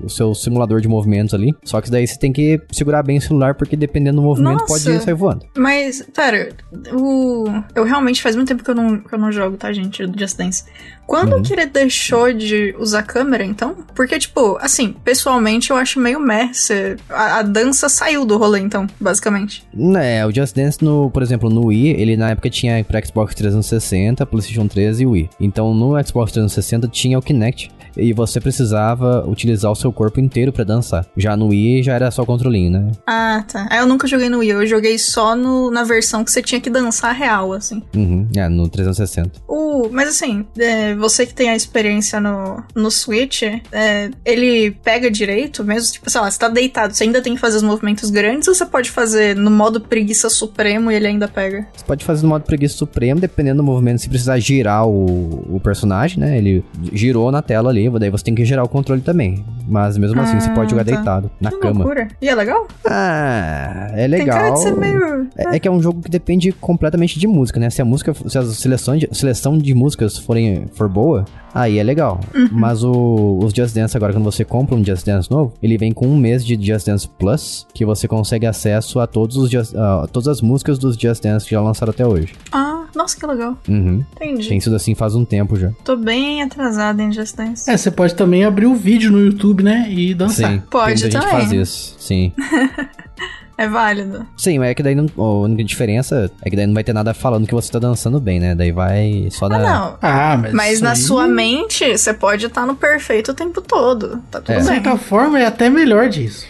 o 0.04 0.10
seu 0.10 0.34
simulador 0.36 0.82
de 0.82 0.88
movimentos 0.88 1.34
ali. 1.34 1.54
Só 1.64 1.82
que 1.82 1.90
daí 1.90 2.06
você 2.06 2.18
tem 2.18 2.32
que 2.32 2.62
segurar 2.72 3.04
bem 3.04 3.18
o 3.18 3.22
celular, 3.22 3.56
porque 3.56 3.76
dependendo 3.76 4.18
do 4.18 4.22
movimento 4.22 4.60
Nossa. 4.60 4.86
pode 4.86 5.04
sair 5.04 5.14
voando. 5.14 5.46
Mas, 5.58 6.06
pera, 6.14 6.50
o... 6.94 7.46
eu 7.76 7.84
realmente 7.84 8.22
faz 8.22 8.36
muito 8.36 8.48
tempo 8.48 8.64
que 8.64 8.70
eu 8.70 8.76
não, 8.76 9.00
que 9.00 9.14
eu 9.14 9.20
não 9.20 9.32
jogo, 9.32 9.58
tá, 9.58 9.74
gente, 9.74 10.06
do 10.06 10.20
Just 10.20 10.38
Dance. 10.38 10.64
Quando 11.08 11.34
Uhum. 11.36 11.44
que 11.44 11.54
ele 11.54 11.66
deixou 11.68 12.34
de 12.34 12.76
usar 12.80 13.04
câmera, 13.04 13.44
então? 13.46 13.76
Porque, 13.94 14.18
tipo, 14.18 14.58
assim, 14.60 14.94
pessoalmente 15.04 15.70
eu 15.72 15.78
acho 15.78 16.00
meio 16.00 16.20
meh. 16.20 16.50
se- 16.54 16.96
A, 17.10 17.40
a 17.40 17.42
dança 17.42 17.88
saiu 17.90 18.26
do 18.26 18.38
rolê, 18.38 18.60
então, 18.60 18.88
basicamente. 19.00 19.64
É, 20.02 20.26
o 20.26 20.32
Just 20.34 20.56
Dance, 20.56 20.84
no, 20.84 21.10
por 21.12 21.22
exemplo, 21.22 21.50
no 21.50 21.68
Wii, 21.68 21.90
ele 22.00 22.18
na 22.18 22.32
época 22.32 22.50
tinha 22.50 22.84
pra 22.84 23.04
Xbox 23.04 23.36
360, 23.36 24.26
PlayStation 24.26 24.68
3 24.68 25.00
e 25.00 25.06
Wii. 25.06 25.30
Então 25.40 25.74
no 25.74 25.92
Xbox 26.06 26.32
360 26.32 26.88
tinha 26.88 27.18
o 27.20 27.22
Kinect 27.22 27.70
e 27.98 28.14
você 28.14 28.40
precisava 28.40 29.26
utilizar 29.28 29.72
o 29.72 29.76
seu 29.76 29.92
corpo 29.92 30.20
inteiro 30.20 30.52
pra 30.52 30.64
dançar. 30.64 31.06
Já 31.16 31.36
no 31.36 31.48
Wii 31.48 31.84
já 31.84 31.94
era 31.94 32.12
só 32.12 32.24
o 32.24 32.26
controlinho, 32.26 32.72
né? 32.72 32.92
Ah, 33.08 33.44
tá. 33.52 33.68
Ah, 33.70 33.78
eu 33.78 33.88
nunca 33.88 34.08
joguei 34.08 34.30
no 34.30 34.40
Wii, 34.40 34.50
eu 34.50 34.68
joguei 34.68 34.98
só 34.98 35.36
no, 35.36 35.72
na 35.72 35.84
versão 35.84 36.24
que 36.24 36.32
você 36.32 36.42
tinha 36.42 36.60
que 36.62 36.70
dançar 36.70 37.14
real, 37.14 37.54
assim. 37.54 37.82
Uhum, 37.96 38.28
é, 38.36 38.48
no 38.50 38.70
360. 38.70 39.42
O, 39.48 39.90
mas 39.92 40.10
assim, 40.10 40.46
é, 40.58 40.96
você 40.96 41.26
que 41.26 41.34
tem 41.34 41.50
a 41.50 41.56
experiência 41.56 42.20
no, 42.20 42.64
no 42.76 42.92
Switch, 42.92 43.44
é, 43.72 44.10
ele 44.24 44.72
pega 44.84 45.10
direito, 45.10 45.64
mesmo, 45.64 45.94
tipo, 45.94 46.10
sei 46.10 46.22
lá, 46.22 46.30
você 46.30 46.40
tá 46.40 46.50
deitado, 46.50 46.94
você 46.94 47.04
ainda 47.04 47.22
tem 47.22 47.36
que 47.36 47.42
fazer 47.42 47.58
os 47.58 47.64
movimentos 47.64 48.10
grandes, 48.10 48.48
ou 48.48 48.56
você 48.56 48.66
pode 48.66 48.92
fazer 48.92 49.36
no 49.36 49.52
modo 49.52 49.82
preguiça 49.82 50.30
supremo 50.30 50.92
e 50.92 50.96
ele 50.96 51.08
ainda 51.08 51.28
pega? 51.28 51.68
Você 51.76 51.86
pode 51.86 52.04
fazer 52.04 52.24
no 52.24 52.30
modo 52.30 52.44
preguiça 52.44 52.76
supremo, 52.76 53.20
dependendo 53.20 53.58
do 53.58 53.64
movimento, 53.64 54.02
se 54.02 54.10
precisar 54.10 54.40
girar 54.40 54.88
o, 54.88 55.56
o 55.56 55.60
personagem, 55.60 56.20
né? 56.20 56.38
Ele 56.38 56.64
girou 56.94 57.32
na 57.32 57.42
tela 57.42 57.70
ali, 57.70 57.85
daí 58.00 58.10
você 58.10 58.24
tem 58.24 58.36
que 58.36 58.44
girar 58.46 58.64
o 58.66 58.70
controle 58.70 59.02
também. 59.02 59.44
Mas 59.68 59.98
mesmo 59.98 60.20
assim, 60.22 60.40
você 60.40 60.50
Ah, 60.50 60.54
pode 60.54 60.72
jogar 60.72 60.86
tá. 60.86 60.92
deitado, 60.92 61.32
na 61.42 61.50
que 61.52 61.58
cama. 61.60 61.80
loucura. 61.84 62.08
E 62.22 62.30
é 62.30 62.36
legal? 62.36 62.68
Ah, 62.88 63.90
é 63.94 64.08
legal. 64.08 64.54
meio... 64.78 65.28
É, 65.36 65.56
é 65.56 65.60
que 65.60 65.68
é 65.68 65.72
um 65.72 65.82
jogo 65.82 66.02
que 66.02 66.10
depende 66.10 66.52
completamente 66.52 67.20
de 67.20 67.28
música, 67.28 67.60
né? 67.60 67.70
Se 67.70 67.82
a 67.82 67.86
música, 67.86 68.14
se 68.28 68.38
a 68.38 68.44
seleção 68.44 68.98
de, 68.98 69.08
seleção 69.12 69.58
de 69.58 69.74
músicas 69.74 70.18
forem, 70.18 70.66
for 70.74 70.88
boa, 70.88 71.26
aí 71.54 71.78
é 71.80 71.84
legal. 71.84 72.20
Uhum. 72.34 72.50
Mas 72.52 72.84
o, 72.84 73.40
os 73.44 73.54
Just 73.54 73.76
Dance 73.76 73.96
agora, 73.98 74.14
quando 74.14 74.24
você 74.24 74.44
compra 74.46 74.76
um 74.76 74.84
Just 74.84 75.06
Dance 75.06 75.30
novo, 75.30 75.54
ele 75.62 75.78
vem 75.78 75.92
com 75.92 76.08
um 76.08 76.18
mês 76.18 76.46
de 76.46 76.56
Just 76.64 76.86
Dance 76.88 77.08
Plus, 77.20 77.66
que 77.74 77.86
você 77.86 78.08
consegue 78.08 78.46
acesso 78.46 79.00
a 79.00 79.08
todos 79.08 79.38
os 79.38 79.50
Just- 79.50 79.76
a 79.76 80.08
todas 80.12 80.28
as 80.28 80.42
músicas 80.42 80.78
dos 80.78 80.96
Just 80.96 81.24
Dance 81.24 81.46
que 81.46 81.52
já 81.52 81.62
lançaram 81.62 81.92
até 81.92 82.06
hoje. 82.06 82.34
Ah, 82.52 82.85
nossa, 82.96 83.18
que 83.18 83.26
legal. 83.26 83.58
Uhum. 83.68 84.04
Entendi. 84.16 84.48
Tem 84.50 84.60
sido 84.60 84.76
assim 84.76 84.96
faz 84.96 85.16
um 85.16 85.26
tempo 85.26 85.56
já. 85.56 85.72
Tô 85.84 85.96
bem 85.96 86.42
atrasada 86.42 87.02
em 87.02 87.12
Just 87.12 87.36
Dance. 87.36 87.70
É, 87.70 87.78
você 87.78 87.92
pode 87.92 88.16
também 88.16 88.44
abrir 88.44 88.66
o 88.66 88.76
vídeo 88.76 89.12
no 89.12 89.20
YouTube, 89.20 89.64
né? 89.64 89.86
E 89.90 90.14
dançar. 90.14 90.52
Sim, 90.52 90.64
Pode 90.70 91.02
tem 91.02 91.04
muita 91.04 91.20
gente 91.22 91.32
também. 91.32 91.48
faz 91.48 91.52
isso. 91.52 91.96
Sim. 92.00 92.32
É 93.58 93.68
válido. 93.70 94.26
Sim, 94.36 94.60
mas 94.60 94.70
é 94.70 94.74
que 94.76 94.84
daí 94.84 94.96
não, 94.96 95.08
a 95.18 95.22
única 95.46 95.64
diferença 95.64 96.30
é 96.42 96.50
que 96.50 96.56
daí 96.56 96.68
não 96.68 96.74
vai 96.74 96.84
ter 96.84 96.92
nada 96.94 97.14
falando 97.14 97.48
que 97.48 97.54
você 97.54 97.72
tá 97.72 97.80
dançando 97.80 98.20
bem, 98.20 98.40
né? 98.40 98.54
Daí 98.54 98.72
vai 98.72 99.28
só 99.32 99.46
Ah, 99.46 99.50
dar. 99.50 99.60
não. 99.60 99.98
Ah, 100.02 100.38
mas. 100.42 100.54
Mas 100.54 100.82
na 100.82 100.92
aí, 100.92 100.96
sua 100.98 101.28
mente, 101.28 101.98
você 101.98 102.14
pode 102.14 102.46
estar 102.48 102.66
no 102.66 102.76
perfeito 102.76 103.32
o 103.32 103.34
tempo 103.34 103.62
todo. 103.62 104.22
Tá 104.30 104.42
tudo 104.42 104.52
É. 104.52 104.58
De 104.58 104.64
bem. 104.66 104.74
certa 104.74 104.98
forma, 104.98 105.40
é 105.40 105.46
até 105.46 105.70
melhor 105.70 106.10
disso. 106.10 106.46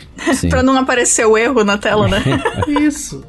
Pra 0.50 0.64
não 0.64 0.78
aparecer 0.78 1.26
o 1.26 1.38
erro 1.38 1.64
na 1.64 1.78
tela, 1.78 2.08
né? 2.08 2.24
Isso. 2.82 3.24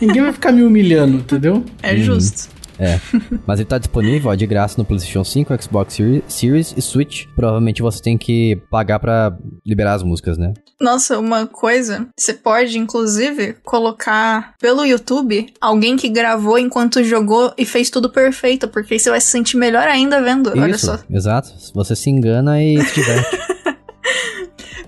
Ninguém 0.00 0.22
vai 0.22 0.32
ficar 0.32 0.52
me 0.52 0.62
humilhando, 0.62 1.16
entendeu? 1.18 1.64
É 1.82 1.96
justo. 1.96 2.48
É. 2.82 3.00
Mas 3.46 3.60
ele 3.60 3.68
tá 3.68 3.78
disponível, 3.78 4.30
ó, 4.30 4.34
de 4.34 4.46
graça 4.46 4.74
no 4.76 4.84
PlayStation 4.84 5.22
5, 5.22 5.62
Xbox 5.62 5.94
Seri- 5.94 6.24
Series 6.26 6.74
e 6.76 6.82
Switch. 6.82 7.26
Provavelmente 7.36 7.80
você 7.82 8.02
tem 8.02 8.18
que 8.18 8.56
pagar 8.70 8.98
pra 8.98 9.36
liberar 9.64 9.94
as 9.94 10.02
músicas, 10.02 10.36
né? 10.36 10.52
Nossa, 10.80 11.18
uma 11.18 11.46
coisa, 11.46 12.08
você 12.18 12.34
pode 12.34 12.76
inclusive 12.76 13.54
colocar 13.64 14.54
pelo 14.60 14.84
YouTube 14.84 15.46
alguém 15.60 15.96
que 15.96 16.08
gravou 16.08 16.58
enquanto 16.58 17.04
jogou 17.04 17.52
e 17.56 17.64
fez 17.64 17.88
tudo 17.88 18.10
perfeito, 18.10 18.66
porque 18.66 18.94
aí 18.94 19.00
você 19.00 19.10
vai 19.10 19.20
se 19.20 19.28
sentir 19.28 19.56
melhor 19.56 19.86
ainda 19.86 20.20
vendo. 20.20 20.50
Olha 20.50 20.72
Isso, 20.74 20.86
só. 20.86 20.98
exato. 21.08 21.50
Você 21.74 21.94
se 21.94 22.10
engana 22.10 22.62
e 22.62 22.82
se 22.84 22.94
diverte. 22.94 23.38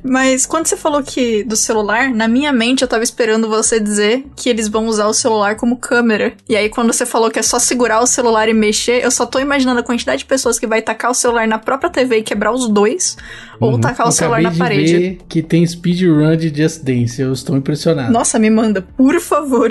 Mas 0.05 0.45
quando 0.45 0.67
você 0.67 0.77
falou 0.77 1.03
que 1.03 1.43
do 1.45 1.57
celular, 1.57 2.11
na 2.11 2.29
minha 2.29 2.53
mente 2.53 2.83
eu 2.83 2.89
tava 2.89 3.03
esperando 3.03 3.49
você 3.49 3.81
dizer 3.81 4.25
que 4.37 4.49
eles 4.51 4.69
vão 4.69 4.87
usar 4.87 5.07
o 5.07 5.15
celular 5.15 5.57
como 5.57 5.79
câmera. 5.79 6.35
E 6.49 6.55
aí 6.55 6.69
quando 6.69 6.93
você 6.93 7.07
falou 7.07 7.31
que 7.31 7.39
é 7.39 7.43
só 7.43 7.59
segurar 7.59 8.01
o 8.03 8.07
celular 8.07 8.49
e 8.49 8.53
mexer, 8.55 9.03
eu 9.03 9.11
só 9.11 9.25
tô 9.25 9.39
imaginando 9.39 9.81
a 9.81 9.83
quantidade 9.83 10.19
de 10.19 10.25
pessoas 10.27 10.59
que 10.59 10.67
vai 10.67 10.83
tacar 10.83 11.11
o 11.11 11.15
celular 11.15 11.49
na 11.49 11.59
própria 11.59 11.89
TV 11.91 12.19
e 12.19 12.23
quebrar 12.23 12.53
os 12.53 12.69
dois, 12.69 13.17
ou 13.59 13.73
Uhum. 13.73 13.81
tacar 13.81 14.07
o 14.07 14.09
Eu 14.09 14.13
celular 14.13 14.43
na 14.43 14.51
de 14.51 14.59
parede. 14.59 14.93
ver 14.99 15.19
que 15.29 15.43
tem 15.43 15.67
speedrun 15.67 16.37
de 16.37 16.55
Just 16.55 16.83
Dance. 16.83 17.21
Eu 17.23 17.33
estou 17.33 17.57
impressionado. 17.57 18.13
Nossa, 18.13 18.39
me 18.39 18.51
manda, 18.51 18.83
por 18.83 19.19
favor. 19.21 19.71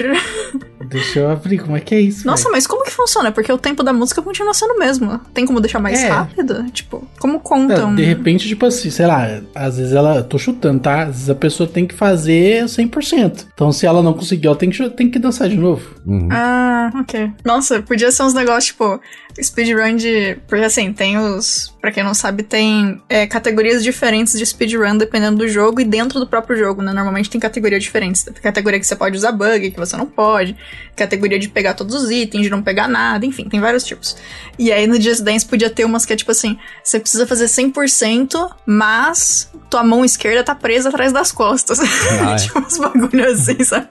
Deixa 0.90 1.20
eu 1.20 1.30
abrir. 1.30 1.60
Como 1.60 1.78
é 1.78 1.80
que 1.80 1.94
é 1.96 2.02
isso? 2.02 2.26
Nossa, 2.26 2.50
mas 2.50 2.66
como 2.68 2.84
que 2.84 2.92
funciona? 2.92 3.32
Porque 3.32 3.52
o 3.52 3.58
tempo 3.58 3.84
da 3.84 3.94
música 3.94 4.22
continua 4.22 4.54
sendo 4.54 4.74
o 4.74 4.80
mesmo. 4.80 5.20
Tem 5.34 5.46
como 5.46 5.60
deixar 5.62 5.80
mais 5.80 6.02
É. 6.04 6.08
rápido? 6.10 6.66
Tipo, 6.72 7.08
como 7.20 7.40
contam? 7.40 7.90
Não, 7.90 7.96
De 7.96 8.04
repente, 8.04 8.48
tipo 8.48 8.66
assim, 8.66 8.90
sei 8.90 9.06
lá, 9.08 9.42
às 9.56 9.78
vezes 9.78 9.94
ela. 9.94 10.23
Tô 10.24 10.38
chutando, 10.38 10.80
tá? 10.80 11.04
Às 11.04 11.08
vezes 11.08 11.30
a 11.30 11.36
pessoa 11.36 11.68
tem 11.68 11.86
que 11.86 11.94
fazer 11.94 12.66
100%. 12.66 13.48
Então, 13.54 13.72
se 13.72 13.86
ela 13.86 14.02
não 14.02 14.14
conseguir, 14.14 14.48
ela 14.48 14.56
tem 14.56 14.70
que, 14.70 14.90
tem 14.92 15.10
que 15.10 15.20
dançar 15.20 15.50
de 15.50 15.58
novo. 15.58 15.96
Uhum. 16.06 16.30
Ah, 16.32 16.92
ok. 16.96 17.32
Nossa, 17.46 17.82
podia 17.82 18.12
ser 18.12 18.24
uns 18.24 18.34
negócios 18.34 18.66
tipo 18.66 19.00
speedrun 19.42 19.96
de. 19.96 20.38
Porque 20.48 20.64
assim, 20.64 20.94
tem 20.94 21.18
os. 21.18 21.73
Pra 21.84 21.92
quem 21.92 22.02
não 22.02 22.14
sabe, 22.14 22.44
tem 22.44 23.02
é, 23.10 23.28
categorias 23.28 23.84
diferentes 23.84 24.40
de 24.40 24.46
speedrun 24.46 24.96
dependendo 24.96 25.40
do 25.40 25.50
jogo 25.50 25.82
e 25.82 25.84
dentro 25.84 26.18
do 26.18 26.26
próprio 26.26 26.58
jogo, 26.58 26.82
né? 26.82 26.94
Normalmente 26.94 27.30
tem 27.30 27.42
categorias 27.42 27.84
diferentes. 27.84 28.24
Tem 28.24 28.34
categoria 28.36 28.80
que 28.80 28.88
você 28.88 28.96
pode 28.96 29.18
usar 29.18 29.34
bug, 29.34 29.70
que 29.70 29.78
você 29.78 29.98
não 29.98 30.06
pode. 30.06 30.56
Categoria 30.96 31.38
de 31.38 31.50
pegar 31.50 31.74
todos 31.74 31.94
os 31.94 32.10
itens, 32.10 32.44
de 32.44 32.50
não 32.50 32.64
pegar 32.64 32.88
nada, 32.88 33.26
enfim, 33.26 33.50
tem 33.50 33.60
vários 33.60 33.84
tipos. 33.84 34.16
E 34.58 34.72
aí 34.72 34.88
no 34.88 34.96
Just 34.96 35.24
Dance 35.24 35.46
podia 35.46 35.70
ter 35.70 35.84
umas 35.84 36.06
que 36.06 36.14
é 36.14 36.16
tipo 36.16 36.32
assim: 36.32 36.58
você 36.82 37.02
precisa 37.02 37.28
fazer 37.28 37.48
100%, 37.48 38.50
mas 38.66 39.52
tua 39.70 39.84
mão 39.84 40.06
esquerda 40.06 40.42
tá 40.42 40.56
presa 40.56 40.88
atrás 40.88 41.12
das 41.12 41.34
costas. 41.34 41.82
Ah, 41.82 42.32
é. 42.32 42.36
tipo 42.38 42.60
uns 42.60 42.78
bagulhos 42.78 43.42
assim, 43.42 43.62
sabe? 43.62 43.90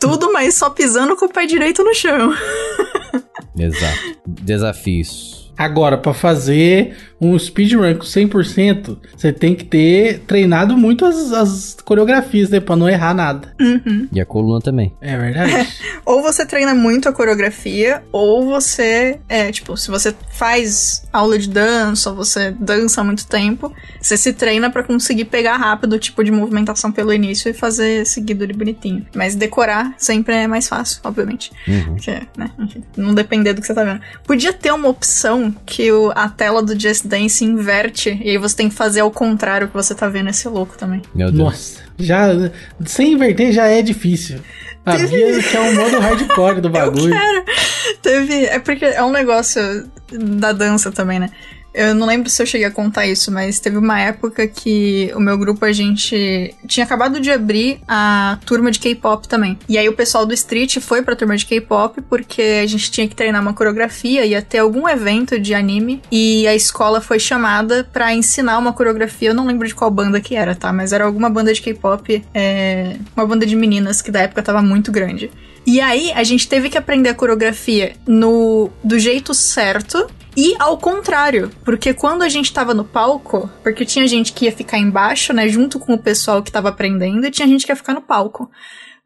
Tudo, 0.00 0.32
mas 0.32 0.56
só 0.56 0.70
pisando 0.70 1.14
com 1.14 1.26
o 1.26 1.32
pé 1.32 1.46
direito 1.46 1.84
no 1.84 1.94
chão. 1.94 2.34
Exato. 3.56 4.18
Desafios. 4.26 5.37
Agora, 5.58 5.98
pra 5.98 6.14
fazer 6.14 6.96
um 7.20 7.36
speedrun 7.36 7.94
com 7.94 8.04
100%, 8.04 8.96
você 9.16 9.32
tem 9.32 9.56
que 9.56 9.64
ter 9.64 10.20
treinado 10.20 10.76
muito 10.76 11.04
as, 11.04 11.32
as 11.32 11.76
coreografias, 11.84 12.48
né? 12.48 12.60
Pra 12.60 12.76
não 12.76 12.88
errar 12.88 13.12
nada. 13.12 13.52
E 14.12 14.20
a 14.20 14.24
coluna 14.24 14.60
também. 14.60 14.94
É 15.00 15.16
verdade? 15.16 15.68
Ou 16.06 16.22
você 16.22 16.46
treina 16.46 16.74
muito 16.74 17.08
a 17.08 17.12
coreografia, 17.12 18.02
ou 18.10 18.46
você, 18.46 19.20
é, 19.28 19.52
tipo, 19.52 19.76
se 19.76 19.90
você 19.90 20.14
faz 20.30 21.02
aula 21.12 21.38
de 21.38 21.48
dança, 21.48 22.08
ou 22.08 22.16
você 22.16 22.50
dança 22.52 23.00
há 23.00 23.04
muito 23.04 23.26
tempo, 23.26 23.70
você 24.00 24.16
se 24.16 24.32
treina 24.32 24.70
pra 24.70 24.82
conseguir 24.82 25.26
pegar 25.26 25.56
rápido 25.56 25.94
o 25.94 25.98
tipo 25.98 26.24
de 26.24 26.30
movimentação 26.30 26.90
pelo 26.90 27.12
início 27.12 27.50
e 27.50 27.52
fazer 27.52 28.06
seguido 28.06 28.44
ali 28.44 28.54
bonitinho. 28.54 29.06
Mas 29.14 29.34
decorar 29.34 29.92
sempre 29.98 30.34
é 30.34 30.46
mais 30.46 30.66
fácil, 30.66 31.00
obviamente. 31.04 31.50
Uhum. 31.66 31.94
Porque, 31.94 32.12
né, 32.36 32.50
enfim, 32.58 32.82
não 32.96 33.14
depender 33.14 33.52
do 33.52 33.60
que 33.60 33.66
você 33.66 33.74
tá 33.74 33.84
vendo. 33.84 34.00
Podia 34.24 34.52
ter 34.52 34.72
uma 34.72 34.88
opção 34.88 35.47
que 35.66 35.90
o- 35.92 36.12
a 36.14 36.28
tela 36.28 36.62
do 36.62 36.78
Just 36.78 37.06
Dance 37.06 37.44
inverte, 37.44 38.18
e 38.22 38.30
aí 38.30 38.38
você 38.38 38.56
tem 38.56 38.68
que 38.68 38.74
fazer 38.74 39.00
ao 39.00 39.10
contrário 39.10 39.68
que 39.68 39.74
você 39.74 39.94
tá 39.94 40.08
vendo 40.08 40.30
esse 40.30 40.48
louco 40.48 40.76
também. 40.78 41.02
Meu 41.14 41.30
Deus. 41.30 41.38
Nossa, 41.44 41.80
já. 41.98 42.28
Sem 42.86 43.12
inverter 43.12 43.52
já 43.52 43.66
é 43.66 43.82
difícil. 43.82 44.38
Havia 44.86 45.42
que 45.42 45.56
é 45.56 45.60
um 45.60 45.74
modo 45.74 45.98
hardcore 46.00 46.60
do 46.62 46.70
bagulho. 46.70 47.14
Teve. 48.00 48.44
É 48.46 48.58
porque 48.58 48.84
é 48.86 49.02
um 49.04 49.10
negócio 49.10 49.60
da 50.10 50.52
dança 50.52 50.90
também, 50.90 51.18
né? 51.18 51.28
Eu 51.74 51.94
não 51.94 52.06
lembro 52.06 52.28
se 52.28 52.42
eu 52.42 52.46
cheguei 52.46 52.66
a 52.66 52.70
contar 52.70 53.06
isso, 53.06 53.30
mas 53.30 53.60
teve 53.60 53.76
uma 53.76 54.00
época 54.00 54.46
que 54.46 55.12
o 55.14 55.20
meu 55.20 55.36
grupo 55.36 55.64
a 55.64 55.72
gente 55.72 56.54
tinha 56.66 56.84
acabado 56.84 57.20
de 57.20 57.30
abrir 57.30 57.80
a 57.86 58.38
turma 58.44 58.70
de 58.70 58.78
K-pop 58.78 59.28
também. 59.28 59.58
E 59.68 59.76
aí 59.76 59.88
o 59.88 59.92
pessoal 59.92 60.24
do 60.24 60.34
Street 60.34 60.78
foi 60.80 61.02
pra 61.02 61.14
turma 61.14 61.36
de 61.36 61.46
K-pop 61.46 62.00
porque 62.02 62.60
a 62.62 62.66
gente 62.66 62.90
tinha 62.90 63.06
que 63.06 63.14
treinar 63.14 63.42
uma 63.42 63.52
coreografia, 63.52 64.24
ia 64.24 64.42
ter 64.42 64.58
algum 64.58 64.88
evento 64.88 65.38
de 65.38 65.54
anime 65.54 66.02
e 66.10 66.46
a 66.48 66.54
escola 66.54 67.00
foi 67.00 67.18
chamada 67.18 67.88
pra 67.92 68.14
ensinar 68.14 68.58
uma 68.58 68.72
coreografia. 68.72 69.30
Eu 69.30 69.34
não 69.34 69.46
lembro 69.46 69.68
de 69.68 69.74
qual 69.74 69.90
banda 69.90 70.20
que 70.20 70.34
era, 70.34 70.54
tá? 70.54 70.72
Mas 70.72 70.92
era 70.92 71.04
alguma 71.04 71.30
banda 71.30 71.52
de 71.52 71.60
K-pop, 71.60 72.24
é, 72.34 72.96
uma 73.14 73.26
banda 73.26 73.44
de 73.44 73.54
meninas 73.54 74.02
que 74.02 74.10
da 74.10 74.20
época 74.20 74.42
tava 74.42 74.62
muito 74.62 74.90
grande. 74.90 75.30
E 75.68 75.82
aí 75.82 76.10
a 76.12 76.24
gente 76.24 76.48
teve 76.48 76.70
que 76.70 76.78
aprender 76.78 77.10
a 77.10 77.14
coreografia 77.14 77.94
no 78.06 78.70
do 78.82 78.98
jeito 78.98 79.34
certo 79.34 80.10
e 80.34 80.54
ao 80.58 80.78
contrário, 80.78 81.50
porque 81.62 81.92
quando 81.92 82.22
a 82.22 82.28
gente 82.30 82.50
tava 82.50 82.72
no 82.72 82.86
palco, 82.86 83.50
porque 83.62 83.84
tinha 83.84 84.08
gente 84.08 84.32
que 84.32 84.46
ia 84.46 84.52
ficar 84.52 84.78
embaixo, 84.78 85.30
né, 85.34 85.46
junto 85.46 85.78
com 85.78 85.92
o 85.92 85.98
pessoal 85.98 86.42
que 86.42 86.50
tava 86.50 86.70
aprendendo, 86.70 87.26
e 87.26 87.30
tinha 87.30 87.46
gente 87.46 87.66
que 87.66 87.70
ia 87.70 87.76
ficar 87.76 87.92
no 87.92 88.00
palco. 88.00 88.50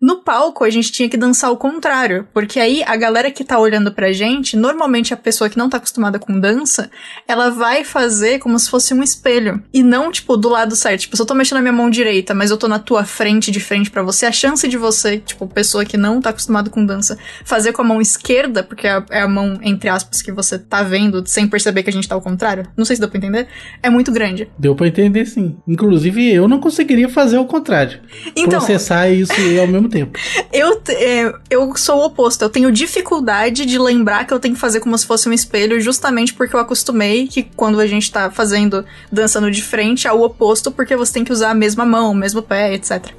No 0.03 0.17
palco, 0.17 0.65
a 0.65 0.71
gente 0.71 0.91
tinha 0.91 1.09
que 1.09 1.17
dançar 1.17 1.49
ao 1.49 1.57
contrário, 1.57 2.27
porque 2.35 2.59
aí 2.59 2.83
a 2.85 2.97
galera 2.97 3.31
que 3.31 3.45
tá 3.45 3.57
olhando 3.57 3.93
pra 3.93 4.11
gente, 4.11 4.57
normalmente 4.57 5.15
a 5.15 5.17
pessoa 5.17 5.49
que 5.49 5.57
não 5.57 5.71
tá 5.71 5.77
acostumada 5.77 6.19
com 6.19 6.41
dança, 6.41 6.91
ela 7.29 7.51
vai 7.51 7.85
fazer 7.85 8.41
como 8.41 8.59
se 8.59 8.69
fosse 8.69 8.93
um 8.93 9.01
espelho. 9.01 9.63
E 9.73 9.81
não, 9.81 10.11
tipo, 10.11 10.37
do 10.37 10.49
lado 10.49 10.75
certo. 10.75 11.03
Tipo, 11.03 11.15
se 11.15 11.23
eu 11.23 11.27
tô 11.27 11.35
mexendo 11.35 11.59
a 11.59 11.61
minha 11.61 11.73
mão 11.73 11.89
direita, 11.89 12.35
mas 12.35 12.51
eu 12.51 12.57
tô 12.57 12.67
na 12.67 12.81
tua 12.81 13.05
frente, 13.05 13.53
de 13.53 13.61
frente 13.61 13.93
pra 13.93 14.03
você, 14.03 14.27
a 14.27 14.33
chance 14.33 14.67
de 14.67 14.77
você, 14.77 15.19
tipo, 15.19 15.47
pessoa 15.47 15.85
que 15.85 15.97
não 15.97 16.21
tá 16.21 16.31
acostumada 16.31 16.69
com 16.69 16.85
dança, 16.85 17.17
fazer 17.45 17.71
com 17.71 17.83
a 17.83 17.85
mão 17.85 18.01
esquerda, 18.01 18.65
porque 18.65 18.89
é 18.89 18.95
a, 18.95 19.05
é 19.09 19.21
a 19.21 19.29
mão, 19.29 19.61
entre 19.63 19.89
aspas, 19.89 20.21
que 20.21 20.33
você 20.33 20.59
tá 20.59 20.83
vendo, 20.83 21.23
sem 21.29 21.47
perceber 21.47 21.85
que 21.85 21.91
a 21.91 21.93
gente 21.93 22.09
tá 22.09 22.17
ao 22.17 22.21
contrário, 22.21 22.67
não 22.77 22.85
sei 22.85 22.97
se 22.97 23.01
deu 23.01 23.09
pra 23.09 23.19
entender, 23.19 23.47
é 23.81 23.89
muito 23.89 24.11
grande. 24.11 24.51
Deu 24.59 24.75
pra 24.75 24.89
entender 24.89 25.27
sim. 25.27 25.57
Inclusive, 25.69 26.29
eu 26.29 26.49
não 26.49 26.59
conseguiria 26.59 27.09
fazer 27.09 27.39
o 27.39 27.45
contrário. 27.45 28.01
Então, 28.35 28.59
Processar 28.59 29.09
isso 29.09 29.33
ao 29.61 29.69
mesmo 29.69 29.92
tempo. 29.93 30.19
Eu, 30.53 30.81
é, 30.89 31.33
eu 31.51 31.77
sou 31.77 31.99
o 31.99 32.07
oposto. 32.07 32.43
Eu 32.43 32.49
tenho 32.49 32.73
dificuldade 32.73 33.65
de 33.67 33.79
lembrar 33.79 34.27
que 34.27 34.35
eu 34.35 34.41
tenho 34.41 34.55
que 34.55 34.61
fazer 34.61 34.81
como 34.81 34.97
se 34.97 35.07
fosse 35.07 35.29
um 35.29 35.33
espelho, 35.33 35.81
justamente 35.81 36.35
porque 36.35 36.57
eu 36.57 36.61
acostumei 36.61 37.29
que 37.29 37.43
quando 37.43 37.79
a 37.79 37.87
gente 37.87 38.11
tá 38.11 38.31
fazendo, 38.31 38.85
dançando 39.11 39.51
de 39.51 39.63
frente, 39.63 40.07
é 40.09 40.13
o 40.13 40.23
oposto, 40.23 40.71
porque 40.71 40.97
você 40.97 41.13
tem 41.13 41.25
que 41.25 41.33
usar 41.33 41.51
a 41.51 41.55
mesma 41.55 41.85
mão, 41.85 42.11
o 42.11 42.15
mesmo 42.15 42.43
pé, 42.43 42.75
etc. 42.75 43.11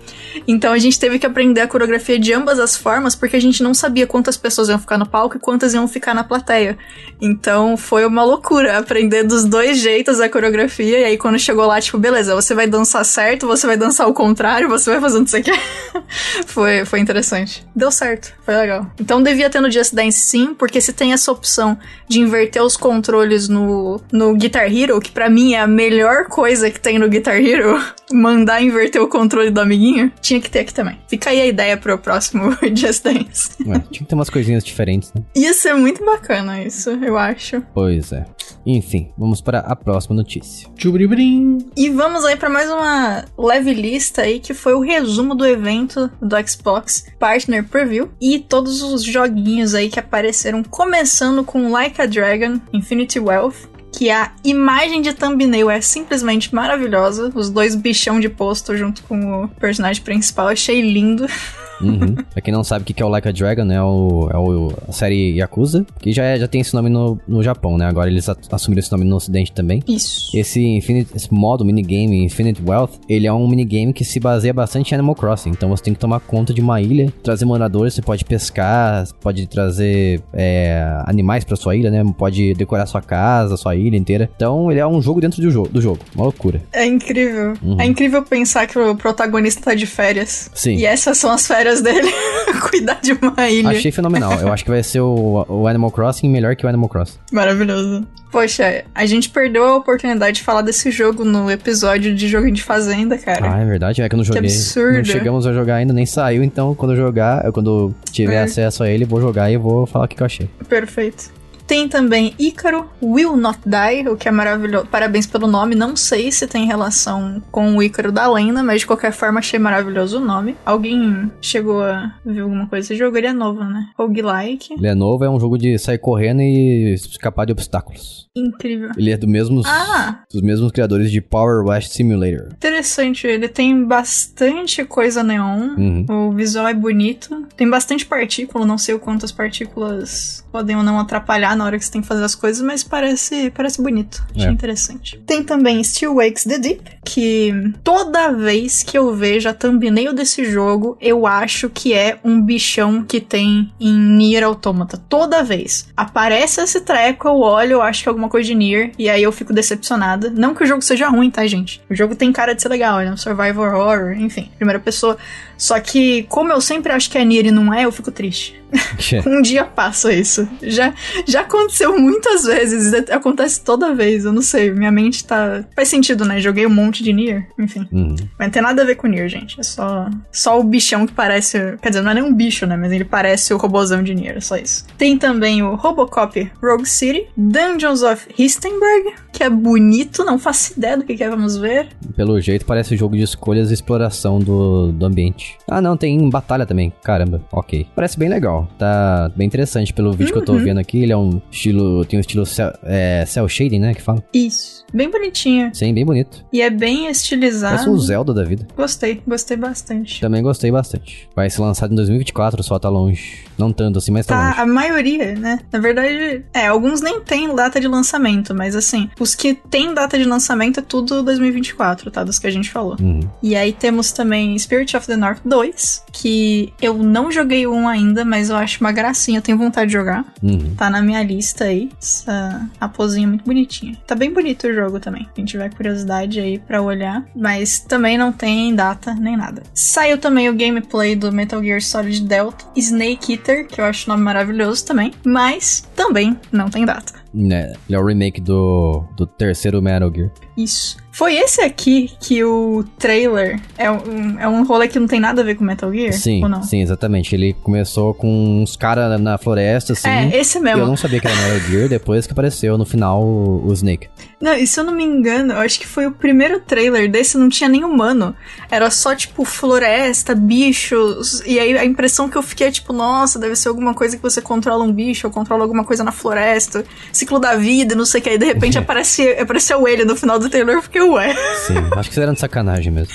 Então 0.48 0.74
a 0.74 0.78
gente 0.78 1.00
teve 1.00 1.20
que 1.20 1.26
aprender 1.26 1.62
a 1.62 1.68
coreografia 1.68 2.18
de 2.20 2.34
ambas 2.34 2.60
as 2.60 2.76
formas, 2.76 3.16
porque 3.16 3.36
a 3.36 3.42
gente 3.42 3.62
não 3.62 3.74
sabia 3.74 4.08
quantas 4.08 4.36
pessoas 4.36 4.70
iam 4.70 4.80
ficar 4.80 4.98
no 4.98 5.08
palco 5.08 5.38
e 5.38 5.40
quantas 5.40 5.74
iam 5.74 5.88
ficar 5.88 6.14
na 6.14 6.24
plateia. 6.24 6.78
Então 7.22 7.78
foi 7.78 8.06
uma 8.06 8.24
loucura 8.24 8.78
aprender 8.78 9.24
dos 9.24 9.46
dois 9.46 9.78
jeitos 9.78 10.20
a 10.20 10.28
coreografia, 10.28 11.00
e 11.00 11.06
aí 11.06 11.18
quando 11.18 11.38
chegou 11.38 11.66
lá, 11.66 11.80
tipo, 11.80 11.98
beleza, 11.98 12.36
você 12.36 12.56
vai 12.56 12.68
dançar 12.68 13.06
certo, 13.06 13.48
você 13.48 13.68
vai 13.68 13.78
dançar 13.78 14.08
ao 14.08 14.14
contrário, 14.14 14.68
você 14.70 14.90
vai 14.90 15.00
fazendo 15.00 15.28
isso 15.28 15.38
aqui. 15.38 15.52
foi, 16.64 16.86
foi 16.86 17.00
interessante. 17.00 17.66
Deu 17.76 17.92
certo, 17.92 18.34
foi 18.46 18.56
legal. 18.56 18.90
Então 19.00 19.22
devia 19.22 19.50
ter 19.50 19.60
no 19.60 19.70
Just 19.70 19.94
Dance 19.94 20.18
sim, 20.18 20.54
porque 20.54 20.80
se 20.80 20.94
tem 20.94 21.12
essa 21.12 21.30
opção 21.30 21.78
de 22.08 22.22
inverter 22.22 22.64
os 22.64 22.78
controles 22.78 23.50
no, 23.50 24.00
no 24.12 24.34
Guitar 24.36 24.74
Hero, 24.74 25.00
que 25.02 25.12
pra 25.12 25.30
mim 25.30 25.54
é 25.54 25.60
a 25.60 25.68
melhor 25.68 26.28
coisa 26.28 26.72
que 26.72 26.80
tem 26.80 26.98
no 26.98 27.10
Guitar 27.10 27.36
Hero, 27.36 27.78
mandar 28.14 28.62
inverter 28.62 29.02
o 29.02 29.10
controle 29.10 29.50
do 29.50 29.60
amiguinho, 29.60 30.12
tinha 30.22 30.40
que 30.40 30.50
ter 30.50 30.60
aqui 30.60 30.74
também. 30.74 30.98
Fica 31.08 31.32
aí 31.32 31.42
a 31.42 31.46
ideia 31.46 31.76
pro 31.76 31.98
próximo 31.98 32.56
Just 32.74 33.04
Dance. 33.04 33.52
Ué, 33.66 33.80
tinha 33.92 34.00
que 34.00 34.06
ter 34.06 34.16
umas 34.16 34.30
coisinhas 34.30 34.64
diferentes, 34.64 35.12
né? 35.14 35.22
Ia 35.36 35.54
ser 35.54 35.74
muito 35.74 36.04
bacana 36.06 36.64
isso, 36.64 36.92
eu 36.92 37.18
acho. 37.18 37.62
Pois 37.74 38.14
é. 38.14 38.26
Enfim, 38.66 39.12
vamos 39.18 39.42
para 39.42 39.60
a 39.60 39.76
próxima 39.76 40.16
notícia. 40.16 40.70
Tchubri-brim. 40.76 41.58
E 41.76 41.90
vamos 41.90 42.24
aí 42.24 42.38
pra 42.38 42.50
mais 42.50 42.70
uma 42.70 43.26
leve 43.38 43.74
lista 43.74 44.22
aí, 44.22 44.40
que 44.40 44.54
foi 44.54 44.74
o 44.74 44.80
resumo 44.80 45.36
do 45.36 45.46
evento 45.46 46.10
do 46.22 46.36
Xbox 46.48 46.53
Partner 46.56 47.64
Preview 47.64 48.12
e 48.20 48.40
todos 48.40 48.82
os 48.82 49.04
joguinhos 49.04 49.74
aí 49.74 49.90
que 49.90 50.00
apareceram, 50.00 50.64
começando 50.64 51.44
com 51.44 51.72
Like 51.72 52.02
a 52.02 52.06
Dragon, 52.06 52.60
Infinity 52.72 53.20
Wealth, 53.20 53.70
que 53.92 54.10
a 54.10 54.32
imagem 54.44 55.02
de 55.02 55.14
thumbnail 55.14 55.70
é 55.70 55.80
simplesmente 55.80 56.54
maravilhosa, 56.54 57.32
os 57.36 57.50
dois 57.50 57.76
bichão 57.76 58.20
de 58.20 58.28
posto 58.28 58.76
junto 58.76 59.04
com 59.04 59.44
o 59.44 59.48
personagem 59.48 60.04
principal, 60.04 60.48
achei 60.48 60.82
lindo. 60.82 61.28
Uhum. 61.82 62.16
pra 62.32 62.42
quem 62.42 62.54
não 62.54 62.64
sabe 62.64 62.84
o 62.84 62.86
que 62.94 63.02
é 63.02 63.06
o 63.06 63.10
Like 63.10 63.28
a 63.28 63.32
Dragon, 63.32 63.64
né? 63.66 63.76
É, 63.76 63.82
o, 63.82 64.30
é 64.32 64.38
o, 64.38 64.72
a 64.88 64.92
série 64.92 65.38
Yakuza, 65.38 65.86
que 66.00 66.12
já, 66.12 66.24
é- 66.24 66.38
já 66.40 66.48
tem 66.48 66.62
esse 66.62 66.74
nome 66.74 66.90
no, 66.90 67.20
no 67.28 67.42
Japão, 67.44 67.78
né? 67.78 67.86
Agora 67.86 68.10
eles 68.10 68.28
assumiram 68.52 68.80
esse 68.80 68.92
nome 68.92 69.04
no 69.06 69.16
ocidente 69.16 69.52
também. 69.52 69.82
Isso. 69.88 70.30
Esse, 70.38 70.64
Infinite, 70.64 71.10
esse 71.16 71.34
modo, 71.34 71.66
minigame 71.66 72.24
Infinite 72.24 72.62
Wealth, 72.66 72.92
ele 73.10 73.28
é 73.28 73.34
um 73.34 73.48
minigame 73.48 73.94
que 73.94 74.06
se 74.06 74.20
baseia 74.20 74.54
bastante 74.54 74.92
em 74.92 74.96
Animal 74.96 75.16
Crossing. 75.16 75.50
Então 75.50 75.70
você 75.70 75.84
tem 75.84 75.94
que 75.94 76.00
tomar 76.00 76.20
conta 76.20 76.54
de 76.54 76.62
uma 76.62 76.82
ilha, 76.82 77.12
trazer 77.24 77.46
moradores, 77.46 77.94
você 77.94 78.02
pode 78.02 78.24
pescar, 78.26 79.06
pode 79.22 79.48
trazer 79.48 80.22
é, 80.34 81.02
animais 81.06 81.44
pra 81.44 81.56
sua 81.56 81.76
ilha, 81.76 81.90
né? 81.90 82.04
Pode 82.18 82.54
decorar 82.54 82.86
sua 82.86 83.02
casa, 83.02 83.58
sua 83.58 83.76
ilha 83.76 83.98
inteira. 83.98 84.30
Então 84.36 84.70
ele 84.72 84.80
é 84.80 84.88
um 84.88 85.02
jogo 85.02 85.20
dentro 85.22 85.42
do, 85.42 85.50
jo 85.52 85.64
do 85.64 85.82
jogo. 85.82 86.00
Uma 86.16 86.26
loucura. 86.26 86.62
É 86.72 86.86
incrível. 86.86 87.54
Uhum. 87.62 87.80
É 87.80 87.86
incrível 87.86 88.24
pensar 88.24 88.68
que 88.68 88.78
o 88.78 88.96
protagonista 88.96 89.62
tá 89.62 89.74
de 89.76 89.86
férias. 89.86 90.50
Sim. 90.54 90.76
E 90.76 90.86
essas 90.86 91.18
são 91.18 91.32
as 91.32 91.46
férias 91.48 91.63
dele. 91.82 92.12
Cuidar 92.70 93.00
de 93.02 93.14
uma 93.14 93.50
ilha. 93.50 93.70
Achei 93.70 93.92
fenomenal. 93.92 94.34
Eu 94.40 94.52
acho 94.52 94.64
que 94.64 94.70
vai 94.70 94.82
ser 94.84 95.00
o, 95.02 95.46
o 95.48 95.68
Animal 95.68 95.92
Crossing 95.92 96.30
melhor 96.30 96.56
que 96.56 96.66
o 96.66 96.70
Animal 96.70 96.90
Crossing. 96.90 97.18
Maravilhoso. 97.32 98.06
Poxa, 98.32 98.84
a 98.96 99.06
gente 99.06 99.30
perdeu 99.30 99.64
a 99.64 99.76
oportunidade 99.78 100.38
de 100.38 100.44
falar 100.44 100.64
desse 100.64 100.90
jogo 100.90 101.24
no 101.24 101.52
episódio 101.52 102.16
de 102.16 102.28
jogo 102.28 102.52
de 102.52 102.64
fazenda, 102.64 103.16
cara. 103.18 103.54
Ah, 103.54 103.60
é 103.62 103.66
verdade, 103.66 104.02
é 104.02 104.10
que 104.10 104.16
eu 104.16 104.18
não 104.18 104.24
joguei. 104.24 104.42
Que 104.42 104.48
absurdo. 104.48 104.98
Não 104.98 105.06
chegamos 105.06 105.46
a 105.46 105.54
jogar 105.54 105.76
ainda, 105.76 105.94
nem 105.94 106.06
saiu, 106.06 106.44
então 106.44 106.74
quando 106.74 106.94
eu 106.94 106.98
jogar, 106.98 107.46
eu, 107.46 107.54
quando 107.54 107.94
tiver 108.12 108.36
É. 108.36 108.44
acesso 108.44 108.82
a 108.84 108.90
ele, 108.90 109.06
vou 109.06 109.22
jogar 109.22 109.52
e 109.52 109.58
vou 109.58 109.86
falar 109.86 110.06
o 110.06 110.08
que 110.08 110.16
que 110.16 110.24
eu 110.24 110.26
achei. 110.26 110.50
Perfeito. 110.68 111.32
Tem 111.66 111.88
também 111.88 112.34
Ícaro 112.38 112.90
Will 113.02 113.36
Not 113.38 113.60
Die, 113.66 114.08
o 114.10 114.18
que 114.18 114.28
é 114.28 114.32
maravilhoso. 114.32 114.86
Parabéns 114.88 115.26
pelo 115.26 115.48
nome. 115.48 115.76
Não 115.76 115.96
sei 115.96 116.32
se 116.32 116.46
tem 116.48 116.66
relação 116.66 117.42
com 117.52 117.76
o 117.78 117.82
Ícaro 117.84 118.12
da 118.12 118.30
lenda, 118.32 118.62
mas 118.62 118.82
de 118.82 118.88
qualquer 118.88 119.12
forma 119.14 119.40
achei 119.40 119.58
maravilhoso 119.60 120.18
o 120.18 120.26
nome. 120.26 120.56
Alguém 120.66 121.32
chegou 121.42 121.82
a 121.84 122.14
ver 122.26 122.42
alguma 122.42 122.68
coisa 122.68 122.88
desse 122.90 123.00
jogo? 123.00 123.18
Ele 123.18 123.28
é 123.28 123.34
novo, 123.34 123.64
né? 123.64 123.88
Roguelike. 123.98 124.74
Ele 124.74 124.88
é 124.88 124.96
novo, 124.96 125.24
é 125.24 125.30
um 125.30 125.40
jogo 125.40 125.58
de 125.58 125.78
sair 125.80 125.98
correndo 125.98 126.42
e 126.42 126.94
escapar 126.94 127.46
de 127.46 127.52
obstáculos. 127.54 128.28
Incrível. 128.36 128.90
Ele 128.98 129.12
é 129.12 129.18
do 129.18 129.28
mesmos, 129.28 129.66
Ah! 129.68 130.24
dos 130.32 130.42
mesmos 130.42 130.72
criadores 130.72 131.12
de 131.12 131.22
Power 131.22 131.64
Wash 131.66 131.90
Simulator. 131.90 132.50
Interessante, 132.54 133.28
ele 133.28 133.48
tem 133.48 133.86
bastante 133.86 134.84
coisa 134.86 135.24
neon. 135.24 135.76
Uhum. 135.78 136.06
O 136.10 136.32
visual 136.34 136.68
é 136.68 136.74
bonito. 136.74 137.46
Tem 137.56 137.70
bastante 137.70 138.06
partícula, 138.06 138.66
não 138.66 138.78
sei 138.78 138.96
o 138.96 139.00
quanto 139.00 139.24
as 139.26 139.32
partículas 139.32 140.44
podem 140.52 140.76
ou 140.76 140.84
não 140.84 141.00
atrapalhar 141.00 141.53
na 141.56 141.66
hora 141.66 141.78
que 141.78 141.86
você 141.86 141.92
tem 141.92 142.02
que 142.02 142.08
fazer 142.08 142.24
as 142.24 142.36
coisas, 142.36 142.62
mas 142.62 142.84
parece, 142.84 143.50
parece 143.52 143.82
bonito. 143.82 144.24
Achei 144.36 144.48
É. 144.48 144.52
interessante. 144.52 145.20
Tem 145.26 145.44
também 145.44 145.84
Still 145.84 146.16
Wakes 146.16 146.44
the 146.44 146.58
Deep, 146.58 146.82
que 147.06 147.74
toda 147.84 148.32
vez 148.32 148.84
que 148.84 148.98
eu 148.98 149.14
vejo 149.14 149.48
a 149.50 149.54
thumbnail 149.54 150.14
desse 150.14 150.46
jogo, 150.46 150.98
eu 151.02 151.26
acho 151.28 151.70
que 151.70 151.94
é 151.94 152.18
um 152.24 152.42
bichão 152.42 153.04
que 153.04 153.20
tem 153.20 153.72
em 153.80 153.94
Nier 153.94 154.44
Automata. 154.44 154.98
Toda 155.10 155.44
vez. 155.44 155.88
Aparece 155.96 156.62
esse 156.62 156.82
treco, 156.82 157.28
eu 157.28 157.40
olho, 157.40 157.74
eu 157.74 157.82
acho 157.82 158.04
que 158.04 158.10
é 158.10 158.12
alguma 158.12 158.30
coisa 158.30 158.48
de 158.48 158.56
Nier, 158.56 158.92
e 158.98 159.10
aí 159.10 159.24
eu 159.24 159.32
fico 159.32 159.54
decepcionada. 159.54 160.30
Não 160.30 160.54
que 160.56 160.64
o 160.64 160.66
jogo 160.68 160.82
seja 160.82 161.08
ruim, 161.10 161.30
tá, 161.30 161.46
gente? 161.48 161.82
O 161.90 161.96
jogo 161.96 162.16
tem 162.16 162.32
cara 162.32 162.54
de 162.54 162.62
ser 162.62 162.70
legal, 162.70 163.00
é 163.00 163.12
um 163.12 163.18
survival 163.18 163.74
horror, 163.76 164.14
enfim, 164.18 164.50
primeira 164.58 164.80
pessoa. 164.80 165.18
Só 165.64 165.80
que, 165.80 166.24
como 166.24 166.52
eu 166.52 166.60
sempre 166.60 166.92
acho 166.92 167.10
que 167.10 167.18
é 167.18 167.24
Nier 167.24 167.46
e 167.46 167.52
não 167.52 167.74
é, 167.74 167.86
eu 167.86 167.92
fico 167.92 168.12
triste. 168.12 168.62
Um 169.26 169.42
dia 169.42 169.64
passa 169.64 170.12
isso. 170.12 170.48
Já, 170.62 170.94
já 171.26 171.42
aconteceu 171.42 171.98
muitas 171.98 172.44
vezes, 172.44 172.94
acontece 173.10 173.64
toda 173.64 173.94
vez, 173.94 174.26
eu 174.26 174.34
não 174.34 174.42
sei, 174.42 174.72
minha 174.72 174.92
mente 174.92 175.24
tá... 175.24 175.64
Faz 175.76 175.88
sentido, 175.88 176.26
né? 176.26 176.42
Joguei 176.42 176.66
um 176.66 176.70
monte 176.70 177.04
de 177.04 177.14
Nier, 177.14 177.48
enfim. 177.58 177.88
Uhum. 177.92 178.16
Mas 178.38 178.48
não 178.48 178.50
tem 178.50 178.62
nada 178.62 178.82
a 178.82 178.86
ver 178.86 178.96
com 178.96 179.08
Nier, 179.08 179.30
gente. 179.30 179.58
É 179.60 179.64
só, 179.64 180.10
só 180.32 180.60
o 180.60 180.64
bichão 180.64 181.06
que 181.06 181.14
parece... 181.14 181.78
Quer 181.82 181.90
dizer, 181.90 182.02
não 182.02 182.12
é 182.12 182.16
nem 182.16 182.24
um 182.24 182.34
bicho, 182.34 182.66
né? 182.66 182.76
Mas 182.76 182.92
ele 182.92 183.06
parece 183.06 183.54
o 183.54 183.58
robozão 183.58 184.04
de 184.04 184.14
Nier, 184.14 184.38
é 184.38 184.42
só 184.42 184.58
isso. 184.58 184.86
Tem 184.98 185.18
também 185.18 185.64
o 185.64 185.76
Robocop 185.76 186.52
Rogue 186.62 186.86
City, 186.86 187.28
Dungeons 187.38 188.02
of 188.02 188.28
Histenberg, 188.38 189.14
que 189.32 189.44
é 189.44 189.50
bonito, 189.50 190.26
não 190.26 190.38
faço 190.38 190.74
ideia 190.78 190.98
do 190.98 191.04
que 191.04 191.24
é, 191.24 191.30
vamos 191.30 191.58
ver. 191.58 191.90
Pelo 192.16 192.42
jeito, 192.42 192.66
parece 192.66 192.98
jogo 192.98 193.16
de 193.16 193.24
escolhas 193.24 193.72
e 193.72 193.74
exploração 193.74 194.40
do, 194.40 194.92
do 194.92 195.06
ambiente. 195.06 195.53
Ah, 195.68 195.82
não, 195.82 195.96
tem 195.98 196.30
batalha 196.30 196.66
também. 196.66 196.92
Caramba, 197.04 197.42
ok. 197.52 197.88
Parece 197.96 198.18
bem 198.18 198.30
legal. 198.30 198.68
Tá 198.78 199.32
bem 199.36 199.48
interessante 199.48 199.94
pelo 199.94 200.12
vídeo 200.14 200.34
que 200.34 200.40
eu 200.40 200.46
tô 200.46 200.54
Uhum. 200.54 200.64
vendo 200.64 200.80
aqui. 200.80 201.02
Ele 201.02 201.12
é 201.14 201.18
um 201.18 201.42
estilo. 201.52 202.04
Tem 202.06 202.18
um 202.18 202.22
estilo 202.22 202.46
cel, 202.46 202.72
é, 202.84 203.24
cel 203.26 203.48
shading, 203.48 203.80
né? 203.80 203.94
Que 203.94 204.02
fala. 204.02 204.24
Isso. 204.34 204.84
Bem 204.94 205.10
bonitinho. 205.10 205.72
Sim, 205.74 205.94
bem 205.94 206.06
bonito. 206.06 206.46
E 206.52 206.62
é 206.62 206.70
bem 206.70 207.08
estilizado. 207.08 207.76
Parece 207.78 207.90
um 207.90 207.98
Zelda 207.98 208.34
da 208.34 208.44
vida. 208.44 208.68
Gostei, 208.76 209.22
gostei 209.26 209.58
bastante. 209.58 210.20
Também 210.22 210.44
gostei 210.44 210.72
bastante. 210.72 211.28
Vai 211.36 211.50
ser 211.50 211.62
lançado 211.62 211.92
em 211.92 211.96
2024, 211.96 212.62
só 212.64 212.78
tá 212.78 212.90
longe. 212.90 213.46
Não 213.58 213.72
tanto 213.72 213.98
assim, 214.00 214.12
mas 214.12 214.26
tá, 214.26 214.36
Tá, 214.36 214.48
longe. 214.50 214.60
a 214.62 214.66
maioria, 214.66 215.36
né? 215.36 215.60
Na 215.72 215.80
verdade, 215.80 216.44
é, 216.54 216.68
alguns 216.68 217.02
nem 217.02 217.22
tem 217.22 217.54
data 217.56 217.80
de 217.80 217.88
lançamento, 217.88 218.54
mas 218.54 218.76
assim, 218.76 219.10
os 219.20 219.34
que 219.36 219.54
tem 219.54 219.94
data 219.94 220.18
de 220.18 220.26
lançamento 220.26 220.80
é 220.80 220.84
tudo 220.84 221.24
2024, 221.24 222.12
tá? 222.12 222.24
Dos 222.24 222.38
que 222.40 222.48
a 222.48 222.52
gente 222.52 222.70
falou. 222.70 222.96
Uhum. 223.02 223.22
E 223.42 223.56
aí 223.56 223.72
temos 223.74 224.12
também 224.12 224.58
Spirit 224.60 224.96
of 224.96 225.08
the 225.08 225.16
North 225.16 225.33
2, 225.44 226.04
que 226.12 226.74
eu 226.82 226.98
não 226.98 227.32
joguei 227.32 227.68
um 227.68 227.88
ainda, 227.88 228.24
mas 228.26 228.50
eu 228.50 228.56
acho 228.56 228.80
uma 228.82 228.92
gracinha, 228.92 229.40
eu 229.40 229.42
tenho 229.42 229.58
vontade 229.58 229.88
de 229.88 229.94
jogar. 229.94 230.26
Uhum. 230.42 230.76
Tá 230.76 230.90
na 230.90 231.02
minha 231.02 231.24
lista 231.24 231.66
aí. 231.66 231.90
Essa 232.02 232.70
raposinha 232.80 233.28
muito 233.28 233.46
bonitinha. 233.46 233.98
Tá 234.06 234.16
bem 234.16 234.32
bonito 234.32 234.68
o 234.68 234.74
jogo 234.74 235.00
também. 235.00 235.28
Quem 235.34 235.46
tiver 235.46 235.74
curiosidade 235.74 236.40
aí 236.40 236.60
pra 236.60 236.82
olhar. 236.82 237.26
Mas 237.36 237.80
também 237.80 238.18
não 238.18 238.32
tem 238.32 238.74
data 238.76 239.14
nem 239.14 239.38
nada. 239.38 239.64
Saiu 239.74 240.18
também 240.18 240.50
o 240.50 240.56
gameplay 240.56 241.16
do 241.16 241.32
Metal 241.32 241.62
Gear 241.62 241.82
Solid 241.82 242.22
Delta 242.22 242.66
Snake 242.76 243.34
Eater, 243.34 243.68
que 243.68 243.80
eu 243.80 243.86
acho 243.86 244.10
o 244.10 244.14
nome 244.14 244.24
maravilhoso 244.24 244.86
também. 244.86 245.14
Mas 245.26 245.88
também 245.96 246.38
não 246.52 246.70
tem 246.70 246.86
data. 246.86 247.24
Né, 247.34 247.74
Ele 247.90 247.96
é 247.96 248.00
o 248.00 248.06
remake 248.06 248.40
do, 248.40 249.04
do 249.18 249.26
terceiro 249.26 249.82
Metal 249.82 250.12
Gear. 250.14 250.30
Isso. 250.56 250.98
Foi 251.14 251.36
esse 251.36 251.62
aqui 251.62 252.12
que 252.20 252.44
o 252.44 252.84
trailer 252.98 253.62
é 253.78 253.90
um, 253.92 254.40
é 254.40 254.48
um 254.48 254.66
rolê 254.66 254.88
que 254.88 254.98
não 255.00 255.06
tem 255.06 255.20
nada 255.20 255.42
a 255.42 255.46
ver 255.46 255.54
com 255.54 255.64
Metal 255.64 255.94
Gear? 255.94 256.12
Sim, 256.12 256.42
Ou 256.42 256.50
não? 256.50 256.64
sim, 256.64 256.82
exatamente. 256.82 257.36
Ele 257.36 257.54
começou 257.54 258.16
com 258.16 258.64
uns 258.64 258.76
caras 258.76 259.22
na 259.22 259.38
floresta, 259.38 259.94
assim. 259.94 260.10
É, 260.10 260.36
esse 260.36 260.60
mesmo. 260.60 260.82
eu 260.82 260.88
não 260.88 260.98
sabia 260.98 261.20
que 261.20 261.28
era 261.28 261.36
Metal 261.36 261.60
Gear, 261.70 261.88
depois 261.88 262.26
que 262.26 262.34
apareceu 262.34 262.80
no 262.80 262.86
final 262.86 263.24
o, 263.24 263.64
o 263.68 263.74
Snake. 263.74 264.10
Não, 264.42 264.56
e 264.56 264.66
se 264.66 264.80
eu 264.80 264.84
não 264.84 264.92
me 264.92 265.04
engano, 265.04 265.54
eu 265.54 265.60
acho 265.60 265.80
que 265.80 265.86
foi 265.86 266.08
o 266.08 266.12
primeiro 266.12 266.60
trailer 266.60 267.10
desse, 267.10 267.38
não 267.38 267.48
tinha 267.48 267.70
nem 267.70 267.84
humano. 267.84 268.36
Era 268.72 268.90
só, 268.90 269.16
tipo, 269.16 269.46
floresta, 269.46 270.34
bichos. 270.34 271.42
E 271.46 271.60
aí 271.60 271.78
a 271.78 271.86
impressão 271.86 272.28
que 272.28 272.36
eu 272.36 272.42
fiquei 272.42 272.68
é, 272.68 272.72
tipo, 272.72 272.92
nossa, 272.92 273.38
deve 273.38 273.56
ser 273.56 273.70
alguma 273.70 273.94
coisa 273.94 274.18
que 274.18 274.24
você 274.24 274.42
controla 274.42 274.84
um 274.84 274.92
bicho, 274.92 275.28
ou 275.28 275.34
controla 275.34 275.62
alguma 275.62 275.84
coisa 275.84 276.04
na 276.04 276.12
floresta, 276.12 276.84
ciclo 277.12 277.38
da 277.38 277.56
vida, 277.56 277.94
não 277.94 278.04
sei 278.06 278.20
o 278.20 278.24
que. 278.24 278.30
Aí 278.32 278.38
de 278.40 278.46
repente 278.46 278.78
aparece, 278.80 279.30
apareceu 279.40 279.88
ele 279.88 280.04
no 280.04 280.16
final 280.16 280.40
do 280.40 280.50
trailer, 280.50 280.82
eu 280.94 281.03
ué. 281.12 281.36
Sim, 281.68 281.76
acho 281.96 282.10
que 282.10 282.14
isso 282.14 282.22
era 282.22 282.34
de 282.34 282.40
sacanagem 282.40 282.92
mesmo. 282.92 283.14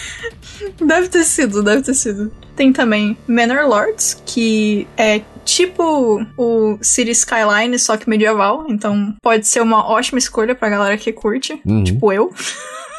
Deve 0.84 1.08
ter 1.08 1.24
sido, 1.24 1.62
deve 1.62 1.82
ter 1.82 1.94
sido. 1.94 2.32
Tem 2.56 2.72
também 2.72 3.16
Manor 3.26 3.68
Lords, 3.68 4.22
que 4.26 4.86
é 4.96 5.22
tipo 5.44 6.24
o 6.36 6.78
City 6.82 7.12
Skyline, 7.12 7.78
só 7.78 7.96
que 7.96 8.08
medieval. 8.08 8.66
Então 8.68 9.14
pode 9.22 9.46
ser 9.46 9.60
uma 9.60 9.88
ótima 9.88 10.18
escolha 10.18 10.54
pra 10.54 10.68
galera 10.68 10.96
que 10.96 11.12
curte. 11.12 11.60
Uhum. 11.64 11.84
Tipo 11.84 12.12
eu. 12.12 12.32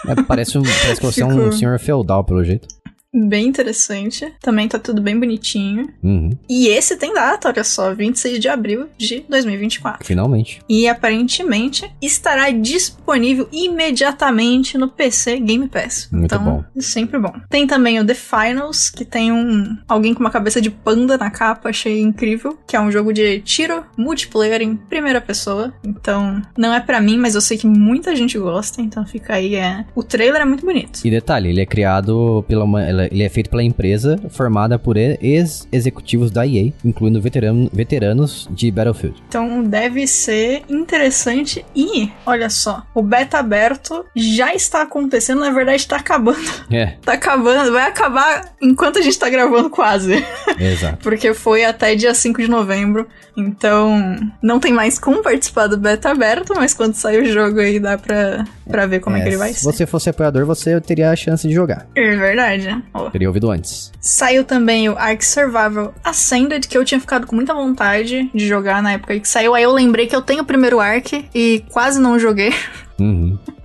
É, 0.07 0.15
parece, 0.23 0.57
um, 0.57 0.63
parece 0.63 0.99
que 0.99 1.05
você 1.05 1.21
é 1.21 1.25
um 1.25 1.51
senhor 1.51 1.77
feudal, 1.77 2.23
pelo 2.23 2.43
jeito. 2.43 2.67
Bem 3.13 3.47
interessante. 3.47 4.31
Também 4.39 4.67
tá 4.67 4.77
tudo 4.77 5.01
bem 5.01 5.19
bonitinho. 5.19 5.89
Uhum, 6.03 6.29
E 6.47 6.67
esse 6.67 6.95
tem 6.95 7.13
data, 7.13 7.49
olha 7.49 7.63
só, 7.63 7.93
26 7.93 8.39
de 8.39 8.47
abril 8.47 8.87
de 8.97 9.25
2024. 9.27 10.05
finalmente. 10.05 10.61
E 10.69 10.87
aparentemente 10.87 11.91
estará 12.01 12.51
disponível 12.51 13.47
imediatamente 13.51 14.77
no 14.77 14.87
PC 14.87 15.39
Game 15.39 15.67
Pass. 15.67 16.07
Muito 16.11 16.25
então, 16.25 16.43
bom. 16.43 16.63
sempre 16.79 17.19
bom. 17.19 17.33
Tem 17.49 17.65
também 17.65 17.99
o 17.99 18.05
The 18.05 18.13
Finals, 18.13 18.89
que 18.89 19.03
tem 19.03 19.31
um 19.31 19.77
alguém 19.87 20.13
com 20.13 20.19
uma 20.19 20.29
cabeça 20.29 20.61
de 20.61 20.69
panda 20.69 21.17
na 21.17 21.31
capa, 21.31 21.69
achei 21.69 21.99
incrível, 22.01 22.57
que 22.67 22.75
é 22.75 22.79
um 22.79 22.91
jogo 22.91 23.11
de 23.11 23.39
tiro 23.41 23.83
multiplayer 23.97 24.61
em 24.61 24.75
primeira 24.75 25.19
pessoa. 25.19 25.73
Então, 25.83 26.41
não 26.57 26.73
é 26.73 26.79
pra 26.79 27.01
mim, 27.01 27.17
mas 27.17 27.33
eu 27.35 27.41
sei 27.41 27.57
que 27.57 27.65
muita 27.67 28.15
gente 28.15 28.37
gosta, 28.37 28.81
então 28.81 29.05
fica 29.05 29.33
aí 29.33 29.55
é. 29.55 29.83
O 29.95 30.03
trailer 30.03 30.41
é 30.41 30.45
muito 30.45 30.65
bonito. 30.65 30.99
E 31.03 31.09
detalhe, 31.09 31.49
ele 31.49 31.61
é 31.61 31.65
criado 31.65 32.45
pela 32.47 32.63
uma, 32.65 32.83
ele 33.07 33.23
é 33.23 33.29
feito 33.29 33.49
pela 33.49 33.63
empresa 33.63 34.19
formada 34.29 34.77
por 34.79 34.97
ex-executivos 34.97 36.31
da 36.31 36.45
EA, 36.45 36.71
incluindo 36.83 37.21
veterano- 37.21 37.69
veteranos 37.73 38.47
de 38.51 38.71
Battlefield. 38.71 39.21
Então 39.27 39.63
deve 39.63 40.05
ser 40.07 40.63
interessante. 40.69 41.65
E, 41.75 42.09
olha 42.25 42.49
só, 42.49 42.83
o 42.93 43.01
beta 43.01 43.37
aberto 43.39 44.05
já 44.15 44.53
está 44.53 44.81
acontecendo, 44.81 45.41
na 45.41 45.51
verdade 45.51 45.87
tá 45.87 45.97
acabando. 45.97 46.39
É, 46.71 46.93
Tá 47.01 47.13
acabando, 47.13 47.71
vai 47.71 47.83
acabar 47.87 48.53
enquanto 48.61 48.99
a 48.99 49.01
gente 49.01 49.17
tá 49.17 49.27
gravando 49.29 49.69
quase. 49.69 50.23
exato. 50.59 50.97
Porque 51.01 51.33
foi 51.33 51.65
até 51.65 51.95
dia 51.95 52.13
5 52.13 52.41
de 52.41 52.47
novembro. 52.47 53.07
Então, 53.35 54.15
não 54.41 54.59
tem 54.59 54.71
mais 54.73 54.99
como 54.99 55.23
participar 55.23 55.67
do 55.67 55.77
beta 55.77 56.09
aberto, 56.11 56.53
mas 56.55 56.73
quando 56.73 56.93
sair 56.93 57.21
o 57.23 57.25
jogo 57.25 57.59
aí 57.59 57.79
dá 57.79 57.97
pra, 57.97 58.45
pra 58.69 58.85
ver 58.85 58.99
como 58.99 59.15
é, 59.15 59.21
que 59.21 59.29
ele 59.29 59.37
vai 59.37 59.53
se 59.53 59.61
ser. 59.61 59.65
você 59.65 59.85
fosse 59.87 60.09
apoiador, 60.09 60.45
você 60.45 60.79
teria 60.81 61.09
a 61.09 61.15
chance 61.15 61.47
de 61.47 61.53
jogar. 61.53 61.87
É 61.95 62.15
verdade, 62.15 62.83
Ó. 62.93 63.09
Teria 63.09 63.27
ouvido 63.27 63.51
antes. 63.51 63.91
Saiu 63.99 64.43
também 64.43 64.89
o 64.89 64.97
Ark 64.97 65.25
Survival 65.25 65.93
Ascended, 66.03 66.67
que 66.67 66.77
eu 66.77 66.85
tinha 66.85 66.99
ficado 66.99 67.27
com 67.27 67.35
muita 67.35 67.53
vontade 67.53 68.29
de 68.33 68.47
jogar 68.47 68.81
na 68.81 68.93
época 68.93 69.19
que 69.19 69.27
saiu. 69.27 69.53
Aí 69.53 69.63
eu 69.63 69.71
lembrei 69.71 70.07
que 70.07 70.15
eu 70.15 70.21
tenho 70.21 70.41
o 70.41 70.45
primeiro 70.45 70.79
Ark 70.79 71.25
e 71.33 71.63
quase 71.71 71.99
não 71.99 72.19
joguei. 72.19 72.53
Uhum. 72.99 73.37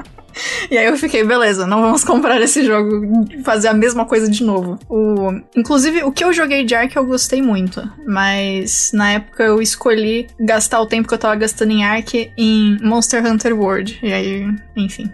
E 0.71 0.77
aí 0.77 0.87
eu 0.87 0.97
fiquei, 0.97 1.25
beleza, 1.25 1.67
não 1.67 1.81
vamos 1.81 2.05
comprar 2.05 2.41
esse 2.41 2.65
jogo 2.65 3.27
e 3.31 3.43
fazer 3.43 3.69
a 3.69 3.75
mesma 3.75 4.05
coisa 4.05 4.29
de 4.29 4.43
novo. 4.43 4.79
O... 4.89 5.33
Inclusive, 5.57 6.03
o 6.03 6.13
que 6.13 6.25
eu 6.25 6.33
joguei 6.33 6.65
de 6.65 6.75
Ark 6.75 6.97
eu 6.97 7.07
gostei 7.07 7.41
muito, 7.41 7.83
mas 8.07 8.91
na 8.93 9.13
época 9.13 9.45
eu 9.45 9.63
escolhi 9.63 10.27
gastar 10.41 10.81
o 10.81 10.87
tempo 10.87 11.07
que 11.07 11.15
eu 11.15 11.19
tava 11.19 11.37
gastando 11.37 11.73
em 11.73 11.85
Ark 11.85 12.33
em 12.37 12.79
Monster 12.83 13.25
Hunter 13.25 13.57
World. 13.57 13.99
E 14.03 14.13
aí, 14.13 14.47
enfim. 14.77 15.11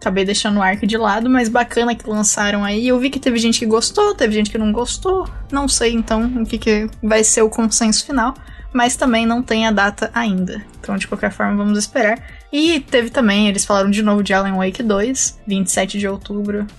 Acabei 0.00 0.24
deixando 0.24 0.56
o 0.56 0.62
Ark 0.62 0.86
de 0.86 0.96
lado, 0.96 1.28
mas 1.28 1.50
bacana 1.50 1.94
que 1.94 2.08
lançaram 2.08 2.64
aí. 2.64 2.88
Eu 2.88 2.98
vi 2.98 3.10
que 3.10 3.20
teve 3.20 3.38
gente 3.38 3.58
que 3.58 3.66
gostou, 3.66 4.14
teve 4.14 4.32
gente 4.32 4.50
que 4.50 4.56
não 4.56 4.72
gostou. 4.72 5.28
Não 5.52 5.68
sei 5.68 5.92
então 5.92 6.24
o 6.40 6.46
que, 6.46 6.56
que 6.56 6.88
vai 7.02 7.22
ser 7.22 7.42
o 7.42 7.50
consenso 7.50 8.06
final, 8.06 8.34
mas 8.72 8.96
também 8.96 9.26
não 9.26 9.42
tem 9.42 9.66
a 9.66 9.70
data 9.70 10.10
ainda. 10.14 10.64
Então, 10.80 10.96
de 10.96 11.06
qualquer 11.06 11.30
forma, 11.30 11.56
vamos 11.56 11.78
esperar. 11.78 12.18
E 12.52 12.80
teve 12.80 13.10
também, 13.10 13.46
eles 13.48 13.64
falaram 13.64 13.90
de 13.90 14.02
novo 14.02 14.24
de 14.24 14.34
Alan 14.34 14.56
Wake 14.56 14.82
2, 14.82 15.38
27 15.46 15.98
de 16.00 16.08
outubro 16.08 16.64
de 16.64 16.72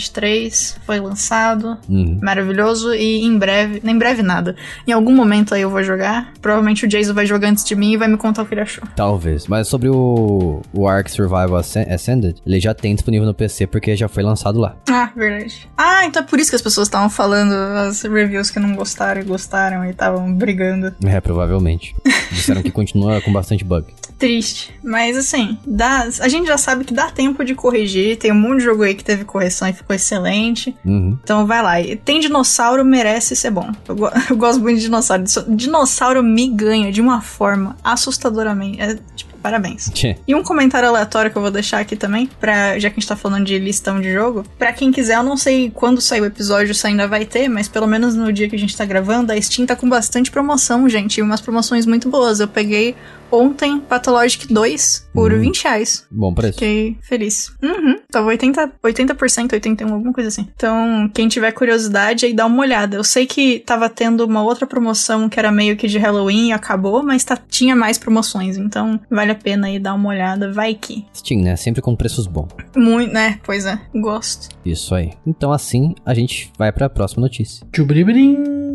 2023. 0.00 0.78
Foi 0.84 1.00
lançado. 1.00 1.76
Uhum. 1.88 2.18
Maravilhoso. 2.22 2.94
E 2.94 3.24
em 3.24 3.36
breve, 3.38 3.80
nem 3.82 3.94
em 3.94 3.98
breve 3.98 4.22
nada. 4.22 4.54
Em 4.86 4.92
algum 4.92 5.12
momento 5.14 5.54
aí 5.54 5.62
eu 5.62 5.70
vou 5.70 5.82
jogar. 5.82 6.32
Provavelmente 6.40 6.84
o 6.84 6.88
Jason 6.88 7.14
vai 7.14 7.26
jogar 7.26 7.48
antes 7.48 7.64
de 7.64 7.74
mim 7.74 7.92
e 7.92 7.96
vai 7.96 8.08
me 8.08 8.16
contar 8.16 8.42
o 8.42 8.46
que 8.46 8.54
ele 8.54 8.60
achou. 8.60 8.84
Talvez. 8.94 9.46
Mas 9.46 9.68
sobre 9.68 9.88
o, 9.88 10.62
o 10.72 10.86
Ark 10.86 11.10
Survival 11.10 11.56
Ascend- 11.56 11.90
Ascended, 11.90 12.36
ele 12.46 12.60
já 12.60 12.74
tem 12.74 12.94
disponível 12.94 13.26
no 13.26 13.34
PC 13.34 13.66
porque 13.66 13.96
já 13.96 14.08
foi 14.08 14.22
lançado 14.22 14.58
lá. 14.58 14.76
Ah, 14.88 15.10
verdade. 15.16 15.68
Ah, 15.76 16.04
então 16.04 16.22
é 16.22 16.26
por 16.26 16.38
isso 16.38 16.50
que 16.50 16.56
as 16.56 16.62
pessoas 16.62 16.86
estavam 16.88 17.10
falando 17.10 17.52
as 17.52 18.02
reviews 18.02 18.50
que 18.50 18.58
não 18.58 18.74
gostaram 18.76 19.20
e 19.20 19.24
gostaram 19.24 19.84
e 19.84 19.90
estavam 19.90 20.32
brigando. 20.32 20.94
É, 21.04 21.20
provavelmente. 21.20 21.94
Disseram 22.30 22.62
que 22.62 22.70
continua 22.70 23.20
com 23.20 23.32
bastante 23.32 23.45
bug. 23.64 23.86
Triste. 24.18 24.74
Mas 24.82 25.14
assim, 25.16 25.58
dá, 25.66 26.08
a 26.20 26.28
gente 26.28 26.46
já 26.46 26.56
sabe 26.56 26.84
que 26.84 26.94
dá 26.94 27.10
tempo 27.10 27.44
de 27.44 27.54
corrigir. 27.54 28.16
Tem 28.16 28.32
um 28.32 28.34
monte 28.34 28.60
de 28.60 28.64
jogo 28.64 28.82
aí 28.82 28.94
que 28.94 29.04
teve 29.04 29.24
correção 29.24 29.68
e 29.68 29.74
ficou 29.74 29.94
excelente. 29.94 30.74
Uhum. 30.84 31.18
Então 31.22 31.46
vai 31.46 31.62
lá. 31.62 31.78
E 31.80 31.96
Tem 31.96 32.18
dinossauro, 32.18 32.82
merece 32.82 33.36
ser 33.36 33.50
bom. 33.50 33.70
Eu, 33.86 33.94
go- 33.94 34.10
eu 34.30 34.36
gosto 34.36 34.60
muito 34.60 34.76
de 34.76 34.84
dinossauro. 34.84 35.24
Dinossauro 35.48 36.22
me 36.22 36.48
ganha 36.48 36.90
de 36.90 37.00
uma 37.02 37.20
forma 37.20 37.76
assustadoramente. 37.84 38.80
É, 38.80 38.98
tipo, 39.14 39.35
parabéns. 39.46 39.90
Tchê. 39.94 40.16
E 40.26 40.34
um 40.34 40.42
comentário 40.42 40.88
aleatório 40.88 41.30
que 41.30 41.36
eu 41.38 41.42
vou 41.42 41.50
deixar 41.50 41.78
aqui 41.80 41.94
também, 41.96 42.28
pra, 42.40 42.78
já 42.78 42.90
que 42.90 42.96
a 42.96 43.00
gente 43.00 43.08
tá 43.08 43.16
falando 43.16 43.44
de 43.44 43.58
listão 43.58 44.00
de 44.00 44.12
jogo. 44.12 44.44
Pra 44.58 44.72
quem 44.72 44.90
quiser, 44.90 45.16
eu 45.16 45.22
não 45.22 45.36
sei 45.36 45.70
quando 45.72 46.00
sair 46.00 46.20
o 46.20 46.24
episódio, 46.24 46.74
se 46.74 46.86
ainda 46.86 47.06
vai 47.06 47.24
ter, 47.24 47.48
mas 47.48 47.68
pelo 47.68 47.86
menos 47.86 48.14
no 48.14 48.32
dia 48.32 48.48
que 48.48 48.56
a 48.56 48.58
gente 48.58 48.76
tá 48.76 48.84
gravando, 48.84 49.32
a 49.32 49.40
Steam 49.40 49.66
tá 49.66 49.76
com 49.76 49.88
bastante 49.88 50.30
promoção, 50.30 50.88
gente. 50.88 51.18
E 51.18 51.22
umas 51.22 51.40
promoções 51.40 51.86
muito 51.86 52.08
boas. 52.08 52.40
Eu 52.40 52.48
peguei 52.48 52.96
ontem 53.30 53.80
Pathologic 53.80 54.52
2 54.52 55.08
por 55.12 55.32
Hum. 55.32 55.40
20 55.40 55.64
reais. 55.64 56.06
Bom 56.10 56.32
preço. 56.32 56.54
Fiquei 56.54 56.96
feliz. 57.02 57.52
Uhum. 57.62 57.96
Tava 58.10 58.28
80%, 58.30 58.70
80%, 58.84 59.48
81%, 59.50 59.92
alguma 59.92 60.12
coisa 60.12 60.28
assim. 60.28 60.46
Então, 60.54 61.10
quem 61.12 61.26
tiver 61.28 61.50
curiosidade, 61.52 62.26
aí 62.26 62.32
dá 62.32 62.46
uma 62.46 62.60
olhada. 62.62 62.96
Eu 62.96 63.04
sei 63.04 63.26
que 63.26 63.60
tava 63.66 63.88
tendo 63.88 64.24
uma 64.24 64.42
outra 64.42 64.66
promoção 64.66 65.28
que 65.28 65.38
era 65.38 65.50
meio 65.50 65.76
que 65.76 65.88
de 65.88 65.98
Halloween 65.98 66.48
e 66.48 66.52
acabou, 66.52 67.02
mas 67.02 67.24
tá, 67.24 67.36
tinha 67.48 67.74
mais 67.74 67.98
promoções. 67.98 68.56
Então, 68.56 69.00
vale 69.10 69.32
a 69.32 69.34
pena 69.36 69.66
aí 69.66 69.78
dar 69.78 69.94
uma 69.94 70.08
olhada. 70.08 70.52
Vai 70.52 70.74
que. 70.74 71.04
Steam, 71.14 71.42
né? 71.42 71.56
Sempre 71.56 71.82
com 71.82 71.94
preços 71.94 72.26
bons. 72.26 72.48
Muito, 72.76 73.12
né? 73.12 73.38
Pois 73.44 73.66
é. 73.66 73.78
Gosto. 73.94 74.48
Isso 74.64 74.94
aí. 74.94 75.12
Então 75.26 75.52
assim, 75.52 75.94
a 76.04 76.14
gente 76.14 76.50
vai 76.58 76.72
pra 76.72 76.88
próxima 76.88 77.22
notícia. 77.22 77.66
Tchubribirim. 77.72 78.65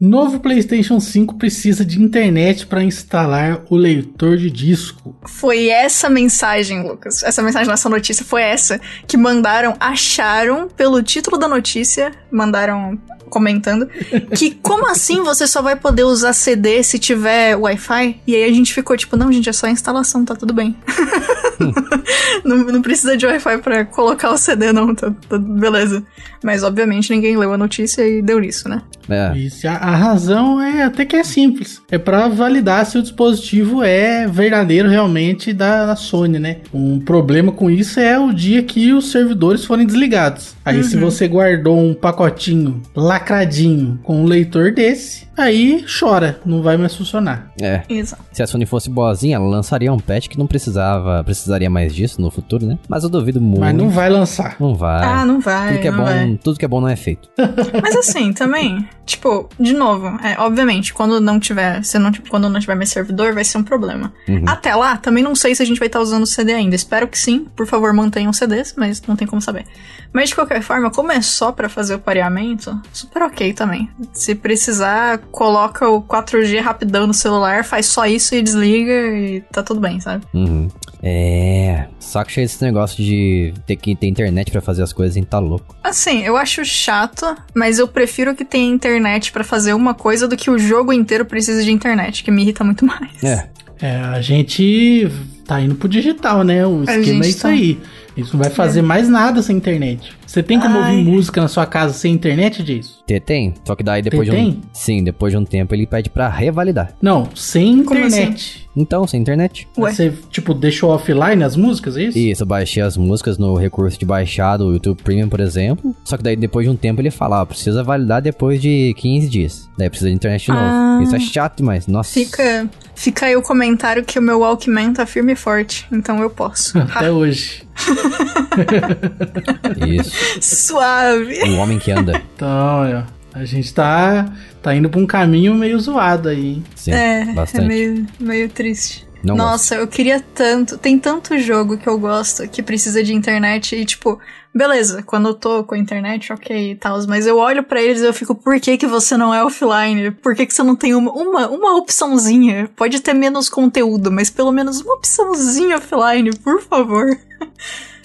Novo 0.00 0.38
PlayStation 0.38 1.00
5 1.00 1.34
precisa 1.34 1.84
de 1.84 2.00
internet 2.00 2.68
para 2.68 2.84
instalar 2.84 3.64
o 3.68 3.74
leitor 3.74 4.36
de 4.36 4.48
disco. 4.48 5.16
Foi 5.26 5.68
essa 5.68 6.08
mensagem, 6.08 6.86
Lucas. 6.86 7.24
Essa 7.24 7.42
mensagem 7.42 7.68
nessa 7.68 7.88
notícia 7.88 8.24
foi 8.24 8.42
essa. 8.42 8.80
Que 9.08 9.16
mandaram, 9.16 9.74
acharam, 9.80 10.68
pelo 10.68 11.02
título 11.02 11.36
da 11.36 11.48
notícia, 11.48 12.12
mandaram 12.30 12.96
comentando, 13.28 13.88
que 14.36 14.52
como 14.52 14.86
assim 14.90 15.20
você 15.22 15.46
só 15.46 15.60
vai 15.60 15.76
poder 15.76 16.04
usar 16.04 16.32
CD 16.32 16.82
se 16.82 16.98
tiver 16.98 17.56
Wi-Fi? 17.56 18.20
E 18.26 18.36
aí 18.36 18.44
a 18.44 18.52
gente 18.52 18.72
ficou 18.72 18.96
tipo, 18.96 19.16
não, 19.16 19.32
gente, 19.32 19.48
é 19.48 19.52
só 19.52 19.66
a 19.66 19.70
instalação, 19.70 20.24
tá 20.24 20.34
tudo 20.34 20.54
bem. 20.54 20.76
não, 22.44 22.58
não 22.64 22.82
precisa 22.82 23.16
de 23.16 23.26
Wi-Fi 23.26 23.58
pra 23.58 23.84
colocar 23.84 24.30
o 24.30 24.38
CD, 24.38 24.72
não, 24.72 24.94
tá, 24.94 25.12
tá 25.28 25.38
beleza. 25.38 26.04
Mas 26.42 26.62
obviamente 26.62 27.10
ninguém 27.10 27.36
leu 27.36 27.52
a 27.52 27.58
notícia 27.58 28.06
e 28.06 28.22
deu 28.22 28.38
nisso, 28.38 28.68
né? 28.68 28.82
É, 29.08 29.36
Isso, 29.36 29.66
a, 29.66 29.72
a 29.72 29.96
razão 29.96 30.60
é 30.60 30.82
até 30.82 31.04
que 31.04 31.16
é 31.16 31.24
simples. 31.24 31.80
É 31.90 31.98
para 31.98 32.28
validar 32.28 32.84
se 32.86 32.98
o 32.98 33.02
dispositivo 33.02 33.82
é 33.82 34.26
verdadeiro 34.26 34.88
realmente 34.88 35.52
da, 35.52 35.86
da 35.86 35.96
Sony, 35.96 36.38
né? 36.38 36.58
Um 36.72 37.00
problema 37.00 37.50
com 37.50 37.70
isso 37.70 37.98
é 37.98 38.18
o 38.18 38.32
dia 38.32 38.62
que 38.62 38.92
os 38.92 39.10
servidores 39.10 39.64
forem 39.64 39.86
desligados. 39.86 40.54
Aí 40.64 40.84
se 40.84 40.96
você 40.96 41.26
guardou 41.26 41.78
um 41.78 41.94
pacotinho 41.94 42.82
lacradinho 42.94 43.98
com 44.02 44.22
um 44.22 44.24
leitor 44.24 44.72
desse, 44.72 45.27
aí 45.40 45.84
chora, 45.86 46.40
não 46.44 46.62
vai 46.62 46.76
mais 46.76 46.94
funcionar. 46.94 47.52
é. 47.60 47.82
Exato. 47.88 48.22
Se 48.32 48.42
a 48.42 48.46
Sony 48.46 48.66
fosse 48.66 48.88
boazinha, 48.90 49.36
ela 49.36 49.46
lançaria 49.46 49.92
um 49.92 49.98
patch 49.98 50.28
que 50.28 50.38
não 50.38 50.46
precisava, 50.46 51.22
precisaria 51.24 51.68
mais 51.68 51.94
disso 51.94 52.20
no 52.20 52.30
futuro, 52.30 52.66
né? 52.66 52.78
Mas 52.88 53.02
eu 53.04 53.08
duvido 53.08 53.40
muito. 53.40 53.60
Mas 53.60 53.74
não 53.74 53.88
vai 53.90 54.08
lançar. 54.08 54.56
Não 54.60 54.74
vai. 54.74 55.04
Ah, 55.04 55.24
não 55.24 55.40
vai. 55.40 55.70
tudo 55.70 55.80
que 55.80 55.88
é 55.88 55.92
bom, 55.92 56.04
vai. 56.04 56.38
tudo 56.42 56.58
que 56.58 56.64
é 56.64 56.68
bom 56.68 56.80
não 56.80 56.88
é 56.88 56.96
feito. 56.96 57.28
Mas 57.82 57.96
assim, 57.96 58.32
também, 58.32 58.86
tipo, 59.04 59.48
de 59.58 59.72
novo, 59.72 60.06
é, 60.22 60.36
obviamente, 60.38 60.92
quando 60.94 61.20
não 61.20 61.40
tiver, 61.40 61.82
se 61.82 61.98
não, 61.98 62.12
quando 62.28 62.48
não 62.48 62.60
tiver 62.60 62.74
mais 62.74 62.90
servidor, 62.90 63.32
vai 63.32 63.44
ser 63.44 63.58
um 63.58 63.62
problema. 63.62 64.12
Uhum. 64.28 64.44
Até 64.46 64.74
lá, 64.74 64.96
também 64.96 65.22
não 65.24 65.34
sei 65.34 65.54
se 65.54 65.62
a 65.62 65.66
gente 65.66 65.78
vai 65.78 65.86
estar 65.88 66.00
usando 66.00 66.22
o 66.22 66.26
CD 66.26 66.52
ainda. 66.52 66.76
Espero 66.76 67.08
que 67.08 67.18
sim. 67.18 67.46
Por 67.56 67.66
favor, 67.66 67.92
mantenham 67.92 68.32
CDs, 68.32 68.74
mas 68.76 69.02
não 69.02 69.16
tem 69.16 69.26
como 69.26 69.40
saber. 69.42 69.64
Mas 70.12 70.30
de 70.30 70.34
qualquer 70.34 70.62
forma, 70.62 70.90
como 70.90 71.12
é 71.12 71.20
só 71.20 71.52
pra 71.52 71.68
fazer 71.68 71.94
o 71.94 71.98
pareamento, 71.98 72.80
super 72.92 73.22
ok 73.22 73.52
também. 73.52 73.90
Se 74.12 74.34
precisar, 74.34 75.18
coloca 75.30 75.88
o 75.88 76.02
4G 76.02 76.60
rapidão 76.60 77.06
no 77.06 77.14
celular, 77.14 77.64
faz 77.64 77.86
só 77.86 78.06
isso 78.06 78.34
e 78.34 78.42
desliga 78.42 78.92
e 78.92 79.40
tá 79.52 79.62
tudo 79.62 79.80
bem, 79.80 80.00
sabe? 80.00 80.24
Uhum. 80.34 80.68
É. 81.02 81.86
Saco 81.98 82.30
cheio 82.30 82.46
desse 82.46 82.62
negócio 82.62 82.96
de 82.96 83.54
ter 83.66 83.76
que 83.76 83.94
ter 83.94 84.06
internet 84.06 84.50
pra 84.50 84.60
fazer 84.60 84.82
as 84.82 84.92
coisas, 84.92 85.16
hein? 85.16 85.22
Tá 85.22 85.38
louco. 85.38 85.76
Assim, 85.82 86.24
eu 86.24 86.36
acho 86.36 86.64
chato, 86.64 87.36
mas 87.54 87.78
eu 87.78 87.86
prefiro 87.86 88.34
que 88.34 88.44
tenha 88.44 88.68
internet 88.68 89.30
pra 89.30 89.44
fazer 89.44 89.74
uma 89.74 89.94
coisa 89.94 90.26
do 90.26 90.36
que 90.36 90.50
o 90.50 90.58
jogo 90.58 90.92
inteiro 90.92 91.24
precise 91.24 91.64
de 91.64 91.70
internet, 91.70 92.24
que 92.24 92.30
me 92.30 92.42
irrita 92.42 92.64
muito 92.64 92.84
mais. 92.84 93.22
É. 93.22 93.48
É, 93.80 93.96
a 93.96 94.20
gente 94.20 95.08
tá 95.46 95.60
indo 95.60 95.76
pro 95.76 95.88
digital, 95.88 96.42
né? 96.42 96.66
O 96.66 96.82
esquema 96.82 97.24
é 97.24 97.28
isso 97.28 97.42
tá. 97.42 97.48
aí. 97.48 97.78
Isso 98.18 98.36
não 98.36 98.42
vai 98.42 98.50
fazer 98.50 98.82
mais 98.82 99.08
nada 99.08 99.40
sem 99.42 99.56
internet. 99.56 100.12
Você 100.26 100.42
tem 100.42 100.58
como 100.60 100.78
Ai. 100.78 100.96
ouvir 100.96 101.10
música 101.10 101.40
na 101.40 101.48
sua 101.48 101.64
casa 101.64 101.94
sem 101.94 102.12
internet, 102.12 102.62
disso? 102.62 103.02
Tem. 103.24 103.54
Só 103.64 103.74
que 103.74 103.82
daí 103.82 104.02
depois 104.02 104.28
Ter 104.28 104.34
de 104.34 104.40
um. 104.42 104.44
tem? 104.52 104.60
Sim, 104.72 105.02
depois 105.04 105.32
de 105.32 105.38
um 105.38 105.44
tempo 105.44 105.74
ele 105.74 105.86
pede 105.86 106.10
pra 106.10 106.28
revalidar. 106.28 106.92
Não, 107.00 107.28
sem 107.34 107.82
Como 107.84 108.00
assim? 108.04 108.16
internet. 108.18 108.68
Então, 108.76 109.06
sem 109.06 109.20
internet. 109.20 109.66
Ué. 109.78 109.90
Você, 109.92 110.12
tipo, 110.30 110.52
deixou 110.54 110.90
offline 110.90 111.42
as 111.42 111.56
músicas, 111.56 111.96
é 111.96 112.04
isso? 112.04 112.18
Isso, 112.18 112.42
eu 112.42 112.46
baixei 112.46 112.82
as 112.82 112.96
músicas 112.96 113.38
no 113.38 113.54
recurso 113.56 113.98
de 113.98 114.04
baixar 114.04 114.56
do 114.56 114.72
YouTube 114.72 115.02
Premium, 115.02 115.28
por 115.28 115.40
exemplo. 115.40 115.94
Só 116.04 116.16
que 116.16 116.22
daí 116.22 116.36
depois 116.36 116.66
de 116.66 116.70
um 116.70 116.76
tempo 116.76 117.00
ele 117.00 117.10
fala, 117.10 117.40
ó, 117.40 117.44
precisa 117.44 117.82
validar 117.82 118.20
depois 118.22 118.60
de 118.60 118.94
15 118.98 119.28
dias. 119.28 119.68
Daí 119.78 119.88
precisa 119.88 120.10
de 120.10 120.14
internet 120.16 120.42
de 120.44 120.52
novo. 120.52 120.62
Ah. 120.64 121.00
Isso 121.02 121.16
é 121.16 121.20
chato 121.20 121.56
demais. 121.58 121.86
Nossa. 121.86 122.12
Fica, 122.12 122.68
fica 122.98 123.26
aí 123.26 123.36
o 123.36 123.42
comentário 123.42 124.04
que 124.04 124.18
o 124.18 124.22
meu 124.22 124.40
Walkman 124.40 124.92
tá 124.92 125.06
firme 125.06 125.32
e 125.32 125.36
forte, 125.36 125.86
então 125.90 126.20
eu 126.20 126.28
posso. 126.28 126.76
Até 126.94 127.10
hoje. 127.10 127.66
Isso. 129.86 130.66
Suave. 130.66 131.38
O 131.50 131.56
homem 131.56 131.78
que 131.78 131.90
anda. 131.90 132.20
Então, 132.34 132.48
ó, 132.48 133.02
a 133.32 133.44
gente 133.44 133.72
tá, 133.72 134.26
tá 134.60 134.74
indo 134.74 134.90
pra 134.90 135.00
um 135.00 135.06
caminho 135.06 135.54
meio 135.54 135.78
zoado 135.78 136.28
aí, 136.28 136.46
hein? 136.54 136.64
Sim, 136.74 136.92
É, 136.92 137.24
bastante. 137.32 137.64
é 137.64 137.68
meio, 137.68 138.06
meio 138.18 138.48
triste. 138.48 139.06
Não 139.22 139.36
Nossa, 139.36 139.76
eu 139.76 139.86
queria 139.86 140.20
tanto. 140.34 140.78
Tem 140.78 140.98
tanto 140.98 141.38
jogo 141.38 141.76
que 141.76 141.88
eu 141.88 141.98
gosto 141.98 142.46
que 142.48 142.62
precisa 142.62 143.02
de 143.02 143.12
internet 143.14 143.74
e, 143.74 143.84
tipo, 143.84 144.18
beleza, 144.54 145.02
quando 145.02 145.28
eu 145.28 145.34
tô 145.34 145.64
com 145.64 145.74
a 145.74 145.78
internet, 145.78 146.32
ok 146.32 146.72
e 146.72 146.74
tal, 146.74 146.98
mas 147.06 147.26
eu 147.26 147.38
olho 147.38 147.62
pra 147.62 147.80
eles 147.80 148.00
e 148.00 148.06
eu 148.06 148.12
fico, 148.12 148.34
por 148.34 148.58
que 148.60 148.76
que 148.76 148.86
você 148.86 149.16
não 149.16 149.34
é 149.34 149.44
offline? 149.44 150.10
Por 150.10 150.34
que 150.34 150.46
que 150.46 150.54
você 150.54 150.62
não 150.62 150.76
tem 150.76 150.94
uma, 150.94 151.12
uma, 151.12 151.48
uma 151.48 151.76
opçãozinha? 151.76 152.70
Pode 152.76 153.00
ter 153.00 153.14
menos 153.14 153.48
conteúdo, 153.48 154.10
mas 154.10 154.30
pelo 154.30 154.52
menos 154.52 154.80
uma 154.80 154.94
opçãozinha 154.94 155.76
offline, 155.76 156.30
por 156.38 156.60
favor. 156.62 157.06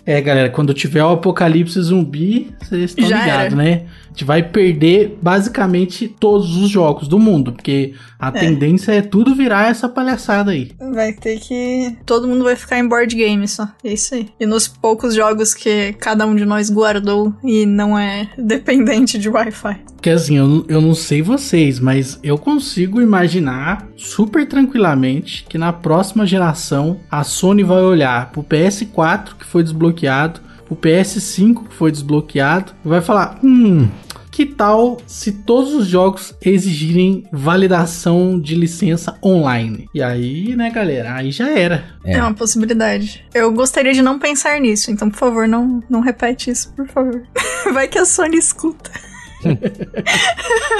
É, 0.05 0.19
galera, 0.19 0.49
quando 0.49 0.73
tiver 0.73 1.03
o 1.03 1.11
apocalipse 1.11 1.81
zumbi, 1.81 2.53
vocês 2.61 2.91
estão 2.91 3.05
ligados, 3.05 3.55
né? 3.55 3.85
A 4.13 4.15
gente 4.15 4.25
vai 4.25 4.43
perder 4.43 5.17
basicamente 5.19 6.07
todos 6.07 6.55
os 6.55 6.69
jogos 6.69 7.07
do 7.07 7.17
mundo, 7.17 7.51
porque 7.51 7.95
a 8.19 8.31
tendência 8.31 8.91
é 8.91 9.01
tudo 9.01 9.33
virar 9.33 9.71
essa 9.71 9.89
palhaçada 9.89 10.51
aí. 10.51 10.71
Vai 10.93 11.13
ter 11.13 11.39
que. 11.39 11.97
Todo 12.05 12.27
mundo 12.27 12.43
vai 12.43 12.55
ficar 12.55 12.77
em 12.77 12.87
board 12.87 13.15
game 13.15 13.47
só. 13.47 13.67
É 13.83 13.91
isso 13.91 14.13
aí. 14.13 14.29
E 14.39 14.45
nos 14.45 14.67
poucos 14.67 15.15
jogos 15.15 15.55
que 15.55 15.93
cada 15.93 16.27
um 16.27 16.35
de 16.35 16.45
nós 16.45 16.69
guardou 16.69 17.33
e 17.43 17.65
não 17.65 17.97
é 17.97 18.29
dependente 18.37 19.17
de 19.17 19.27
Wi-Fi. 19.27 19.79
Porque 19.95 20.11
assim, 20.11 20.37
eu, 20.37 20.63
eu 20.69 20.79
não 20.79 20.93
sei 20.93 21.23
vocês, 21.23 21.79
mas 21.79 22.19
eu 22.21 22.37
consigo 22.37 23.01
imaginar 23.01 23.87
super 23.97 24.47
tranquilamente 24.47 25.43
que 25.49 25.57
na 25.57 25.73
próxima 25.73 26.25
geração 26.27 26.99
a 27.09 27.23
Sony 27.23 27.63
vai 27.63 27.81
olhar 27.81 28.31
pro 28.31 28.43
PS4 28.43 29.29
que 29.39 29.45
foi 29.45 29.63
desbloqueado, 29.63 30.39
pro 30.65 30.75
PS5 30.75 31.67
que 31.67 31.73
foi 31.75 31.91
desbloqueado, 31.91 32.73
vai 32.83 33.01
falar: 33.01 33.39
hum. 33.43 33.87
Que 34.31 34.47
tal 34.47 34.97
se 35.05 35.31
todos 35.31 35.75
os 35.75 35.85
jogos 35.85 36.33
exigirem 36.43 37.23
validação 37.31 38.39
de 38.39 38.55
licença 38.55 39.15
online? 39.23 39.87
E 39.93 40.01
aí, 40.01 40.55
né, 40.55 40.71
galera? 40.71 41.13
Aí 41.13 41.29
já 41.29 41.51
era. 41.51 41.85
É. 42.03 42.15
É. 42.15 42.19
uma 42.19 42.33
possibilidade. 42.33 43.23
Eu 43.31 43.51
gostaria 43.51 43.93
de 43.93 44.01
não 44.01 44.17
pensar 44.17 44.59
nisso, 44.59 44.89
então 44.89 45.07
por 45.07 45.17
favor, 45.17 45.47
não, 45.47 45.83
não 45.87 45.99
repete 45.99 46.49
isso, 46.49 46.73
por 46.73 46.87
favor. 46.87 47.21
Vai 47.71 47.87
que 47.87 47.99
a 47.99 48.05
Sony 48.05 48.37
escuta. 48.37 48.89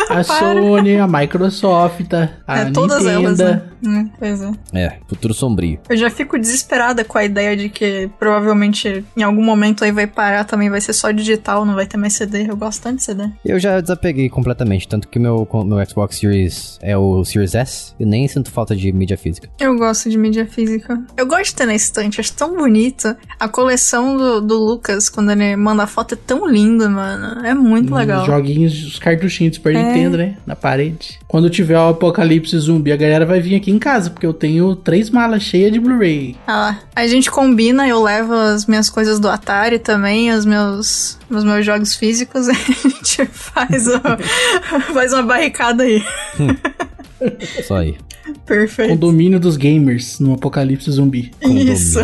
A 0.10 0.24
Sony, 0.24 0.98
a 0.98 1.08
Microsoft, 1.08 2.14
a 2.14 2.60
é, 2.60 2.66
Nintendo. 2.66 2.74
todas 2.74 3.06
elas, 3.06 3.40
né? 3.40 3.62
Hum, 3.86 4.10
pois 4.18 4.42
é. 4.42 4.52
É, 4.74 4.98
futuro 5.08 5.34
sombrio. 5.34 5.80
Eu 5.90 5.98
já 5.98 6.10
fico 6.10 6.40
desesperada 6.40 7.04
com 7.04 7.18
a 7.18 7.26
ideia 7.26 7.56
de 7.56 7.70
que 7.70 8.10
provavelmente 8.18 9.04
em 9.16 9.24
algum 9.24 9.44
momento 9.44 9.84
aí 9.84 9.92
vai 9.92 10.08
parar 10.08 10.46
também, 10.46 10.70
vai 10.70 10.80
ser 10.80 10.94
só 10.94 11.12
digital, 11.12 11.66
não 11.66 11.76
vai 11.76 11.86
ter 11.86 11.98
mais 11.98 12.14
CD. 12.14 12.50
Eu 12.50 12.56
gosto 12.56 12.82
tanto 12.82 12.98
de 12.98 13.04
CD. 13.04 13.30
Eu 13.44 13.60
já 13.60 13.82
desapeguei 13.82 14.30
completamente, 14.30 14.88
tanto 14.88 15.08
que 15.08 15.20
meu, 15.20 15.48
meu 15.66 15.86
Xbox 15.86 16.18
Series 16.18 16.80
é 16.82 16.98
o 16.98 17.24
Series 17.26 17.56
S 17.56 17.94
e 18.00 18.06
nem 18.06 18.28
sinto 18.28 18.52
falta 18.52 18.76
de 18.76 18.92
mídia 18.92 19.18
física. 19.18 19.50
Eu 19.60 19.78
gosto 19.78 20.10
de 20.10 20.18
mídia 20.18 20.46
física. 20.46 21.02
Eu 21.18 21.28
gosto 21.28 21.52
de 21.52 21.56
ter 21.56 21.66
na 21.66 21.76
estante, 21.76 22.20
acho 22.20 22.34
tão 22.34 22.56
bonito. 22.56 23.16
A 23.40 23.48
coleção 23.48 24.18
do, 24.18 24.42
do 24.42 24.58
Lucas, 24.58 25.10
quando 25.10 25.32
ele 25.32 25.56
manda 25.56 25.86
foto, 25.88 26.14
é 26.14 26.18
tão 26.18 26.48
linda, 26.48 26.90
mano. 26.90 27.46
É 27.46 27.54
muito 27.54 27.94
legal. 27.94 28.22
Os 28.22 28.28
joguinhos, 28.54 28.86
os 28.86 29.00
cartuchinhos 29.00 29.52
do 29.52 29.56
Super 29.56 29.76
é. 29.76 29.84
Nintendo, 29.84 30.18
né? 30.18 30.36
Na 30.46 30.56
parede. 30.56 31.20
Quando 31.28 31.50
tiver 31.50 31.78
o 31.78 31.90
apocalipse 31.90 32.58
zumbi, 32.58 32.92
a 32.92 32.96
galera 32.96 33.26
vai 33.26 33.42
vir 33.42 33.56
aqui 33.56 33.72
em 33.72 33.80
casa, 33.80 34.10
porque 34.10 34.26
eu 34.26 34.34
tenho 34.34 34.76
três 34.76 35.10
malas 35.10 35.44
cheias 35.44 35.72
de 35.72 35.80
Blu-ray. 35.80 36.36
Ah, 36.48 36.78
a 36.96 37.08
gente 37.08 37.30
combina, 37.30 37.88
eu 37.88 38.02
levo 38.02 38.34
as 38.34 38.66
minhas 38.66 38.90
coisas 38.90 39.20
do 39.20 39.28
Atari 39.28 39.80
também, 39.80 40.32
os 40.32 40.46
meus, 40.46 41.18
os 41.30 41.44
meus 41.44 41.66
jogos 41.66 41.96
físicos, 41.96 42.48
a 42.50 42.54
gente 42.54 43.26
faz, 43.26 43.88
o, 43.88 44.00
faz 44.94 45.14
uma 45.14 45.24
barricada 45.24 45.84
aí. 45.84 46.04
Só 47.68 47.78
aí. 47.78 47.96
Perfeito. 48.46 48.90
Condomínio 48.92 49.40
dos 49.40 49.58
gamers 49.58 50.20
no 50.20 50.34
apocalipse 50.34 50.90
zumbi. 50.92 51.32
Condomínio. 51.42 51.74
Isso. 51.74 52.00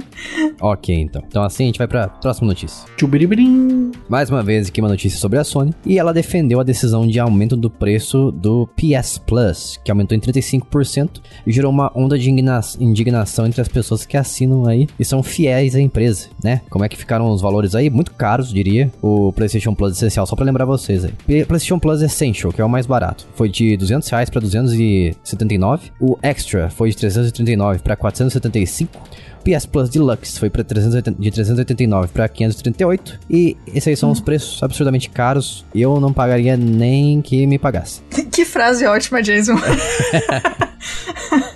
ok, 0.60 0.94
então. 0.94 1.22
Então 1.26 1.42
assim 1.42 1.64
a 1.64 1.66
gente 1.66 1.78
vai 1.78 1.86
pra 1.86 2.08
próxima 2.08 2.48
notícia. 2.48 2.86
Tchubiribirim. 2.96 3.92
Mais 4.08 4.30
uma 4.30 4.42
vez 4.42 4.68
aqui 4.68 4.80
uma 4.80 4.88
notícia 4.88 5.18
sobre 5.18 5.38
a 5.38 5.44
Sony. 5.44 5.72
E 5.84 5.98
ela 5.98 6.12
defendeu 6.12 6.60
a 6.60 6.64
decisão 6.64 7.06
de 7.06 7.18
aumento 7.18 7.56
do 7.56 7.70
preço 7.70 8.30
do 8.30 8.68
PS 8.76 9.18
Plus, 9.18 9.80
que 9.84 9.90
aumentou 9.90 10.16
em 10.16 10.20
35% 10.20 11.20
e 11.46 11.52
gerou 11.52 11.70
uma 11.70 11.90
onda 11.94 12.18
de 12.18 12.30
indigna 12.30 12.60
indignação 12.80 13.46
entre 13.46 13.60
as 13.60 13.68
pessoas 13.68 14.06
que 14.06 14.16
assinam 14.16 14.66
aí 14.66 14.86
e 14.98 15.04
são 15.04 15.22
fiéis 15.22 15.74
à 15.74 15.80
empresa, 15.80 16.28
né? 16.42 16.60
Como 16.70 16.84
é 16.84 16.88
que 16.88 16.96
ficaram 16.96 17.30
os 17.30 17.40
valores 17.40 17.74
aí? 17.74 17.90
Muito 17.90 18.12
caros, 18.12 18.52
diria. 18.52 18.90
O 19.00 19.32
PlayStation 19.32 19.74
Plus 19.74 19.92
Essencial, 19.92 20.26
só 20.26 20.36
pra 20.36 20.44
lembrar 20.44 20.64
vocês 20.64 21.04
aí. 21.04 21.12
PlayStation 21.44 21.78
Plus 21.78 22.02
Essential, 22.02 22.52
que 22.52 22.60
é 22.60 22.64
o 22.64 22.68
mais 22.68 22.86
barato, 22.86 23.26
foi 23.34 23.48
de 23.48 23.76
200 23.76 24.08
reais 24.08 24.30
pra 24.30 24.40
279. 24.40 25.90
O 26.00 26.18
Extra 26.22 26.70
foi 26.70 26.90
de 26.90 26.96
339 26.96 27.80
pra 27.80 27.96
475. 27.96 29.00
PS 29.42 29.66
Plus 29.66 29.88
Deluxe 29.88 30.38
foi 30.38 30.48
pra 30.48 30.64
380, 30.64 31.20
de 31.20 31.30
389 31.30 32.08
para 32.08 32.28
538. 32.28 33.20
E 33.28 33.56
esses 33.66 33.88
aí 33.88 33.96
são 33.96 34.08
hum. 34.08 34.12
os 34.12 34.20
preços 34.20 34.62
absurdamente 34.62 35.10
caros. 35.10 35.64
Eu 35.74 36.00
não 36.00 36.12
pagaria 36.12 36.56
nem 36.56 37.20
que 37.20 37.46
me 37.46 37.58
pagasse. 37.58 38.00
que 38.30 38.44
frase 38.44 38.86
ótima, 38.86 39.22
Jason. 39.22 39.56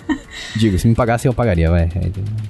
Digo, 0.57 0.77
se 0.79 0.87
me 0.87 0.95
pagasse, 0.95 1.27
eu 1.27 1.33
pagaria, 1.33 1.69
vai. 1.69 1.87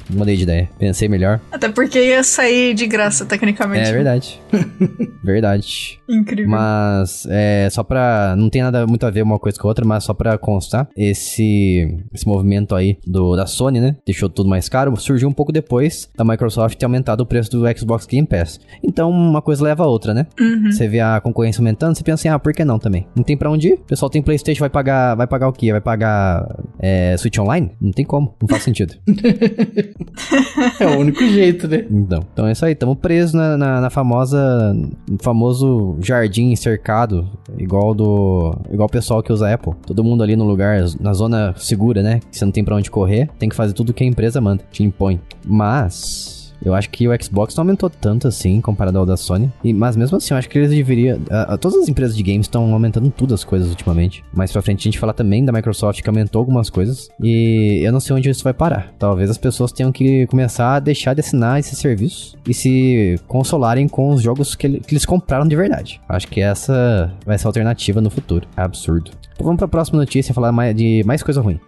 Mudei 0.10 0.38
de 0.38 0.44
ideia. 0.44 0.70
Pensei 0.80 1.10
melhor. 1.10 1.40
Até 1.52 1.70
porque 1.70 2.00
ia 2.00 2.24
sair 2.24 2.74
de 2.74 2.88
graça, 2.88 3.26
tecnicamente. 3.26 3.90
É 3.90 3.92
verdade. 3.92 4.42
verdade. 5.24 6.00
Incrível. 6.08 6.50
Mas, 6.50 7.28
é, 7.30 7.68
só 7.70 7.84
pra. 7.84 8.36
Não 8.38 8.50
tem 8.50 8.62
nada 8.62 8.88
muito 8.88 9.06
a 9.06 9.10
ver 9.10 9.24
uma 9.24 9.38
coisa 9.38 9.60
com 9.60 9.68
a 9.68 9.72
outra, 9.72 9.86
mas 9.86 10.06
só 10.06 10.14
pra 10.14 10.38
constar, 10.38 10.88
esse, 10.96 12.04
esse 12.14 12.26
movimento 12.26 12.76
aí 12.76 12.98
do, 13.06 13.36
da 13.36 13.46
Sony, 13.46 13.82
né? 13.82 13.98
Deixou 14.06 14.30
tudo 14.30 14.50
mais 14.50 14.70
caro. 14.70 14.96
Surgiu 14.98 15.28
um 15.28 15.34
pouco 15.34 15.52
depois 15.52 16.10
da 16.16 16.24
Microsoft 16.24 16.78
ter 16.78 16.86
aumentado 16.86 17.22
o 17.22 17.26
preço 17.26 17.52
do 17.52 17.66
Xbox 17.78 18.06
Game 18.06 18.26
Pass. 18.26 18.60
Então, 18.82 19.10
uma 19.10 19.42
coisa 19.42 19.64
leva 19.64 19.84
a 19.84 19.88
outra, 19.88 20.14
né? 20.14 20.28
Uhum. 20.40 20.72
Você 20.72 20.88
vê 20.88 21.02
a 21.02 21.20
concorrência 21.20 21.60
aumentando, 21.60 21.96
você 21.96 22.04
pensa 22.04 22.22
assim, 22.22 22.30
ah, 22.30 22.40
por 22.40 22.54
que 22.54 22.64
não 22.64 22.80
também? 22.80 23.08
Não 23.16 23.24
tem 23.24 23.36
pra 23.36 23.52
onde 23.52 23.70
ir? 23.70 23.74
O 23.74 23.80
pessoal 23.80 24.10
tem 24.10 24.22
PlayStation, 24.22 24.62
vai 24.62 24.70
pagar, 24.70 25.16
vai 25.16 25.28
pagar 25.28 25.50
o 25.50 25.54
quê? 25.54 25.72
Vai 25.72 25.82
pagar 25.82 26.48
é, 26.80 27.16
Switch 27.18 27.38
Online? 27.38 27.72
Não 27.82 27.92
tem 27.98 28.06
como, 28.06 28.36
não 28.40 28.48
faz 28.48 28.62
sentido. 28.62 28.94
é 30.80 30.86
o 30.86 31.00
único 31.00 31.28
jeito, 31.28 31.68
né? 31.68 31.84
Então, 31.90 32.24
então 32.32 32.48
é 32.48 32.52
isso 32.52 32.64
aí, 32.64 32.74
estamos 32.74 32.96
presos 33.00 33.34
na, 33.34 33.58
na, 33.58 33.82
na, 33.82 33.90
famosa, 33.90 34.72
no 34.72 35.18
famoso 35.20 35.98
jardim 36.00 36.56
cercado, 36.56 37.28
igual 37.58 37.96
do, 37.96 38.56
igual 38.72 38.86
o 38.86 38.92
pessoal 38.92 39.24
que 39.24 39.34
usa 39.34 39.52
Apple. 39.52 39.74
Todo 39.84 40.04
mundo 40.04 40.22
ali 40.22 40.36
no 40.36 40.46
lugar, 40.46 40.80
na 41.00 41.12
zona 41.12 41.56
segura, 41.58 42.04
né? 42.04 42.20
Que 42.20 42.38
você 42.38 42.46
não 42.46 42.52
tem 42.52 42.64
pra 42.64 42.76
onde 42.76 42.92
correr, 42.92 43.30
tem 43.40 43.50
que 43.50 43.56
fazer 43.56 43.74
tudo 43.74 43.94
que 43.94 44.04
a 44.04 44.08
empresa 44.08 44.40
manda, 44.40 44.64
te 44.72 44.84
impõe. 44.84 45.20
Mas 45.44 46.37
eu 46.64 46.74
acho 46.74 46.90
que 46.90 47.08
o 47.08 47.24
Xbox 47.24 47.56
não 47.56 47.64
aumentou 47.64 47.90
tanto 47.90 48.28
assim 48.28 48.60
comparado 48.62 48.98
ao 48.98 49.06
da 49.06 49.18
Sony. 49.18 49.52
E, 49.64 49.74
mas 49.74 49.96
mesmo 49.96 50.18
assim, 50.18 50.34
eu 50.34 50.38
acho 50.38 50.50
que 50.50 50.58
eles 50.58 50.72
deveriam. 50.72 51.18
Uh, 51.18 51.58
todas 51.58 51.80
as 51.80 51.90
empresas 51.90 52.16
de 52.16 52.24
games 52.24 52.46
estão 52.46 52.74
aumentando 52.74 53.10
tudo 53.10 53.34
as 53.34 53.44
coisas 53.44 53.70
ultimamente. 53.70 54.24
Mais 54.34 54.52
pra 54.52 54.62
frente 54.62 54.82
a 54.82 54.84
gente 54.84 55.00
fala 55.00 55.14
também 55.14 55.44
da 55.44 55.52
Microsoft 55.52 56.02
que 56.02 56.10
aumentou 56.10 56.40
algumas 56.40 56.70
coisas. 56.70 57.10
E 57.22 57.82
eu 57.84 57.92
não 57.92 58.00
sei 58.00 58.16
onde 58.16 58.30
isso 58.30 58.44
vai 58.44 58.54
parar. 58.54 58.94
Talvez 58.98 59.30
as 59.30 59.38
pessoas 59.38 59.72
tenham 59.72 59.92
que 59.92 60.28
começar 60.28 60.76
a 60.76 60.80
deixar 60.80 61.14
de 61.14 61.22
assinar 61.22 61.60
esses 61.60 61.78
serviços 61.78 62.36
e 62.48 62.54
se 62.54 63.20
consolarem 63.28 63.88
com 63.88 64.10
os 64.10 64.22
jogos 64.22 64.56
que, 64.56 64.80
que 64.80 64.94
eles 64.94 65.06
compraram 65.06 65.48
de 65.48 65.56
verdade. 65.56 66.02
Acho 66.08 66.28
que 66.28 66.42
essa 66.42 67.12
vai 67.26 67.38
ser 67.38 67.48
a 67.48 67.50
alternativa 67.50 68.02
no 68.02 68.10
futuro. 68.10 68.48
É 68.56 68.62
absurdo. 68.62 69.12
Então 69.34 69.46
vamos 69.46 69.60
pra 69.60 69.68
próxima 69.68 70.00
notícia 70.00 70.34
falar 70.34 70.52
mais, 70.52 70.76
de 70.76 71.04
mais 71.06 71.22
coisa 71.22 71.42
ruim. 71.42 71.60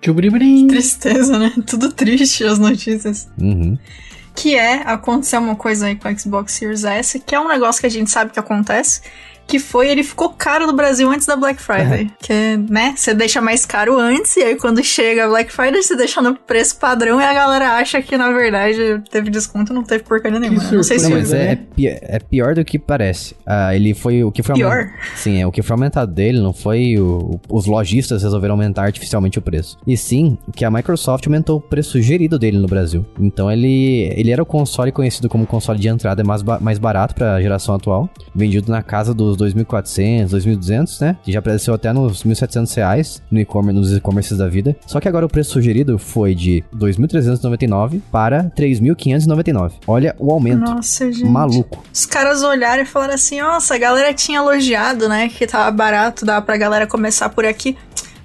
Tristeza, 0.67 1.37
né? 1.37 1.53
Tudo 1.67 1.91
triste 1.91 2.43
as 2.43 2.57
notícias. 2.57 3.29
Uhum 3.39 3.77
que 4.35 4.55
é 4.55 4.83
acontecer 4.85 5.37
uma 5.37 5.55
coisa 5.55 5.87
aí 5.87 5.95
com 5.95 6.09
o 6.09 6.19
Xbox 6.19 6.53
Series 6.53 6.83
S, 6.83 7.19
que 7.19 7.35
é 7.35 7.39
um 7.39 7.47
negócio 7.47 7.81
que 7.81 7.87
a 7.87 7.91
gente 7.91 8.09
sabe 8.09 8.31
que 8.31 8.39
acontece, 8.39 9.01
que 9.49 9.57
foi 9.57 9.89
ele 9.89 10.03
ficou 10.03 10.29
caro 10.29 10.67
no 10.67 10.73
Brasil 10.73 11.09
antes 11.09 11.25
da 11.25 11.35
Black 11.35 11.59
Friday. 11.59 12.03
Uhum. 12.03 12.09
Que, 12.19 12.57
né, 12.71 12.93
você 12.95 13.15
deixa 13.15 13.41
mais 13.41 13.65
caro 13.65 13.97
antes, 13.97 14.37
e 14.37 14.43
aí 14.43 14.55
quando 14.55 14.83
chega 14.83 15.25
a 15.25 15.27
Black 15.27 15.51
Friday, 15.51 15.81
você 15.81 15.95
deixa 15.95 16.21
no 16.21 16.35
preço 16.35 16.77
padrão 16.77 17.19
e 17.19 17.23
a 17.23 17.33
galera 17.33 17.73
acha 17.73 17.99
que, 17.99 18.15
na 18.15 18.31
verdade, 18.31 19.01
teve 19.09 19.31
desconto 19.31 19.73
não 19.73 19.83
teve 19.83 20.03
porcaria 20.03 20.39
nenhuma. 20.39 20.61
Né? 20.61 20.69
Não 20.71 20.83
sei 20.83 20.99
se 20.99 21.09
não, 21.09 21.17
mas 21.17 21.33
é, 21.33 21.59
é, 21.79 22.15
é, 22.15 22.19
pior 22.19 22.53
do 22.53 22.63
que 22.63 22.77
parece. 22.77 23.35
Ah, 23.43 23.75
ele 23.75 23.95
foi 23.95 24.23
o 24.23 24.31
que 24.31 24.43
foi 24.43 24.53
Pior? 24.53 24.91
Sim, 25.15 25.41
é 25.41 25.47
o 25.47 25.51
que 25.51 25.63
foi 25.63 25.73
aumentado 25.73 26.13
dele, 26.13 26.39
não 26.39 26.53
foi 26.53 26.97
o, 26.99 27.39
os 27.49 27.65
lojistas 27.65 28.21
resolveram 28.21 28.53
aumentar 28.53 28.83
artificialmente 28.83 29.39
o 29.39 29.41
preço. 29.41 29.77
E 29.87 29.97
sim, 29.97 30.37
que 30.55 30.63
a 30.63 30.69
Microsoft 30.69 31.25
aumentou 31.25 31.57
o 31.57 31.61
preço 31.61 31.99
gerido 31.99 32.37
dele 32.37 32.59
no 32.59 32.67
Brasil. 32.67 33.03
Então 33.19 33.51
ele, 33.51 34.13
ele 34.15 34.29
era 34.29 34.43
o 34.43 34.45
console 34.45 34.91
conhecido 34.91 35.27
como 35.27 35.47
console 35.47 35.79
de 35.79 35.87
entrada 35.87 36.23
mais, 36.23 36.43
ba 36.43 36.59
mais 36.59 36.77
barato 36.77 37.15
para 37.15 37.33
a 37.33 37.41
geração 37.41 37.73
atual, 37.73 38.07
vendido 38.35 38.71
na 38.71 38.83
casa 38.83 39.11
dos 39.11 39.38
2.400, 39.39 40.27
2.200, 40.27 41.01
né? 41.01 41.17
Que 41.23 41.31
já 41.31 41.39
apareceu 41.39 41.73
até 41.73 41.91
nos 41.93 42.23
1.700 42.23 42.75
reais 42.75 43.21
no 43.31 43.39
e-commerce, 43.39 43.79
nos 43.79 43.95
e-commerces 43.95 44.37
da 44.37 44.47
vida. 44.47 44.75
Só 44.85 44.99
que 44.99 45.07
agora 45.07 45.25
o 45.25 45.29
preço 45.29 45.51
sugerido 45.51 45.97
foi 45.97 46.35
de 46.35 46.63
2.399 46.75 48.01
para 48.11 48.45
3.599. 48.51 49.73
Olha 49.87 50.15
o 50.19 50.31
aumento. 50.31 50.59
Nossa, 50.59 51.11
gente. 51.11 51.29
Maluco. 51.29 51.83
Os 51.93 52.05
caras 52.05 52.43
olharam 52.43 52.83
e 52.83 52.85
falaram 52.85 53.13
assim: 53.13 53.41
nossa, 53.41 53.75
a 53.75 53.77
galera 53.77 54.13
tinha 54.13 54.39
elogiado, 54.39 55.07
né? 55.07 55.29
Que 55.29 55.47
tava 55.47 55.71
barato, 55.71 56.25
dá 56.25 56.41
pra 56.41 56.57
galera 56.57 56.85
começar 56.87 57.29
por 57.29 57.45
aqui. 57.45 57.77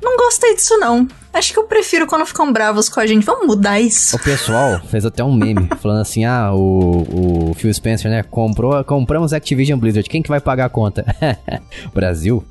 Não 0.03 0.17
gostei 0.17 0.55
disso, 0.55 0.77
não. 0.79 1.09
Acho 1.35 1.53
que 1.53 1.59
eu 1.59 1.65
prefiro 1.65 2.07
quando 2.07 2.25
ficam 2.25 2.53
bravos 2.53 2.89
com 2.89 3.01
a 3.01 3.07
gente. 3.07 3.27
Vamos 3.27 3.47
mudar 3.47 3.81
isso. 3.81 4.15
O 4.15 4.19
pessoal 4.21 4.81
fez 4.89 5.05
até 5.05 5.25
um 5.25 5.35
meme 5.35 5.69
falando 5.83 6.01
assim: 6.01 6.25
ah, 6.25 6.53
o, 6.55 7.51
o 7.51 7.55
Phil 7.55 7.75
Spencer, 7.75 8.09
né? 8.09 8.23
Comprou, 8.23 8.83
compramos 8.85 9.33
Activision 9.33 9.79
Blizzard. 9.79 10.09
Quem 10.09 10.23
que 10.23 10.29
vai 10.29 10.41
pagar 10.41 10.67
a 10.67 10.69
conta? 10.69 11.05
Brasil? 11.93 12.45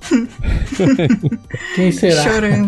Quem 1.76 1.94
será? 1.94 2.24
Chorando. 2.24 2.68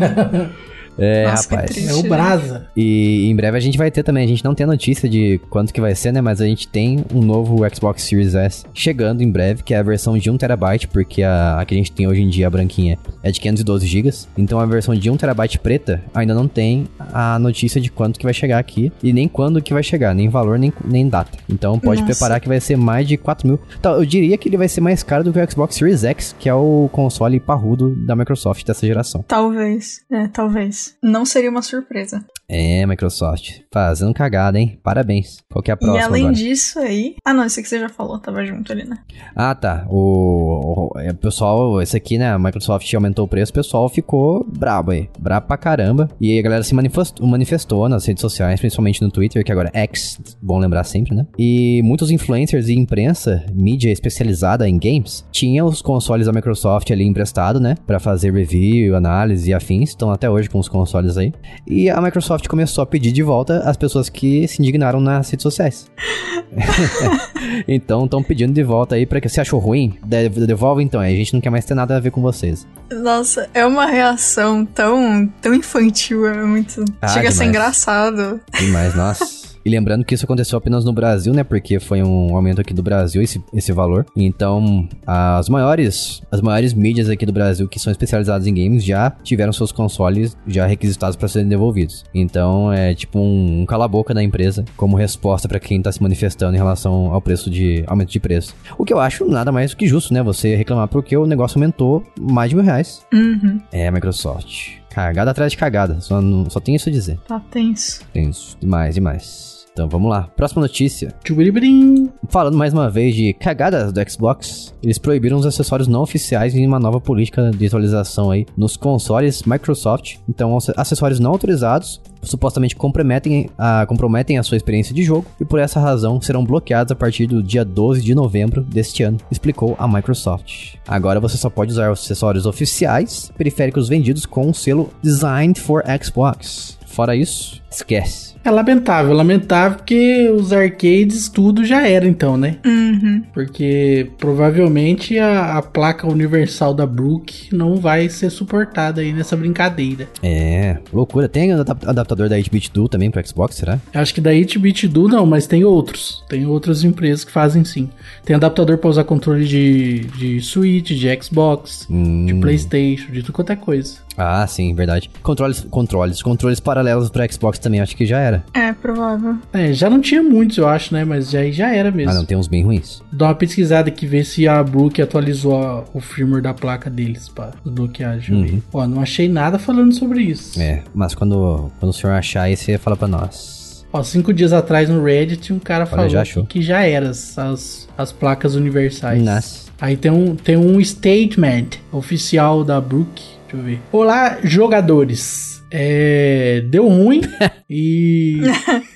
É, 0.97 1.25
Nossa, 1.27 1.55
rapaz. 1.55 1.89
é 1.89 1.93
o 1.93 2.03
Brasa. 2.03 2.67
E 2.75 3.29
em 3.29 3.35
breve 3.35 3.57
a 3.57 3.61
gente 3.61 3.77
vai 3.77 3.91
ter 3.91 4.03
também. 4.03 4.23
A 4.23 4.27
gente 4.27 4.43
não 4.43 4.55
tem 4.55 4.65
notícia 4.65 5.09
de 5.09 5.39
quanto 5.49 5.73
que 5.73 5.81
vai 5.81 5.95
ser, 5.95 6.11
né? 6.11 6.21
Mas 6.21 6.41
a 6.41 6.45
gente 6.45 6.67
tem 6.67 7.03
um 7.13 7.21
novo 7.21 7.57
Xbox 7.73 8.03
Series 8.03 8.35
S 8.35 8.65
chegando 8.73 9.21
em 9.21 9.29
breve, 9.29 9.63
que 9.63 9.73
é 9.73 9.77
a 9.77 9.83
versão 9.83 10.17
de 10.17 10.31
1TB, 10.31 10.87
porque 10.87 11.23
a, 11.23 11.59
a 11.59 11.65
que 11.65 11.73
a 11.73 11.77
gente 11.77 11.91
tem 11.91 12.07
hoje 12.07 12.21
em 12.21 12.29
dia, 12.29 12.47
a 12.47 12.49
branquinha, 12.49 12.97
é 13.21 13.31
de 13.31 13.39
512 13.39 13.85
GB. 13.85 14.05
Então 14.37 14.59
a 14.59 14.65
versão 14.65 14.95
de 14.95 15.09
1TB 15.09 15.59
preta 15.59 16.01
ainda 16.13 16.33
não 16.33 16.47
tem 16.47 16.87
a 16.99 17.39
notícia 17.39 17.81
de 17.81 17.89
quanto 17.89 18.19
que 18.19 18.25
vai 18.25 18.33
chegar 18.33 18.59
aqui 18.59 18.91
e 19.01 19.11
nem 19.11 19.27
quando 19.27 19.61
que 19.61 19.73
vai 19.73 19.83
chegar, 19.83 20.13
nem 20.13 20.29
valor, 20.29 20.59
nem, 20.59 20.71
nem 20.83 21.07
data. 21.07 21.37
Então 21.49 21.79
pode 21.79 22.01
Nossa. 22.01 22.13
preparar 22.13 22.39
que 22.39 22.47
vai 22.47 22.59
ser 22.59 22.77
mais 22.77 23.07
de 23.07 23.17
4 23.17 23.47
mil. 23.47 23.59
Então, 23.79 23.95
eu 23.95 24.05
diria 24.05 24.37
que 24.37 24.47
ele 24.47 24.57
vai 24.57 24.67
ser 24.67 24.81
mais 24.81 25.03
caro 25.03 25.23
do 25.23 25.33
que 25.33 25.39
o 25.39 25.51
Xbox 25.51 25.75
Series 25.75 26.03
X, 26.03 26.35
que 26.37 26.47
é 26.49 26.53
o 26.53 26.89
console 26.91 27.39
parrudo 27.39 27.95
da 28.05 28.15
Microsoft 28.15 28.65
dessa 28.65 28.85
geração. 28.85 29.23
Talvez, 29.27 30.01
é, 30.11 30.27
talvez. 30.27 30.84
Não 31.01 31.25
seria 31.25 31.49
uma 31.49 31.61
surpresa. 31.61 32.23
É, 32.47 32.85
Microsoft. 32.85 33.61
Fazendo 33.71 34.13
cagada, 34.13 34.59
hein? 34.59 34.79
Parabéns. 34.83 35.39
Qual 35.51 35.63
que 35.63 35.71
é 35.71 35.73
a 35.73 35.77
próxima 35.77 35.99
e 35.99 36.03
além 36.03 36.21
agora? 36.23 36.35
disso 36.35 36.79
aí. 36.79 37.15
Ah, 37.25 37.33
não, 37.33 37.43
esse 37.43 37.59
aqui 37.59 37.69
você 37.69 37.79
já 37.79 37.89
falou, 37.89 38.19
tava 38.19 38.45
junto 38.45 38.71
ali, 38.71 38.83
né? 38.85 38.97
Ah, 39.35 39.55
tá. 39.55 39.85
O, 39.89 40.91
o, 40.93 40.99
é, 40.99 41.11
o 41.11 41.15
pessoal, 41.15 41.81
esse 41.81 41.97
aqui, 41.97 42.17
né? 42.17 42.31
A 42.31 42.39
Microsoft 42.39 42.93
aumentou 42.93 43.25
o 43.25 43.27
preço, 43.27 43.51
o 43.51 43.55
pessoal 43.55 43.89
ficou 43.89 44.45
brabo 44.45 44.91
aí. 44.91 45.09
Brabo 45.19 45.47
pra 45.47 45.57
caramba. 45.57 46.09
E 46.21 46.37
a 46.37 46.41
galera 46.41 46.63
se 46.63 46.75
manifestou, 46.75 47.25
manifestou 47.25 47.89
nas 47.89 48.05
redes 48.05 48.21
sociais, 48.21 48.59
principalmente 48.59 49.01
no 49.01 49.09
Twitter, 49.09 49.43
que 49.43 49.51
agora 49.51 49.71
é 49.73 49.81
X, 49.85 50.19
bom 50.41 50.59
lembrar 50.59 50.83
sempre, 50.83 51.15
né? 51.15 51.25
E 51.37 51.81
muitos 51.83 52.11
influencers 52.11 52.67
e 52.67 52.73
imprensa, 52.73 53.43
mídia 53.53 53.91
especializada 53.91 54.67
em 54.67 54.77
games, 54.77 55.25
tinham 55.31 55.67
os 55.67 55.81
consoles 55.81 56.27
da 56.27 56.33
Microsoft 56.33 56.89
ali 56.91 57.05
emprestado, 57.05 57.59
né? 57.59 57.75
Pra 57.87 57.99
fazer 57.99 58.31
review, 58.33 58.95
análise 58.95 59.49
e 59.49 59.53
afins. 59.53 59.89
Estão 59.89 60.11
até 60.11 60.29
hoje 60.29 60.49
com 60.49 60.59
os 60.59 60.69
consoles 60.75 61.17
aí. 61.17 61.33
E 61.67 61.89
a 61.89 62.01
Microsoft 62.01 62.47
começou 62.47 62.81
a 62.81 62.85
pedir 62.85 63.11
de 63.11 63.23
volta 63.23 63.59
as 63.59 63.77
pessoas 63.77 64.09
que 64.09 64.47
se 64.47 64.61
indignaram 64.61 64.99
nas 64.99 65.29
redes 65.29 65.43
sociais. 65.43 65.89
então 67.67 68.05
estão 68.05 68.23
pedindo 68.23 68.53
de 68.53 68.63
volta 68.63 68.95
aí 68.95 69.05
para 69.05 69.19
que 69.19 69.29
você 69.29 69.41
achou 69.41 69.59
ruim, 69.59 69.97
de- 70.03 70.29
devolve 70.45 70.83
então. 70.83 70.99
A 71.01 71.09
gente 71.09 71.33
não 71.33 71.41
quer 71.41 71.49
mais 71.49 71.65
ter 71.65 71.73
nada 71.75 71.95
a 71.97 71.99
ver 71.99 72.11
com 72.11 72.21
vocês. 72.21 72.65
Nossa, 72.91 73.49
é 73.53 73.65
uma 73.65 73.85
reação 73.85 74.65
tão, 74.65 75.27
tão 75.41 75.53
infantil, 75.53 76.27
é 76.27 76.43
muito. 76.43 76.83
Ah, 77.01 77.07
chega 77.07 77.29
a 77.29 77.31
ser 77.31 77.39
demais. 77.39 77.49
engraçado. 77.49 78.39
Demais, 78.59 78.95
nossa. 78.95 79.44
E 79.65 79.69
lembrando 79.69 80.05
que 80.05 80.13
isso 80.13 80.25
aconteceu 80.25 80.57
apenas 80.57 80.85
no 80.85 80.93
Brasil, 80.93 81.33
né? 81.33 81.43
Porque 81.43 81.79
foi 81.79 82.03
um 82.03 82.35
aumento 82.35 82.61
aqui 82.61 82.73
do 82.73 82.83
Brasil 82.83 83.21
esse, 83.21 83.43
esse 83.53 83.71
valor. 83.71 84.05
Então, 84.15 84.87
as 85.07 85.49
maiores, 85.49 86.21
as 86.31 86.39
maiores 86.41 86.73
mídias 86.73 87.09
aqui 87.09 87.25
do 87.25 87.33
Brasil 87.33 87.67
que 87.67 87.79
são 87.79 87.91
especializadas 87.91 88.45
em 88.45 88.53
games 88.53 88.83
já 88.85 89.09
tiveram 89.23 89.51
seus 89.51 89.71
consoles 89.71 90.37
já 90.45 90.65
requisitados 90.67 91.15
para 91.15 91.27
serem 91.27 91.47
devolvidos. 91.49 92.03
Então, 92.13 92.71
é 92.71 92.93
tipo 92.93 93.17
um, 93.19 93.61
um 93.61 93.65
cala-boca 93.65 94.13
da 94.13 94.21
empresa 94.21 94.63
como 94.77 94.95
resposta 94.95 95.47
para 95.47 95.59
quem 95.59 95.81
tá 95.81 95.91
se 95.91 96.01
manifestando 96.01 96.53
em 96.53 96.57
relação 96.59 97.11
ao 97.13 97.21
preço 97.21 97.49
de 97.49 97.83
aumento 97.87 98.11
de 98.11 98.19
preço. 98.19 98.53
O 98.77 98.85
que 98.85 98.93
eu 98.93 98.99
acho 98.99 99.25
nada 99.25 99.51
mais 99.51 99.71
do 99.71 99.77
que 99.77 99.87
justo, 99.87 100.13
né? 100.13 100.21
Você 100.21 100.55
reclamar 100.55 100.87
porque 100.87 101.17
o 101.17 101.25
negócio 101.25 101.57
aumentou 101.57 102.03
mais 102.19 102.49
de 102.51 102.55
mil 102.55 102.63
reais. 102.65 103.01
Uhum, 103.13 103.59
É, 103.71 103.89
Microsoft. 103.89 104.73
Cagada 104.91 105.31
atrás 105.31 105.51
de 105.51 105.57
cagada. 105.57 105.99
Só, 105.99 106.21
não- 106.21 106.49
só 106.49 106.59
tem 106.59 106.75
isso 106.75 106.87
a 106.87 106.91
dizer. 106.91 107.19
tá 107.27 107.39
tenso. 107.51 108.01
Tenso. 108.13 108.55
Demais, 108.61 108.95
demais. 108.95 109.54
Então 109.75 109.89
vamos 109.89 110.09
lá. 110.09 110.29
Próxima 110.37 110.61
notícia. 110.61 111.13
Tchubiribrim. 111.21 112.09
Falando 112.29 112.57
mais 112.57 112.71
uma 112.71 112.89
vez 112.89 113.13
de 113.13 113.33
cagadas 113.33 113.91
do 113.91 114.09
Xbox, 114.09 114.73
eles 114.81 114.97
proibiram 114.97 115.37
os 115.37 115.45
acessórios 115.45 115.85
não 115.89 116.01
oficiais 116.01 116.55
em 116.55 116.65
uma 116.65 116.79
nova 116.79 117.01
política 117.01 117.51
de 117.51 117.65
atualização 117.67 118.31
aí 118.31 118.45
nos 118.55 118.77
consoles 118.77 119.43
Microsoft. 119.43 120.15
Então, 120.29 120.55
ac- 120.57 120.71
acessórios 120.77 121.19
não 121.19 121.31
autorizados 121.31 122.01
supostamente 122.23 122.73
comprometem 122.75 123.49
a, 123.57 123.85
comprometem 123.85 124.37
a 124.37 124.43
sua 124.43 124.55
experiência 124.57 124.95
de 124.95 125.03
jogo 125.03 125.25
e 125.41 125.45
por 125.45 125.59
essa 125.59 125.79
razão 125.79 126.19
serão 126.21 126.43
bloqueados 126.45 126.91
a 126.91 126.95
partir 126.95 127.27
do 127.27 127.43
dia 127.43 127.65
12 127.65 128.01
de 128.01 128.15
novembro 128.15 128.61
deste 128.63 129.03
ano, 129.03 129.17
explicou 129.29 129.75
a 129.77 129.87
Microsoft. 129.87 130.75
Agora 130.87 131.19
você 131.19 131.35
só 131.37 131.49
pode 131.49 131.73
usar 131.73 131.91
os 131.91 131.99
acessórios 131.99 132.45
oficiais, 132.45 133.29
periféricos 133.37 133.89
vendidos 133.89 134.25
com 134.25 134.49
o 134.49 134.53
selo 134.55 134.89
Designed 135.03 135.59
for 135.59 135.83
Xbox. 136.01 136.79
Fora 136.87 137.13
isso, 137.15 137.61
esquece. 137.69 138.34
É 138.45 138.51
lamentável, 138.51 139.11
lamentável 139.13 139.77
porque 139.79 140.29
os 140.29 140.53
arcades 140.53 141.27
tudo 141.29 141.65
já 141.65 141.87
era 141.87 142.07
então, 142.07 142.37
né? 142.37 142.57
Uhum. 142.63 143.23
Porque 143.33 144.07
provavelmente 144.19 145.17
a, 145.17 145.57
a 145.57 145.61
placa 145.63 146.07
universal 146.07 146.71
da 146.73 146.85
Brook 146.85 147.49
não 147.51 147.77
vai 147.77 148.07
ser 148.07 148.29
suportada 148.29 149.01
aí 149.01 149.11
nessa 149.11 149.35
brincadeira. 149.35 150.07
É, 150.21 150.77
loucura. 150.93 151.27
Tem 151.27 151.51
adap- 151.53 151.85
adaptador 151.87 152.29
da 152.29 152.37
8-bit 152.37 152.71
Duo 152.71 152.87
também 152.87 153.09
pro 153.09 153.25
Xbox, 153.27 153.55
será? 153.55 153.79
Acho 153.93 154.13
que 154.13 154.21
da 154.21 154.29
8-bit 154.31 154.87
do 154.87 155.07
não, 155.07 155.25
mas 155.25 155.47
tem 155.47 155.63
outros. 155.63 156.23
Tem 156.29 156.45
outras 156.45 156.83
empresas 156.83 157.23
que 157.25 157.31
fazem 157.31 157.65
sim. 157.65 157.89
Tem 158.23 158.35
adaptador 158.35 158.77
para 158.77 158.89
usar 158.91 159.03
controle 159.05 159.45
de, 159.45 160.01
de 160.17 160.39
Switch, 160.41 160.91
de 160.91 161.19
Xbox, 161.23 161.87
Hum. 161.89 162.25
de 162.27 162.35
PlayStation, 162.35 163.11
de 163.11 163.21
tudo 163.23 163.33
quanto 163.33 163.51
é 163.51 163.55
coisa. 163.55 164.04
Ah, 164.17 164.45
sim, 164.47 164.73
verdade. 164.73 165.09
Controles, 165.21 165.61
controles, 165.69 166.21
controles 166.21 166.59
paralelos 166.59 167.09
pro 167.09 167.31
Xbox 167.31 167.59
também, 167.59 167.81
acho 167.81 167.95
que 167.95 168.05
já 168.05 168.19
era. 168.19 168.43
É, 168.53 168.71
provável. 168.73 169.35
É, 169.51 169.73
já 169.73 169.89
não 169.89 169.99
tinha 169.99 170.23
muitos, 170.23 170.57
eu 170.57 170.67
acho, 170.67 170.93
né? 170.93 171.03
Mas 171.03 171.29
já, 171.29 171.43
já 171.51 171.73
era 171.75 171.91
mesmo. 171.91 172.11
Ah, 172.11 172.15
não, 172.15 172.25
tem 172.25 172.37
uns 172.37 172.47
bem 172.47 172.63
ruins. 172.63 173.01
Dá 173.11 173.25
uma 173.27 173.35
pesquisada 173.35 173.89
aqui, 173.89 174.05
ver 174.05 174.23
se 174.25 174.47
a 174.47 174.63
Brook 174.63 175.01
atualizou 175.01 175.61
a- 175.61 175.83
o 175.93 175.99
firmware 175.99 176.41
da 176.41 176.53
placa 176.53 176.89
deles 176.89 177.27
pra 177.29 177.51
desbloquear. 177.63 178.19
Uhum. 178.29 178.61
Ó, 178.73 178.87
não 178.87 179.01
achei 179.01 179.27
nada 179.27 179.59
falando 179.59 179.93
sobre 179.93 180.21
isso. 180.21 180.59
É, 180.61 180.81
mas 180.93 181.13
quando, 181.13 181.71
quando 181.79 181.89
o 181.89 181.93
senhor 181.93 182.13
achar 182.13 182.43
aí, 182.43 182.55
você 182.55 182.77
fala 182.77 182.95
pra 182.95 183.07
nós. 183.07 183.85
Ó, 183.91 184.03
cinco 184.03 184.33
dias 184.33 184.51
atrás 184.53 184.89
no 184.89 185.03
Reddit, 185.03 185.51
um 185.53 185.59
cara 185.59 185.85
falou 185.85 186.07
já 186.09 186.17
que- 186.23 186.29
achou. 186.29 186.45
que 186.45 186.61
já 186.61 186.81
era 186.83 187.09
as, 187.09 187.37
as, 187.37 187.87
as 187.97 188.11
placas 188.11 188.55
universais. 188.55 189.21
Nossa. 189.23 189.65
Aí 189.79 189.95
tem 189.97 190.11
um, 190.11 190.35
tem 190.35 190.55
um 190.57 190.81
statement 190.83 191.65
oficial 191.91 192.63
da 192.63 192.79
Brook. 192.79 193.21
Deixa 193.47 193.57
eu 193.57 193.63
ver. 193.63 193.79
Olá, 193.91 194.39
jogadores. 194.43 195.63
É, 195.71 196.61
deu 196.67 196.87
ruim 196.87 197.21
e. 197.69 198.41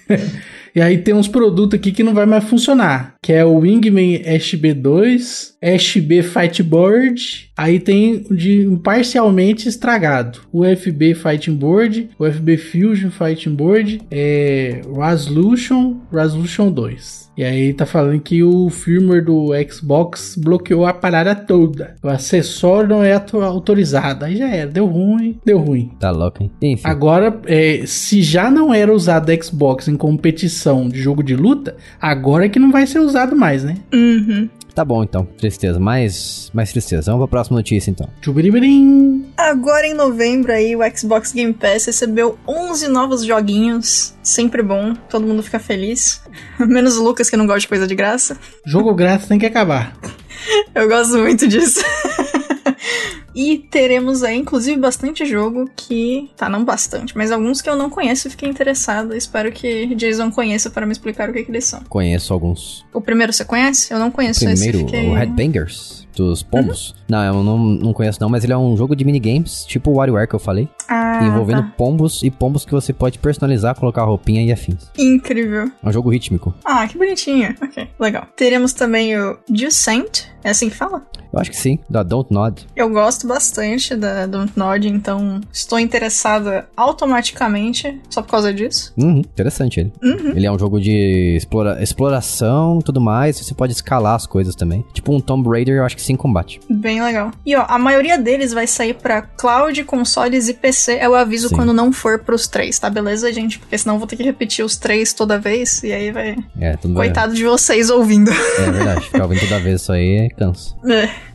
e 0.75 0.81
aí 0.81 0.97
tem 0.97 1.13
uns 1.13 1.27
produtos 1.27 1.79
aqui 1.79 1.91
que 1.91 2.03
não 2.03 2.13
vai 2.13 2.25
mais 2.25 2.43
funcionar. 2.43 3.15
Que 3.21 3.33
é 3.33 3.45
o 3.45 3.59
Wingman 3.59 4.23
SB2, 4.23 5.53
SB 5.61 6.23
Fightboard. 6.23 7.49
Aí 7.57 7.79
tem 7.79 8.23
de 8.31 8.79
parcialmente 8.83 9.67
estragado. 9.67 10.39
O 10.51 10.63
FB 10.63 11.13
Fighting 11.13 11.55
Board, 11.55 12.09
o 12.17 12.25
FB 12.25 12.57
Fusion 12.57 13.09
Fighting 13.09 13.53
Board, 13.53 14.01
é, 14.09 14.81
Resolution, 14.95 15.97
Resolution 16.11 16.71
2. 16.71 17.29
E 17.39 17.43
aí 17.45 17.73
tá 17.73 17.85
falando 17.85 18.19
que 18.19 18.43
o 18.43 18.69
firmware 18.69 19.23
do 19.23 19.51
Xbox 19.71 20.35
bloqueou 20.37 20.85
a 20.85 20.93
parada 20.93 21.33
toda. 21.33 21.95
O 22.03 22.09
acessório 22.09 22.89
não 22.89 23.01
é 23.01 23.13
autorizado. 23.13 24.25
Aí 24.25 24.35
já 24.35 24.49
era, 24.49 24.69
deu 24.69 24.85
ruim, 24.85 25.39
deu 25.45 25.57
ruim. 25.57 25.89
Tá 25.97 26.11
louco, 26.11 26.43
hein? 26.43 26.51
Enfim. 26.61 26.83
Agora, 26.85 27.39
é, 27.45 27.83
se 27.85 28.21
já 28.21 28.51
não 28.51 28.73
era 28.73 28.93
usado 28.93 29.31
Xbox 29.41 29.87
em 29.87 29.95
competição 29.95 30.68
de 30.89 31.01
jogo 31.01 31.23
de 31.23 31.35
luta, 31.35 31.75
agora 31.99 32.45
é 32.45 32.49
que 32.49 32.59
não 32.59 32.71
vai 32.71 32.85
ser 32.85 32.99
usado 32.99 33.35
mais, 33.35 33.63
né? 33.63 33.75
Uhum. 33.93 34.49
Tá 34.79 34.85
bom, 34.85 35.03
então. 35.03 35.25
Tristeza. 35.25 35.79
Mais, 35.79 36.49
mais 36.53 36.71
tristeza. 36.71 37.11
Vamos 37.11 37.25
pra 37.25 37.31
próxima 37.39 37.57
notícia, 37.57 37.91
então. 37.91 38.07
Tchubiribirim. 38.21 39.25
Agora 39.35 39.85
em 39.85 39.93
novembro 39.93 40.53
aí 40.53 40.75
o 40.75 40.79
Xbox 40.95 41.33
Game 41.33 41.53
Pass 41.53 41.85
recebeu 41.85 42.37
11 42.47 42.87
novos 42.87 43.25
joguinhos. 43.25 44.13
Sempre 44.23 44.61
bom, 44.63 44.93
todo 45.09 45.27
mundo 45.27 45.43
fica 45.43 45.59
feliz. 45.59 46.21
Menos 46.59 46.97
o 46.97 47.03
Lucas 47.03 47.29
que 47.29 47.35
não 47.35 47.45
gosta 47.45 47.61
de 47.61 47.67
coisa 47.67 47.87
de 47.87 47.93
graça. 47.95 48.37
Jogo 48.65 48.93
grátis 48.93 49.27
tem 49.27 49.37
que 49.37 49.45
acabar. 49.45 49.97
Eu 50.73 50.87
gosto 50.87 51.17
muito 51.17 51.45
disso. 51.45 51.83
E 53.39 53.57
teremos 53.57 54.21
aí, 54.21 54.37
inclusive, 54.37 54.77
bastante 54.77 55.25
jogo 55.25 55.69
que. 55.73 56.29
Tá, 56.35 56.49
não 56.49 56.65
bastante, 56.65 57.15
mas 57.15 57.31
alguns 57.31 57.61
que 57.61 57.69
eu 57.69 57.75
não 57.77 57.89
conheço 57.89 58.27
e 58.27 58.31
fiquei 58.31 58.49
interessado. 58.49 59.15
Espero 59.15 59.49
que 59.49 59.95
Jason 59.95 60.29
conheça 60.29 60.69
para 60.69 60.85
me 60.85 60.91
explicar 60.91 61.29
o 61.29 61.33
que, 61.33 61.45
que 61.45 61.51
eles 61.51 61.63
são. 61.63 61.79
Conheço 61.87 62.33
alguns. 62.33 62.85
O 62.93 62.99
primeiro 62.99 63.31
você 63.31 63.45
conhece? 63.45 63.93
Eu 63.93 63.97
não 63.97 64.11
conheço 64.11 64.41
Primeiro, 64.41 64.79
esse. 64.79 64.85
Fiquei... 64.85 65.07
o 65.07 65.13
Headbangers. 65.13 66.05
Dos 66.15 66.43
pombos. 66.43 66.93
Não, 67.07 67.23
eu 67.23 67.43
não, 67.43 67.57
não 67.57 67.93
conheço 67.93 68.19
não, 68.19 68.27
mas 68.27 68.43
ele 68.43 68.51
é 68.51 68.57
um 68.57 68.75
jogo 68.75 68.93
de 68.93 69.05
minigames, 69.05 69.63
tipo 69.63 69.89
o 69.89 69.93
WarioWare 69.93 70.27
que 70.27 70.35
eu 70.35 70.39
falei. 70.39 70.67
Ah, 70.85 71.21
envolvendo 71.23 71.61
tá. 71.61 71.73
pombos 71.77 72.21
e 72.23 72.29
pombos 72.29 72.65
que 72.65 72.73
você 72.73 72.91
pode 72.91 73.17
personalizar, 73.19 73.73
colocar 73.79 74.03
roupinha 74.03 74.43
e 74.43 74.51
afins. 74.51 74.91
Incrível. 74.97 75.71
É 75.81 75.87
um 75.87 75.93
jogo 75.93 76.09
rítmico. 76.09 76.53
Ah, 76.65 76.85
que 76.85 76.97
bonitinho. 76.97 77.55
Ok, 77.61 77.87
legal. 77.97 78.27
Teremos 78.35 78.73
também 78.73 79.17
o 79.17 79.37
Descent. 79.47 80.25
É 80.43 80.49
assim 80.49 80.69
que 80.69 80.75
fala? 80.75 81.05
Eu 81.31 81.39
acho 81.39 81.51
que 81.51 81.57
sim, 81.57 81.79
da 81.89 82.01
Don't 82.01 82.33
Nod. 82.33 82.67
Eu 82.75 82.89
gosto 82.89 83.27
bastante 83.29 83.95
da 83.95 84.25
Don't 84.25 84.51
Nod, 84.55 84.87
então 84.89 85.39
estou 85.53 85.79
interessada 85.79 86.67
automaticamente 86.75 87.99
só 88.09 88.21
por 88.21 88.31
causa 88.31 88.53
disso. 88.53 88.93
Uhum, 88.97 89.19
interessante 89.19 89.79
ele. 89.79 89.93
Uhum. 90.03 90.31
Ele 90.35 90.45
é 90.45 90.51
um 90.51 90.57
jogo 90.59 90.79
de 90.81 91.35
explora- 91.37 91.81
exploração 91.81 92.79
tudo 92.79 92.99
mais. 92.99 93.37
Você 93.37 93.53
pode 93.53 93.73
escalar 93.73 94.15
as 94.15 94.25
coisas 94.25 94.55
também. 94.55 94.83
Tipo 94.93 95.13
um 95.13 95.19
Tomb 95.19 95.47
Raider, 95.49 95.75
eu 95.77 95.85
acho 95.85 95.95
que 95.95 96.01
sim, 96.01 96.15
combate. 96.15 96.59
Bem 96.69 97.01
legal. 97.01 97.31
E 97.45 97.55
ó, 97.55 97.65
a 97.67 97.77
maioria 97.77 98.17
deles 98.17 98.51
vai 98.53 98.67
sair 98.67 98.95
pra 98.95 99.21
cloud, 99.21 99.83
consoles 99.83 100.47
e 100.49 100.53
PC. 100.53 100.99
Eu 101.01 101.15
aviso 101.15 101.49
Sim. 101.49 101.55
quando 101.55 101.73
não 101.73 101.91
for 101.93 102.19
pros 102.19 102.47
três, 102.47 102.79
tá? 102.79 102.89
Beleza, 102.89 103.31
gente? 103.31 103.59
Porque 103.59 103.77
senão 103.77 103.95
eu 103.95 103.99
vou 103.99 104.07
ter 104.07 104.15
que 104.15 104.23
repetir 104.23 104.65
os 104.65 104.75
três 104.75 105.13
toda 105.13 105.37
vez 105.39 105.83
e 105.83 105.91
aí 105.93 106.11
vai. 106.11 106.35
É, 106.59 106.75
tudo 106.77 106.93
bem. 106.95 107.03
Coitado 107.03 107.33
de 107.33 107.43
vocês 107.43 107.89
ouvindo. 107.89 108.31
É 108.31 108.71
verdade. 108.71 109.01
Ficar 109.05 109.23
ouvindo 109.23 109.39
toda 109.41 109.59
vez 109.59 109.81
isso 109.81 109.91
aí 109.91 110.29
cansa. 110.37 110.75
É. 110.87 111.09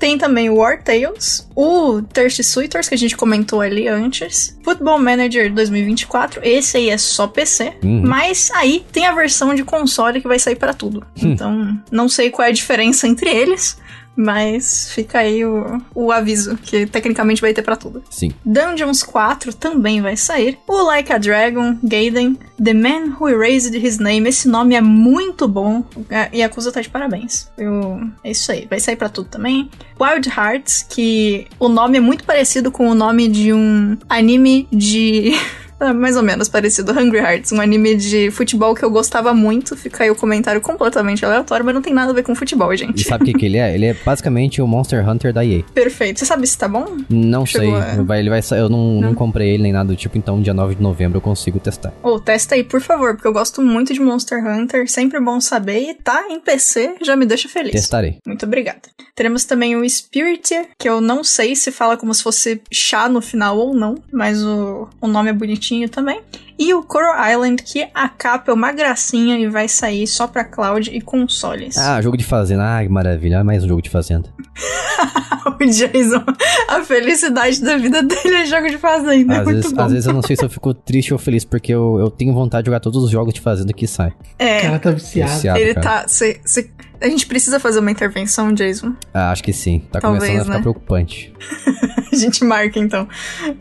Tem 0.00 0.18
também 0.18 0.48
o 0.50 0.56
War 0.56 0.82
Tales, 0.82 1.46
o 1.54 2.00
Thirsty 2.02 2.42
Suitors, 2.42 2.88
que 2.88 2.94
a 2.94 2.98
gente 2.98 3.16
comentou 3.16 3.60
ali 3.60 3.86
antes, 3.86 4.58
Football 4.64 4.98
Manager 4.98 5.52
2024, 5.52 6.40
esse 6.42 6.76
aí 6.78 6.88
é 6.90 6.98
só 6.98 7.26
PC, 7.28 7.74
Uhum. 7.84 8.02
mas 8.04 8.50
aí 8.54 8.84
tem 8.90 9.06
a 9.06 9.14
versão 9.14 9.54
de 9.54 9.62
console 9.62 10.20
que 10.22 10.26
vai 10.26 10.38
sair 10.38 10.56
pra 10.56 10.72
tudo. 10.74 11.00
Hum. 11.22 11.32
Então, 11.32 11.78
não 11.92 12.08
sei 12.08 12.30
qual 12.30 12.46
é 12.46 12.50
a 12.50 12.54
diferença 12.54 13.06
entre 13.06 13.28
eles, 13.30 13.76
Mas 14.16 14.90
fica 14.92 15.20
aí 15.20 15.44
o, 15.46 15.80
o 15.94 16.10
aviso, 16.12 16.56
que 16.56 16.84
tecnicamente 16.84 17.40
vai 17.40 17.54
ter 17.54 17.62
pra 17.62 17.76
tudo. 17.76 18.02
Sim. 18.10 18.32
Dungeons 18.44 19.02
4 19.04 19.54
também 19.54 20.02
vai 20.02 20.16
sair. 20.16 20.58
O 20.66 20.82
Like 20.82 21.12
a 21.12 21.16
Dragon, 21.16 21.78
Gaiden, 21.82 22.36
The 22.62 22.74
Man 22.74 23.16
Who 23.18 23.28
Erased 23.28 23.74
His 23.74 23.98
Name. 23.98 24.28
Esse 24.28 24.48
nome 24.48 24.74
é 24.74 24.80
muito 24.80 25.48
bom. 25.48 25.84
É, 26.10 26.28
E 26.32 26.42
a 26.42 26.46
Yakuza 26.46 26.70
tá 26.70 26.80
de 26.80 26.88
parabéns. 26.90 27.50
Eu, 27.56 28.00
é 28.22 28.30
isso 28.30 28.52
aí. 28.52 28.66
Vai 28.68 28.78
sair 28.80 28.96
pra 28.96 29.08
tudo 29.08 29.28
também. 29.28 29.70
Wild 29.98 30.28
Hearts, 30.28 30.82
que 30.88 31.46
o 31.58 31.68
nome 31.68 31.98
é 31.98 32.00
muito 32.00 32.24
parecido 32.24 32.70
com 32.70 32.88
o 32.88 32.94
nome 32.94 33.28
de 33.28 33.52
um 33.52 33.96
anime 34.08 34.68
de. 34.72 35.32
Ah, 35.80 35.94
Mais 35.94 36.16
ou 36.16 36.22
menos 36.22 36.48
parecido, 36.48 36.92
Hungry 36.92 37.18
Hearts, 37.18 37.52
um 37.52 37.60
anime 37.60 37.94
de 37.96 38.30
futebol 38.30 38.74
que 38.74 38.84
eu 38.84 38.90
gostava 38.90 39.32
muito. 39.34 39.76
Fica 39.76 40.04
aí 40.04 40.10
o 40.10 40.14
comentário 40.14 40.60
completamente 40.60 41.24
aleatório, 41.24 41.64
mas 41.64 41.74
não 41.74 41.82
tem 41.82 41.92
nada 41.94 42.10
a 42.12 42.14
ver 42.14 42.22
com 42.22 42.34
futebol, 42.34 42.72
E 42.72 42.76
gente. 42.76 43.02
sabe 43.04 43.22
o 43.24 43.26
que, 43.26 43.32
que 43.32 43.46
ele 43.46 43.56
é? 43.56 43.74
Ele 43.74 43.86
é 43.86 43.94
basicamente 43.94 44.60
o 44.60 44.66
Monster 44.66 45.08
Hunter 45.08 45.32
da 45.32 45.44
EA. 45.44 45.62
Perfeito. 45.74 46.18
Você 46.20 46.26
sabe 46.26 46.46
se 46.46 46.56
tá 46.58 46.68
bom? 46.68 46.98
Não 47.08 47.46
Chegou 47.46 47.80
sei. 47.80 47.82
a- 47.82 48.18
ele 48.18 48.28
vai 48.30 48.40
Eu 48.52 48.68
não, 48.68 48.94
não 48.94 49.00
Não? 49.00 49.14
comprei 49.14 49.50
ele 49.54 49.62
nem 49.62 49.72
nada 49.72 49.88
do 49.88 49.96
tipo, 49.96 50.18
então 50.18 50.40
dia 50.42 50.52
9 50.52 50.74
de 50.74 50.82
novembro 50.82 51.16
eu 51.18 51.22
consigo 51.22 51.58
testar. 51.58 51.92
Ou 52.02 52.20
testa 52.20 52.54
aí, 52.54 52.62
por 52.64 52.80
favor, 52.80 53.14
porque 53.14 53.26
eu 53.28 53.32
gosto 53.32 53.62
muito 53.62 53.92
de 53.94 54.00
Monster 54.00 54.44
Hunter, 54.46 54.90
sempre 54.90 55.18
bom 55.20 55.40
saber. 55.40 55.80
E 55.90 55.94
tá 55.94 56.24
em 56.28 56.40
PC, 56.40 56.96
já 57.02 57.16
me 57.16 57.24
deixa 57.24 57.48
feliz. 57.48 57.72
Testarei. 57.72 58.18
Muito 58.26 58.44
obrigada. 58.44 58.80
Teremos 59.14 59.44
também 59.44 59.76
o 59.76 59.88
Spiritia, 59.88 60.66
que 60.78 60.88
eu 60.88 61.00
não 61.00 61.22
sei 61.24 61.54
se 61.54 61.70
fala 61.70 61.96
como 61.96 62.12
se 62.12 62.22
fosse 62.22 62.60
chá 62.72 63.08
no 63.08 63.20
final 63.20 63.56
ou 63.58 63.74
não, 63.74 63.94
mas 64.12 64.42
o, 64.44 64.88
o 65.00 65.06
nome 65.06 65.30
é 65.30 65.32
bonitinho 65.32 65.69
também. 65.88 66.20
E 66.58 66.74
o 66.74 66.82
Coral 66.82 67.14
Island, 67.30 67.62
que 67.62 67.88
a 67.94 68.08
capa 68.08 68.50
é 68.50 68.54
uma 68.54 68.70
gracinha 68.72 69.38
e 69.38 69.48
vai 69.48 69.66
sair 69.66 70.06
só 70.06 70.26
pra 70.26 70.44
cloud 70.44 70.90
e 70.92 71.00
consoles. 71.00 71.76
Ah, 71.78 72.00
jogo 72.02 72.16
de 72.18 72.24
fazenda. 72.24 72.78
Ah, 72.78 72.82
que 72.82 72.88
maravilha. 72.90 73.42
Mais 73.42 73.64
um 73.64 73.68
jogo 73.68 73.80
de 73.80 73.88
fazenda. 73.88 74.28
o 75.58 75.64
Jason, 75.64 76.22
a 76.68 76.82
felicidade 76.82 77.62
da 77.62 77.76
vida 77.78 78.02
dele 78.02 78.34
é 78.34 78.46
jogo 78.46 78.68
de 78.68 78.76
fazenda. 78.78 79.34
é 79.34 79.38
Às 79.38 79.44
muito 79.44 79.56
vezes, 79.56 79.72
bom. 79.72 79.82
às 79.82 79.92
vezes 79.92 80.06
eu 80.06 80.12
não 80.12 80.22
sei 80.22 80.36
se 80.36 80.44
eu 80.44 80.50
fico 80.50 80.74
triste 80.74 81.12
ou 81.14 81.18
feliz, 81.18 81.44
porque 81.44 81.72
eu, 81.72 81.98
eu 81.98 82.10
tenho 82.10 82.34
vontade 82.34 82.64
de 82.64 82.66
jogar 82.66 82.80
todos 82.80 83.02
os 83.04 83.10
jogos 83.10 83.32
de 83.32 83.40
fazenda 83.40 83.72
que 83.72 83.86
saem. 83.86 84.10
O 84.12 84.14
É, 84.38 84.60
cara 84.60 84.78
tá 84.78 84.90
viciado. 84.90 85.32
Viciado, 85.32 85.58
ele 85.58 85.74
cara. 85.74 86.02
tá. 86.02 86.08
cê- 86.08 86.40
cê- 86.44 86.70
a 87.00 87.08
gente 87.08 87.26
precisa 87.26 87.58
fazer 87.58 87.78
uma 87.78 87.90
intervenção, 87.90 88.52
Jason. 88.52 88.94
Ah, 89.12 89.30
acho 89.30 89.42
que 89.42 89.52
sim. 89.52 89.82
Tá 89.90 90.00
Talvez, 90.00 90.22
começando 90.24 90.40
a 90.40 90.44
ficar 90.44 90.56
né? 90.56 90.62
preocupante. 90.62 91.32
A 92.12 92.16
gente 92.16 92.44
marca 92.44 92.76
então. 92.78 93.08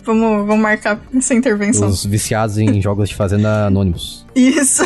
Vamos, 0.04 0.48
vamos 0.48 0.60
marcar 0.60 1.00
essa 1.16 1.36
intervenção. 1.36 1.88
Os 1.88 2.04
viciados 2.04 2.58
em 2.58 2.82
jogos 2.82 3.10
de 3.10 3.14
fazenda 3.14 3.68
anônimos. 3.68 4.26
Isso. 4.36 4.84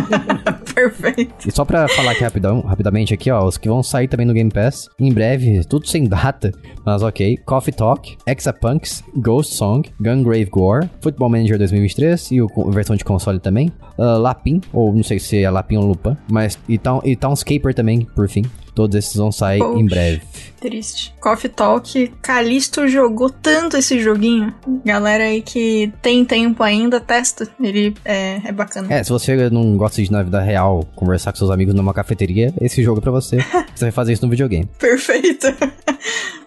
Perfeito. 0.74 1.48
E 1.48 1.52
só 1.52 1.64
pra 1.64 1.88
falar 1.88 2.12
aqui 2.12 2.24
rapidão, 2.24 2.60
rapidamente 2.60 3.12
aqui, 3.12 3.30
ó, 3.30 3.44
os 3.44 3.58
que 3.58 3.68
vão 3.68 3.82
sair 3.82 4.08
também 4.08 4.26
no 4.26 4.32
Game 4.32 4.50
Pass, 4.50 4.88
em 4.98 5.12
breve, 5.12 5.62
tudo 5.64 5.86
sem 5.86 6.04
data, 6.04 6.52
mas 6.84 7.02
ok. 7.02 7.36
Coffee 7.44 7.74
Talk, 7.74 8.16
Exapunks, 8.26 9.04
Ghost 9.16 9.54
Song, 9.54 9.88
Gungrave 10.00 10.46
Gore, 10.46 10.88
Football 11.00 11.30
Manager 11.30 11.58
2023 11.58 12.32
e 12.32 12.42
o, 12.42 12.48
a 12.66 12.70
versão 12.70 12.96
de 12.96 13.04
console 13.04 13.38
também, 13.38 13.70
ah, 13.98 14.16
Lapin, 14.16 14.60
ou 14.72 14.92
não 14.92 15.02
sei 15.02 15.18
se 15.18 15.42
é 15.42 15.50
Lapin 15.50 15.76
ou 15.76 15.86
Lupin, 15.86 16.16
mas 16.30 16.58
e, 16.68 16.78
Town, 16.78 17.00
e 17.04 17.14
Townscaper 17.16 17.74
também, 17.74 18.06
por 18.14 18.28
fim. 18.28 18.42
Todos 18.74 18.96
esses 18.96 19.14
vão 19.14 19.32
sair 19.32 19.58
Poxa. 19.58 19.80
em 19.80 19.86
breve. 19.86 20.22
Triste. 20.60 21.14
Coffee 21.20 21.50
Talk. 21.50 22.12
Calisto 22.20 22.86
jogou 22.86 23.30
tanto 23.30 23.76
esse 23.76 23.98
joguinho. 24.00 24.52
Galera 24.84 25.24
aí 25.24 25.40
que 25.40 25.92
tem 26.02 26.24
tempo 26.24 26.62
ainda, 26.62 27.00
testa. 27.00 27.48
Ele 27.60 27.94
é, 28.04 28.40
é 28.44 28.52
bacana. 28.52 28.92
É, 28.92 29.02
se 29.02 29.10
você 29.10 29.48
não 29.50 29.76
gosta 29.76 30.02
de 30.02 30.12
na 30.12 30.22
vida 30.22 30.40
real 30.40 30.86
conversar 30.94 31.32
com 31.32 31.38
seus 31.38 31.50
amigos 31.50 31.74
numa 31.74 31.94
cafeteria, 31.94 32.52
esse 32.60 32.82
jogo 32.82 32.98
é 32.98 33.02
pra 33.02 33.10
você. 33.10 33.38
você 33.74 33.86
vai 33.86 33.90
fazer 33.90 34.12
isso 34.12 34.24
no 34.24 34.30
videogame. 34.30 34.68
Perfeito. 34.78 35.46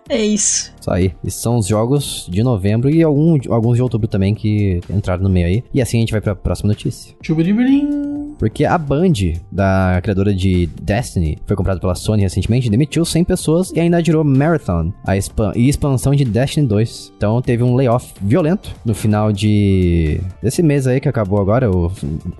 é 0.07 0.23
isso. 0.23 0.71
Isso 0.79 0.91
aí. 0.91 1.13
Esses 1.23 1.41
são 1.41 1.57
os 1.57 1.67
jogos 1.67 2.27
de 2.29 2.43
novembro 2.43 2.89
e 2.89 3.01
algum, 3.01 3.39
alguns 3.49 3.77
de 3.77 3.81
outubro 3.81 4.07
também 4.07 4.35
que 4.35 4.79
entraram 4.89 5.23
no 5.23 5.29
meio 5.29 5.47
aí. 5.47 5.63
E 5.73 5.81
assim 5.81 5.97
a 5.97 5.99
gente 6.01 6.11
vai 6.11 6.21
pra 6.21 6.35
próxima 6.35 6.67
notícia. 6.67 7.15
Tchubidibirim. 7.21 8.12
Porque 8.43 8.65
a 8.65 8.77
Band, 8.77 9.13
da 9.49 10.01
criadora 10.03 10.33
de 10.33 10.67
Destiny, 10.81 11.37
foi 11.47 11.55
comprada 11.55 11.79
pela 11.79 11.95
Sony 11.95 12.23
recentemente, 12.23 12.69
demitiu 12.69 13.05
100 13.05 13.23
pessoas 13.23 13.71
e 13.71 13.79
ainda 13.79 13.99
adiou 13.99 14.21
Marathon 14.21 14.91
a 15.07 15.15
expan 15.15 15.53
e 15.55 15.69
expansão 15.69 16.13
de 16.13 16.25
Destiny 16.25 16.67
2. 16.67 17.13
Então 17.15 17.41
teve 17.41 17.63
um 17.63 17.73
layoff 17.73 18.13
violento 18.21 18.75
no 18.83 18.93
final 18.93 19.31
de 19.31 20.19
desse 20.41 20.61
mês 20.61 20.87
aí 20.87 20.99
que 20.99 21.07
acabou 21.07 21.39
agora, 21.39 21.69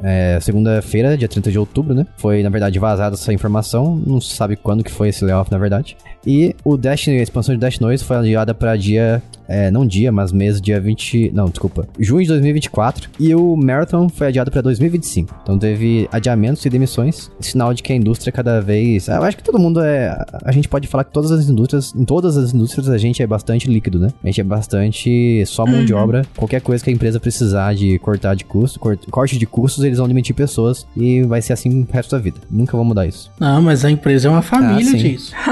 é, 0.04 0.40
segunda-feira, 0.42 1.18
dia 1.18 1.30
30 1.30 1.50
de 1.50 1.58
outubro, 1.58 1.94
né? 1.94 2.06
Foi, 2.18 2.44
na 2.44 2.50
verdade, 2.50 2.78
vazada 2.80 3.16
essa 3.16 3.32
informação, 3.32 3.96
não 3.96 4.20
se 4.20 4.36
sabe 4.36 4.58
quando 4.58 4.84
que 4.84 4.92
foi 4.92 5.08
esse 5.08 5.24
layoff, 5.24 5.50
na 5.50 5.58
verdade. 5.58 5.96
E 6.26 6.56
o 6.64 6.78
Destiny, 6.78 7.20
a 7.20 7.24
expansão 7.24 7.54
de 7.56 7.60
Destiny 7.62 7.88
2 7.88 8.02
foi 8.02 8.18
adiada 8.18 8.54
para 8.54 8.76
dia 8.76 9.22
é, 9.48 9.70
não 9.70 9.86
dia, 9.86 10.12
mas 10.12 10.32
mês, 10.32 10.62
dia 10.62 10.80
20. 10.80 11.32
Não, 11.34 11.46
desculpa. 11.46 11.88
Junho 12.00 12.22
de 12.24 12.30
2024. 12.30 13.10
E 13.20 13.36
o 13.36 13.56
Marathon 13.56 14.10
foi 14.10 14.28
adiado 14.28 14.50
pra 14.50 14.62
2025. 14.62 15.36
Então 15.44 15.58
teve 15.58 16.08
adiamentos 16.12 16.66
e 16.66 16.70
demissões. 16.70 17.30
Sinal 17.40 17.74
de 17.74 17.84
que 17.84 17.92
a 17.92 17.96
indústria 17.96 18.32
cada 18.32 18.62
vez. 18.62 19.08
Eu 19.08 19.22
acho 19.24 19.38
que 19.38 19.44
todo 19.44 19.60
mundo 19.60 19.82
é. 19.82 20.18
A 20.44 20.52
gente 20.52 20.68
pode 20.68 20.88
falar 20.88 21.04
que 21.04 21.12
todas 21.12 21.32
as 21.32 21.48
indústrias. 21.48 21.94
Em 21.96 22.06
todas 22.06 22.38
as 22.38 22.54
indústrias 22.54 22.90
a 22.90 22.98
gente 22.98 23.22
é 23.22 23.28
bastante 23.28 23.70
líquido, 23.70 24.00
né? 24.00 24.10
A 24.24 24.28
gente 24.28 24.42
é 24.42 24.44
bastante 24.44 25.44
só 25.46 25.66
mão 25.66 25.84
de 25.84 25.94
obra. 25.94 26.26
Qualquer 26.36 26.62
coisa 26.62 26.84
que 26.84 26.90
a 26.90 26.94
empresa 26.94 27.20
precisar 27.20 27.74
de 27.76 27.98
cortar 28.00 28.36
de 28.36 28.46
custo, 28.46 28.80
cort- 28.80 29.10
corte 29.10 29.38
de 29.38 29.46
custos, 29.46 29.84
eles 29.84 29.98
vão 29.98 30.08
demitir 30.08 30.36
pessoas. 30.36 30.86
E 30.96 31.22
vai 31.24 31.42
ser 31.42 31.54
assim 31.54 31.82
o 31.82 31.88
resto 31.92 32.12
da 32.12 32.20
vida. 32.20 32.38
Nunca 32.50 32.76
vão 32.78 32.86
mudar 32.86 33.06
isso. 33.06 33.32
Não, 33.40 33.62
mas 33.62 33.84
a 33.84 33.92
empresa 33.92 34.28
é 34.28 34.32
uma 34.32 34.42
família 34.42 34.92
sim. 34.92 34.98
disso. 34.98 35.34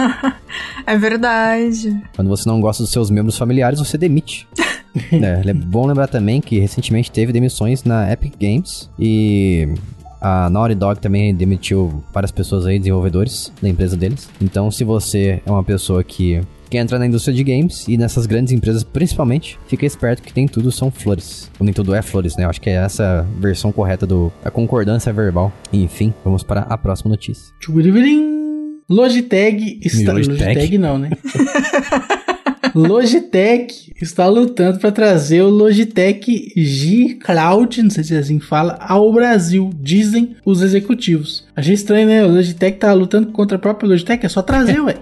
É 0.86 0.98
verdade. 0.98 2.02
Quando 2.16 2.28
você 2.28 2.48
não 2.48 2.60
gosta 2.60 2.84
dos 2.84 2.92
seus 2.92 3.10
membros 3.10 3.38
familiares, 3.38 3.80
você 3.80 3.98
demite. 3.98 4.48
é, 5.12 5.50
é 5.50 5.54
bom 5.54 5.86
lembrar 5.86 6.08
também 6.08 6.42
que 6.42 6.60
recentemente 6.60 7.12
teve 7.12 7.32
demissões 7.32 7.84
na 7.84 8.12
Epic 8.12 8.34
Games 8.40 8.90
e 9.00 9.70
a 10.20 10.50
Naughty 10.50 10.76
Dog 10.76 11.00
também 11.00 11.34
demitiu 11.34 12.04
várias 12.14 12.32
pessoas 12.32 12.66
aí, 12.66 12.78
desenvolvedores 12.78 13.52
da 13.62 13.68
empresa 13.68 13.98
deles. 13.98 14.30
Então, 14.40 14.70
se 14.70 14.84
você 14.84 15.42
é 15.46 15.52
uma 15.52 15.64
pessoa 15.64 16.04
que 16.04 16.42
quer 16.70 16.78
entrar 16.78 17.00
na 17.00 17.08
indústria 17.08 17.36
de 17.36 17.44
games 17.44 17.86
e 17.88 17.98
nessas 17.98 18.26
grandes 18.26 18.54
empresas 18.54 18.84
principalmente, 18.84 19.60
fica 19.68 19.86
esperto 19.86 20.22
que 20.22 20.32
nem 20.36 20.48
tudo 20.48 20.72
são 20.72 20.92
flores. 20.92 21.52
Ou 21.60 21.66
nem 21.66 21.74
tudo 21.74 21.94
é 21.94 22.02
flores, 22.02 22.38
né? 22.38 22.46
Eu 22.46 22.50
acho 22.50 22.62
que 22.62 22.70
é 22.70 22.74
essa 22.74 23.22
a 23.22 23.42
versão 23.42 23.72
correta 23.72 24.06
do 24.06 24.32
a 24.46 24.52
concordância 24.52 25.12
verbal. 25.12 25.52
Enfim, 25.74 26.14
vamos 26.24 26.44
para 26.44 26.62
a 26.62 26.78
próxima 26.78 27.10
notícia. 27.10 27.54
Logitech 28.92 29.80
está. 29.82 30.12
Logitech? 30.12 30.44
Logitech 30.44 30.78
não, 30.78 30.98
né? 30.98 31.10
Logitech 32.76 33.92
está 34.02 34.28
lutando 34.28 34.80
para 34.80 34.92
trazer 34.92 35.42
o 35.42 35.50
Logitech 35.50 36.54
G 36.56 37.16
Cloud, 37.16 37.82
não 37.84 37.90
sei 37.90 38.04
se 38.04 38.16
é 38.16 38.20
assim 38.20 38.40
fala, 38.40 38.78
ao 38.82 39.12
Brasil, 39.12 39.70
dizem 39.80 40.36
os 40.46 40.62
executivos. 40.62 41.46
Achei 41.56 41.74
estranho, 41.74 42.08
né? 42.08 42.26
O 42.26 42.32
Logitech 42.32 42.78
tá 42.78 42.94
lutando 42.94 43.32
contra 43.32 43.58
a 43.58 43.60
própria 43.60 43.90
Logitech, 43.90 44.26
é 44.26 44.30
só 44.30 44.42
trazer, 44.42 44.80
ué. 44.84 44.96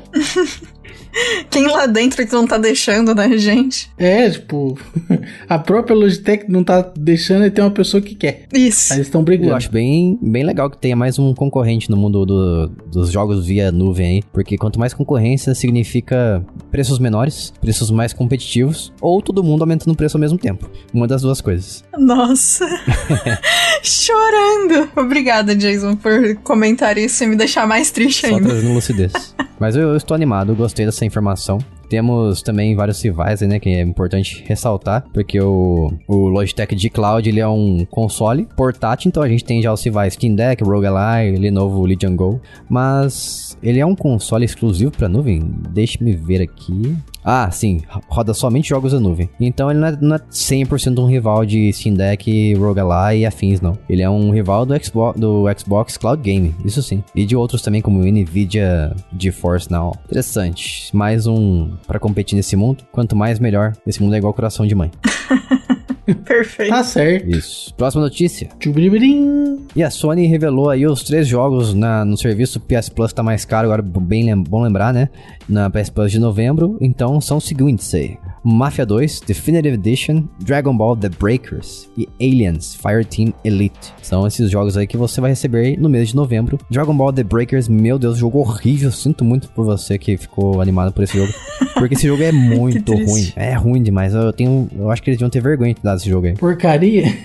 Quem 1.49 1.67
lá 1.67 1.85
dentro 1.85 2.25
que 2.25 2.31
não 2.33 2.45
tá 2.45 2.57
deixando, 2.57 3.13
né, 3.15 3.37
gente? 3.37 3.89
É, 3.97 4.29
tipo, 4.29 4.77
a 5.49 5.57
própria 5.57 5.95
Logitech 5.95 6.45
não 6.49 6.63
tá 6.63 6.91
deixando 6.95 7.45
e 7.45 7.51
tem 7.51 7.63
uma 7.63 7.71
pessoa 7.71 7.99
que 8.01 8.13
quer. 8.15 8.45
Isso. 8.53 8.93
Aí 8.93 8.97
eles 8.99 9.07
estão 9.07 9.21
Eu 9.21 9.25
brigando. 9.25 9.55
acho 9.55 9.71
bem, 9.71 10.17
bem 10.21 10.43
legal 10.43 10.69
que 10.69 10.77
tenha 10.77 10.95
mais 10.95 11.17
um 11.17 11.33
concorrente 11.33 11.89
no 11.89 11.97
mundo 11.97 12.25
do- 12.25 12.67
dos 12.91 13.11
jogos 13.11 13.45
via 13.47 13.71
nuvem 13.71 14.07
aí, 14.07 14.23
porque 14.31 14.57
quanto 14.57 14.79
mais 14.79 14.93
concorrência 14.93 15.53
significa 15.55 16.45
preços 16.71 16.99
menores, 16.99 17.51
preços 17.59 17.89
mais 17.91 18.13
competitivos, 18.13 18.93
ou 19.01 19.21
todo 19.21 19.43
mundo 19.43 19.61
aumentando 19.63 19.91
o 19.93 19.95
preço 19.97 20.15
ao 20.17 20.21
mesmo 20.21 20.37
tempo. 20.37 20.69
Uma 20.93 21.07
das 21.07 21.21
duas 21.23 21.41
coisas. 21.41 21.83
Nossa. 21.97 22.65
Chorando. 23.81 24.89
Obrigada, 24.95 25.55
Jason, 25.55 25.95
por 25.95 26.35
comentar 26.43 26.97
isso 26.97 27.23
e 27.23 27.27
me 27.27 27.35
deixar 27.35 27.67
mais 27.67 27.91
triste 27.91 28.27
Só 28.27 28.35
ainda. 28.35 28.49
trazendo 28.49 28.73
lucidez. 28.73 29.35
Mas 29.59 29.75
eu, 29.75 29.89
eu 29.89 29.97
estou 29.97 30.15
animado, 30.15 30.55
gostei 30.55 30.85
dessa 30.85 31.05
informação. 31.05 31.59
Temos 31.89 32.41
também 32.41 32.75
vários 32.75 33.01
rivais 33.01 33.41
aí, 33.41 33.47
né, 33.47 33.59
que 33.59 33.69
é 33.69 33.81
importante 33.81 34.43
ressaltar, 34.47 35.05
porque 35.13 35.39
o, 35.41 35.91
o 36.07 36.27
Logitech 36.27 36.77
G 36.77 36.89
Cloud, 36.89 37.27
ele 37.27 37.39
é 37.39 37.47
um 37.47 37.85
console 37.89 38.47
portátil, 38.55 39.09
então 39.09 39.23
a 39.23 39.27
gente 39.27 39.43
tem 39.43 39.61
já 39.61 39.73
os 39.73 39.83
rivais 39.83 40.13
Steam 40.13 40.35
Deck, 40.35 40.63
Rogue 40.63 40.87
Ally, 40.87 41.35
Lenovo 41.37 41.85
Legion 41.85 42.15
Go, 42.15 42.39
mas 42.69 43.57
ele 43.61 43.79
é 43.79 43.85
um 43.85 43.95
console 43.95 44.45
exclusivo 44.45 44.91
para 44.91 45.09
nuvem? 45.09 45.39
Deixe-me 45.69 46.13
ver 46.15 46.41
aqui. 46.41 46.95
Ah, 47.23 47.51
sim, 47.51 47.81
roda 48.07 48.33
somente 48.33 48.69
jogos 48.69 48.93
da 48.93 48.99
nuvem. 48.99 49.29
Então 49.39 49.69
ele 49.69 49.79
não 49.79 49.87
é, 49.87 49.97
não 49.99 50.15
é 50.15 50.19
100% 50.19 50.97
um 50.99 51.05
rival 51.05 51.45
de 51.45 51.71
Steam 51.73 51.95
Deck, 51.95 52.53
Rogue 52.55 52.79
Ally 52.79 53.19
e 53.19 53.25
afins, 53.25 53.59
não. 53.59 53.77
Ele 53.89 54.01
é 54.01 54.09
um 54.09 54.31
rival 54.31 54.65
do 54.65 54.83
Xbox, 54.83 55.19
do 55.19 55.45
Xbox 55.57 55.97
Cloud 55.97 56.21
Game, 56.21 56.55
isso 56.63 56.81
sim. 56.81 57.03
E 57.13 57.25
de 57.25 57.35
outros 57.35 57.61
também, 57.61 57.81
como 57.81 58.03
Nvidia 58.03 58.95
GeForce 59.17 59.69
Now. 59.69 59.95
Interessante. 60.05 60.89
Mais 60.95 61.27
um 61.27 61.71
para 61.87 61.99
competir 61.99 62.35
nesse 62.35 62.55
mundo. 62.55 62.83
Quanto 62.91 63.15
mais, 63.15 63.39
melhor. 63.39 63.73
Esse 63.85 64.01
mundo 64.01 64.15
é 64.15 64.17
igual 64.17 64.33
coração 64.33 64.65
de 64.65 64.75
mãe. 64.75 64.91
Perfeito. 66.25 66.69
Tá 66.69 66.83
certo. 66.83 67.29
Isso. 67.29 67.73
Próxima 67.75 68.01
notícia. 68.03 68.49
Tchubiribirim. 68.59 69.59
E 69.75 69.83
a 69.83 69.91
Sony 69.91 70.25
revelou 70.25 70.69
aí 70.69 70.87
os 70.87 71.03
três 71.03 71.27
jogos 71.27 71.73
na, 71.75 72.03
no 72.03 72.17
serviço 72.17 72.59
PS 72.59 72.89
Plus 72.89 73.13
tá 73.13 73.21
mais 73.21 73.45
caro, 73.45 73.67
agora 73.67 73.81
bem 73.83 74.25
lem- 74.25 74.41
bom 74.41 74.63
lembrar, 74.63 74.91
né? 74.91 75.09
Na 75.47 75.69
PS 75.69 75.91
Plus 75.91 76.11
de 76.11 76.17
novembro. 76.19 76.77
Então 76.81 77.21
são 77.21 77.37
os 77.37 77.43
seguintes 77.45 77.93
aí. 77.93 78.17
Mafia 78.43 78.85
2 78.85 79.21
Definitive 79.21 79.75
Edition, 79.75 80.23
Dragon 80.39 80.75
Ball 80.75 80.95
The 80.95 81.09
Breakers 81.09 81.89
e 81.97 82.07
Aliens 82.21 82.75
Fireteam 82.75 83.33
Elite. 83.43 83.93
São 84.01 84.25
esses 84.25 84.49
jogos 84.49 84.77
aí 84.77 84.87
que 84.87 84.97
você 84.97 85.21
vai 85.21 85.31
receber 85.31 85.59
aí 85.59 85.77
no 85.77 85.89
mês 85.89 86.09
de 86.09 86.15
novembro. 86.15 86.59
Dragon 86.69 86.95
Ball 86.95 87.13
The 87.13 87.23
Breakers, 87.23 87.67
meu 87.67 87.99
Deus, 87.99 88.17
jogo 88.17 88.39
horrível. 88.39 88.91
Sinto 88.91 89.23
muito 89.23 89.49
por 89.49 89.65
você 89.65 89.97
que 89.97 90.17
ficou 90.17 90.61
animado 90.61 90.93
por 90.93 91.03
esse 91.03 91.17
jogo. 91.17 91.33
Porque 91.75 91.95
esse 91.95 92.07
jogo 92.07 92.23
é 92.23 92.31
muito 92.31 92.93
ruim. 92.93 93.31
É 93.35 93.53
ruim 93.53 93.81
demais. 93.81 94.13
Eu 94.13 94.33
tenho. 94.33 94.67
Eu 94.77 94.91
acho 94.91 95.01
que 95.01 95.09
eles 95.09 95.17
deviam 95.17 95.29
ter 95.29 95.41
vergonha 95.41 95.73
de 95.73 95.81
dar 95.81 95.95
esse 95.95 96.09
jogo 96.09 96.27
aí. 96.27 96.33
Porcaria. 96.33 97.03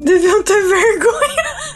Deviam 0.00 0.42
ter 0.42 0.60
vergonha. 0.62 1.11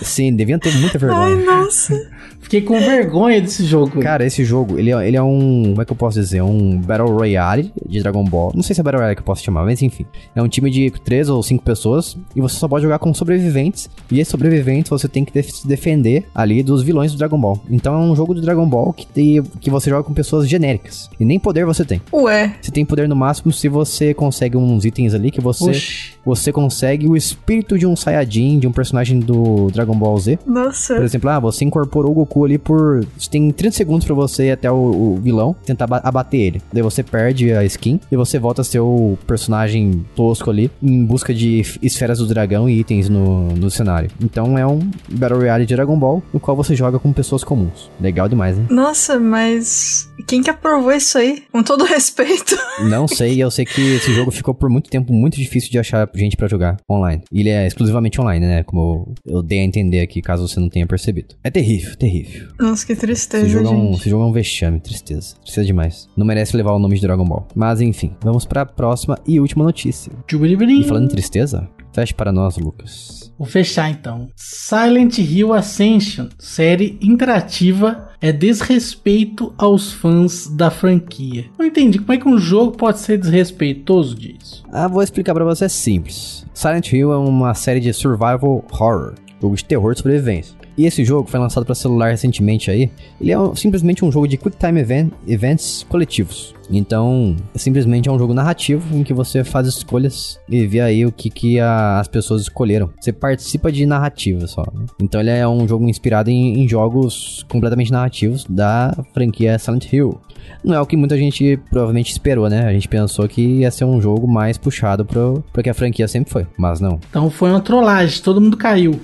Sim, 0.07 0.35
deviam 0.35 0.59
ter 0.59 0.73
muita 0.77 0.99
vergonha. 0.99 1.37
Ai, 1.37 1.45
nossa. 1.45 1.95
Fiquei 2.41 2.61
com 2.61 2.79
vergonha 2.79 3.41
desse 3.41 3.65
jogo. 3.65 4.01
Cara, 4.01 4.25
esse 4.25 4.45
jogo, 4.45 4.79
ele 4.79 4.93
é, 4.93 5.09
ele 5.09 5.17
é 5.17 5.23
um. 5.23 5.65
Como 5.71 5.83
é 5.83 5.85
que 5.85 5.91
eu 5.93 5.97
posso 5.97 6.21
dizer? 6.21 6.43
Um 6.43 6.79
Battle 6.79 7.09
Royale 7.13 7.73
de 7.89 8.01
Dragon 8.01 8.23
Ball. 8.23 8.53
Não 8.55 8.63
sei 8.63 8.73
se 8.73 8.81
é 8.81 8.85
Battle 8.85 9.01
Royale 9.01 9.17
que 9.17 9.21
eu 9.23 9.27
posso 9.27 9.43
chamar, 9.43 9.65
mas 9.65 9.83
enfim. 9.83 10.07
É 10.33 10.41
um 10.41 10.47
time 10.47 10.71
de 10.71 10.89
três 11.05 11.29
ou 11.29 11.43
cinco 11.43 11.65
pessoas 11.65 12.17
e 12.37 12.41
você 12.41 12.55
só 12.57 12.69
pode 12.69 12.85
jogar 12.85 13.01
com 13.01 13.13
sobreviventes. 13.13 13.91
E 14.13 14.21
esses 14.21 14.31
sobreviventes 14.31 14.91
você 14.91 15.09
tem 15.09 15.25
que 15.25 15.33
def- 15.33 15.51
se 15.51 15.67
defender 15.67 16.27
ali 16.33 16.63
dos 16.63 16.85
vilões 16.85 17.11
do 17.11 17.19
Dragon 17.19 17.37
Ball. 17.41 17.61
Então 17.69 17.95
é 17.95 17.99
um 17.99 18.15
jogo 18.15 18.33
do 18.33 18.41
Dragon 18.41 18.69
Ball 18.69 18.93
que, 18.93 19.09
tem, 19.09 19.43
que 19.61 19.69
você 19.69 19.91
joga 19.91 20.05
com 20.05 20.15
pessoas 20.15 20.49
genéricas. 20.49 21.11
E 21.19 21.25
nem 21.25 21.41
poder 21.41 21.67
você 21.67 21.85
tem. 21.85 22.01
Ué. 22.13 22.55
Você 22.63 22.71
tem 22.71 22.85
poder 22.85 23.09
no 23.09 23.17
máximo 23.17 23.53
se 23.53 23.69
você 23.69 24.15
consegue 24.15 24.57
uns 24.57 24.85
itens 24.85 25.15
ali 25.15 25.33
que 25.33 25.41
você. 25.41 25.71
Oxi. 25.71 26.13
Você 26.25 26.53
consegue 26.53 27.09
o 27.09 27.17
espírito 27.17 27.77
de 27.79 27.87
um 27.87 27.95
Saiyajin, 27.97 28.59
de 28.61 28.67
um 28.69 28.73
personagem 28.73 29.19
do 29.21 29.69
Dragon 29.73 29.96
Ball 29.99 30.19
Z. 30.19 30.39
Nossa. 30.47 30.95
Por 30.95 31.05
exemplo, 31.05 31.31
ah, 31.31 31.41
você 31.41 31.65
incorporou 31.65 32.11
o 32.13 32.15
Goku 32.15 32.45
ali 32.45 32.59
por. 32.59 33.05
Você 33.19 33.31
tem 33.31 33.51
30 33.51 33.77
segundos 33.77 34.07
pra 34.07 34.15
você 34.15 34.47
ir 34.47 34.51
até 34.53 34.71
o, 34.71 34.75
o 34.75 35.21
vilão 35.23 35.55
tentar 35.65 35.85
aba- 35.85 36.01
abater 36.05 36.41
ele. 36.41 36.63
Daí 36.73 36.83
você 36.83 37.03
perde 37.03 37.53
a 37.53 37.65
skin 37.65 38.01
e 38.11 38.17
você 38.17 38.39
volta 38.39 38.61
a 38.63 38.65
ser 38.65 38.81
o 38.81 39.17
personagem 39.27 40.05
tosco 40.15 40.51
ali 40.51 40.71
em 40.83 41.05
busca 41.05 41.33
de 41.35 41.63
esferas 41.83 42.19
do 42.19 42.27
dragão 42.27 42.69
e 42.69 42.81
itens 42.81 43.09
no, 43.09 43.49
no 43.55 43.71
cenário. 43.71 44.11
Então 44.23 44.59
é 44.59 44.67
um 44.67 44.79
Battle 45.11 45.39
Royale 45.41 45.67
de 45.67 45.75
Dragon 45.75 45.99
Ball 45.99 46.23
no 46.33 46.41
qual 46.41 46.57
você 46.57 46.75
joga 46.75 46.99
com 46.99 47.13
pessoas 47.13 47.45
comuns. 47.45 47.91
Legal 48.01 48.29
demais, 48.29 48.57
né? 48.57 48.67
Nossa, 48.71 49.19
mas. 49.19 50.11
Quem 50.27 50.43
que 50.43 50.51
aprovou 50.51 50.93
isso 50.93 51.19
aí? 51.19 51.43
Com 51.53 51.63
todo 51.63 51.85
respeito. 51.87 52.57
Não 52.89 53.07
sei, 53.07 53.43
eu 53.43 53.51
sei 53.51 53.65
que 53.65 53.95
esse 53.97 54.13
jogo 54.13 54.31
ficou 54.31 54.55
por 54.55 54.69
muito 54.69 54.91
tempo 54.91 55.13
muito 55.13 55.37
difícil 55.37 55.71
de 55.71 55.79
achar 55.79 56.09
gente 56.15 56.37
pra 56.37 56.49
jogar 56.49 56.77
online. 56.91 57.23
Ele 57.33 57.49
é 57.49 57.67
exclusivamente 57.67 58.21
online, 58.21 58.45
né? 58.47 58.63
Como 58.65 59.15
eu 59.25 59.43
dei 59.43 59.61
a 59.61 59.65
entender 59.65 59.86
aqui, 60.01 60.21
caso 60.21 60.47
você 60.47 60.61
não 60.61 60.69
tenha 60.69 60.87
percebido. 60.87 61.35
É 61.43 61.51
terrível, 61.51 61.97
terrível. 61.97 62.49
Nossa, 62.59 62.85
que 62.87 62.93
Esse 62.93 63.01
tristeza, 63.01 63.49
jogo, 63.49 63.69
é 63.69 63.71
um, 63.71 63.93
esse 63.93 64.09
jogo 64.11 64.25
é 64.25 64.27
um 64.27 64.33
vexame, 64.33 64.81
tristeza. 64.81 65.37
Tristeza 65.37 65.67
demais. 65.67 66.09
Não 66.17 66.27
merece 66.27 66.57
levar 66.57 66.73
o 66.73 66.79
nome 66.79 66.97
de 66.97 67.03
Dragon 67.03 67.25
Ball. 67.25 67.47
Mas 67.55 67.81
enfim, 67.81 68.15
vamos 68.21 68.45
pra 68.45 68.67
próxima 68.67 69.19
e 69.27 69.41
última 69.41 69.65
notícia. 69.65 70.13
E 70.31 70.85
falando 70.85 71.05
em 71.05 71.09
tristeza, 71.09 71.69
feche 71.93 72.15
para 72.15 72.33
nós, 72.33 72.57
Lucas. 72.59 73.33
Vou 73.39 73.47
fechar 73.47 73.91
então. 73.91 74.29
Silent 74.35 75.19
Hill 75.19 75.53
Ascension, 75.53 76.29
série 76.39 76.99
interativa, 77.03 78.09
é 78.21 78.33
desrespeito 78.33 79.55
aos 79.59 79.93
fãs 79.93 80.47
da 80.47 80.71
franquia. 80.71 81.47
Não 81.59 81.67
entendi 81.67 81.99
como 81.99 82.13
é 82.13 82.17
que 82.19 82.29
um 82.29 82.39
jogo 82.39 82.77
pode 82.77 82.99
ser 82.99 83.19
desrespeitoso 83.19 84.15
disso. 84.15 84.65
Ah, 84.73 84.89
vou 84.89 85.03
explicar 85.03 85.35
pra 85.35 85.45
você, 85.45 85.67
é 85.67 85.69
simples. 85.69 86.47
Silent 86.55 86.93
Hill 86.93 87.13
é 87.13 87.19
uma 87.19 87.53
série 87.55 87.81
de 87.81 87.93
survival 87.93 88.65
horror, 88.71 89.15
jogo 89.41 89.57
de 89.57 89.65
terror 89.65 89.93
de 89.93 89.99
sobrevivência. 89.99 90.57
E 90.77 90.85
esse 90.87 91.05
jogo 91.05 91.29
foi 91.29 91.41
lançado 91.41 91.65
para 91.65 91.75
celular 91.75 92.11
recentemente 92.11 92.71
aí. 92.71 92.91
Ele 93.21 93.33
é 93.33 93.39
um- 93.39 93.55
simplesmente 93.55 94.05
um 94.05 94.13
jogo 94.13 94.29
de 94.29 94.37
quick 94.37 94.57
time 94.57 94.81
event, 94.81 95.11
events 95.27 95.85
coletivos. 95.89 96.55
Então, 96.71 97.37
simplesmente 97.55 98.09
é 98.09 98.13
um 98.13 98.19
jogo 98.19 98.35
narrativo 98.35 98.97
em 98.97 99.05
que 99.05 99.15
você 99.15 99.45
faz 99.45 99.69
escolhas 99.69 100.39
e 100.49 100.67
vê 100.67 100.81
aí 100.81 101.07
o 101.07 101.13
que, 101.13 101.31
que 101.31 101.61
a- 101.61 102.01
as 102.01 102.09
pessoas 102.09 102.43
escolheram. 102.43 102.91
Você 103.01 103.13
participa 103.13 103.71
de 103.71 103.87
narrativa 103.87 104.47
só. 104.49 104.65
né? 104.75 104.85
Então, 105.01 105.21
ele 105.21 105.31
é 105.31 105.47
um 105.47 105.67
jogo 105.67 105.89
inspirado 105.89 106.29
em, 106.29 106.61
em 106.65 106.69
jogos 106.69 107.45
completamente 107.49 107.93
narrativos 107.93 108.45
da 108.49 108.93
franquia 109.15 109.59
Silent 109.59 109.93
Hill. 109.93 110.21
Não 110.63 110.75
é 110.75 110.81
o 110.81 110.87
que 110.87 110.97
muita 110.97 111.17
gente 111.17 111.59
provavelmente 111.71 112.11
esperou, 112.13 112.49
né? 112.49 112.67
A 112.67 112.73
gente 112.73 112.87
pensou 112.89 113.27
que 113.29 113.41
ia 113.43 113.71
ser 113.71 113.85
um 113.85 114.01
jogo 114.01 114.29
mais 114.29 114.57
puxado 114.57 115.05
pro, 115.05 115.43
pro 115.53 115.63
que 115.63 115.71
a 115.71 115.75
franquia 115.75 116.07
sempre 116.07 116.31
foi, 116.33 116.47
mas 116.57 116.81
não. 116.81 117.01
Então 117.11 117.29
foi 117.31 117.51
uma 117.51 117.61
trollagem, 117.61 118.23
todo 118.23 118.41
mundo 118.41 118.57
caiu. 118.57 119.01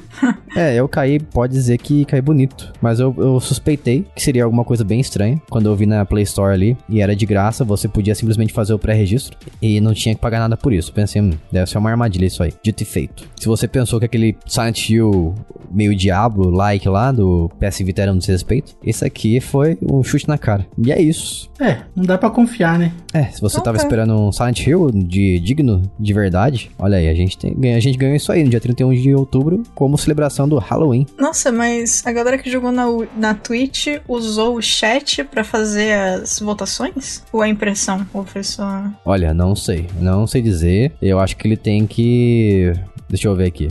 É, 0.55 0.75
eu 0.77 0.87
caí, 0.89 1.19
pode 1.19 1.57
dizer 1.63 1.79
que 1.79 2.05
caí 2.05 2.21
bonito. 2.21 2.73
Mas 2.81 3.01
eu, 3.01 3.15
eu 3.19 3.41
suspeitei 3.41 4.05
que 4.15 4.23
seria 4.23 4.45
alguma 4.45 4.65
coisa 4.65 4.85
bem 4.85 5.01
estranha. 5.01 5.41
Quando 5.51 5.67
eu 5.67 5.77
vi 5.77 5.87
na 5.87 6.05
Play 6.05 6.23
Store 6.25 6.53
ali 6.53 6.77
e 6.89 7.01
era 7.01 7.15
de 7.17 7.25
graça, 7.27 7.65
você 7.65 7.89
podia 7.89 8.15
simplesmente 8.15 8.53
fazer 8.53 8.75
o 8.75 8.79
pré-registro 8.79 9.37
e 9.61 9.81
não 9.81 9.95
tinha 9.95 10.15
que 10.15 10.21
pagar 10.21 10.39
nada 10.41 10.57
por 10.57 10.73
isso. 10.73 10.93
Pensei, 10.93 11.21
hum, 11.23 11.33
deve 11.51 11.71
ser 11.71 11.79
uma 11.79 11.91
armadilha 11.91 12.27
isso 12.27 12.43
aí. 12.43 12.53
Dito 12.63 12.83
e 12.83 12.87
feito. 12.87 13.25
Se 13.41 13.47
você 13.47 13.67
pensou 13.67 13.99
que 13.99 14.05
aquele 14.07 14.37
Silent 14.47 14.89
Hill 14.91 15.35
meio 15.71 15.95
Diablo-like 15.97 16.89
lá 16.89 17.11
do 17.13 17.51
PS 17.59 17.79
Vita 17.79 18.03
era 18.03 18.13
um 18.13 18.19
desrespeito, 18.19 18.75
esse 18.83 19.05
aqui 19.05 19.41
foi 19.41 19.79
um 19.83 20.03
chute 20.03 20.29
na 20.29 20.39
cara. 20.39 20.67
E 20.85 20.93
é 20.93 21.01
isso. 21.01 21.51
É, 21.61 21.79
não 21.95 22.05
dá 22.05 22.17
pra 22.19 22.31
confiar, 22.31 22.79
né? 22.79 22.93
É, 23.13 23.25
se 23.25 23.41
você 23.41 23.57
tava 23.59 23.77
Ok. 23.77 23.85
esperando 23.85 24.15
um 24.15 24.33
Silent 24.33 24.67
Hill 24.67 24.91
de 24.91 25.39
digno 25.41 25.83
de 25.99 26.13
verdade, 26.13 26.71
olha 26.79 26.97
aí, 26.99 27.09
a 27.09 27.15
gente, 27.15 27.37
tem, 27.39 27.55
ganha- 27.55 27.77
a 27.77 27.81
gente 27.81 27.97
ganhou 27.99 28.17
isso 28.17 28.33
aí 28.33 28.43
no 28.43 28.51
dia 28.51 28.61
31 28.61 28.93
de 28.95 29.15
outubro 29.15 29.63
como 29.75 29.97
celebração 29.99 30.49
do 30.49 30.59
Halloween. 30.59 31.07
Nossa, 31.19 31.52
mas 31.53 32.03
a 32.05 32.13
galera 32.13 32.39
que 32.39 32.51
jogou 32.51 32.73
na, 32.73 32.87
na 33.17 33.35
Twitch 33.35 33.87
usou 34.09 34.57
o 34.57 34.63
chat 34.63 35.23
pra 35.25 35.45
fazer 35.45 35.93
as 35.93 36.39
votações? 36.39 37.23
Ou 37.33 37.43
a 37.43 37.49
impressão? 37.49 38.07
Ou 38.13 38.25
foi 38.25 38.43
só. 38.43 38.85
Olha, 39.05 39.33
não 39.35 39.55
sei, 39.55 39.89
não 40.01 40.27
sei 40.27 40.43
dizer. 40.43 40.93
Eu 41.01 41.21
acho 41.21 41.37
que 41.37 41.47
ele 41.47 41.57
tem 41.57 41.87
que. 41.87 42.73
Deixa 43.09 43.29
eu 43.29 43.37
ver 43.37 43.47
aqui. 43.47 43.69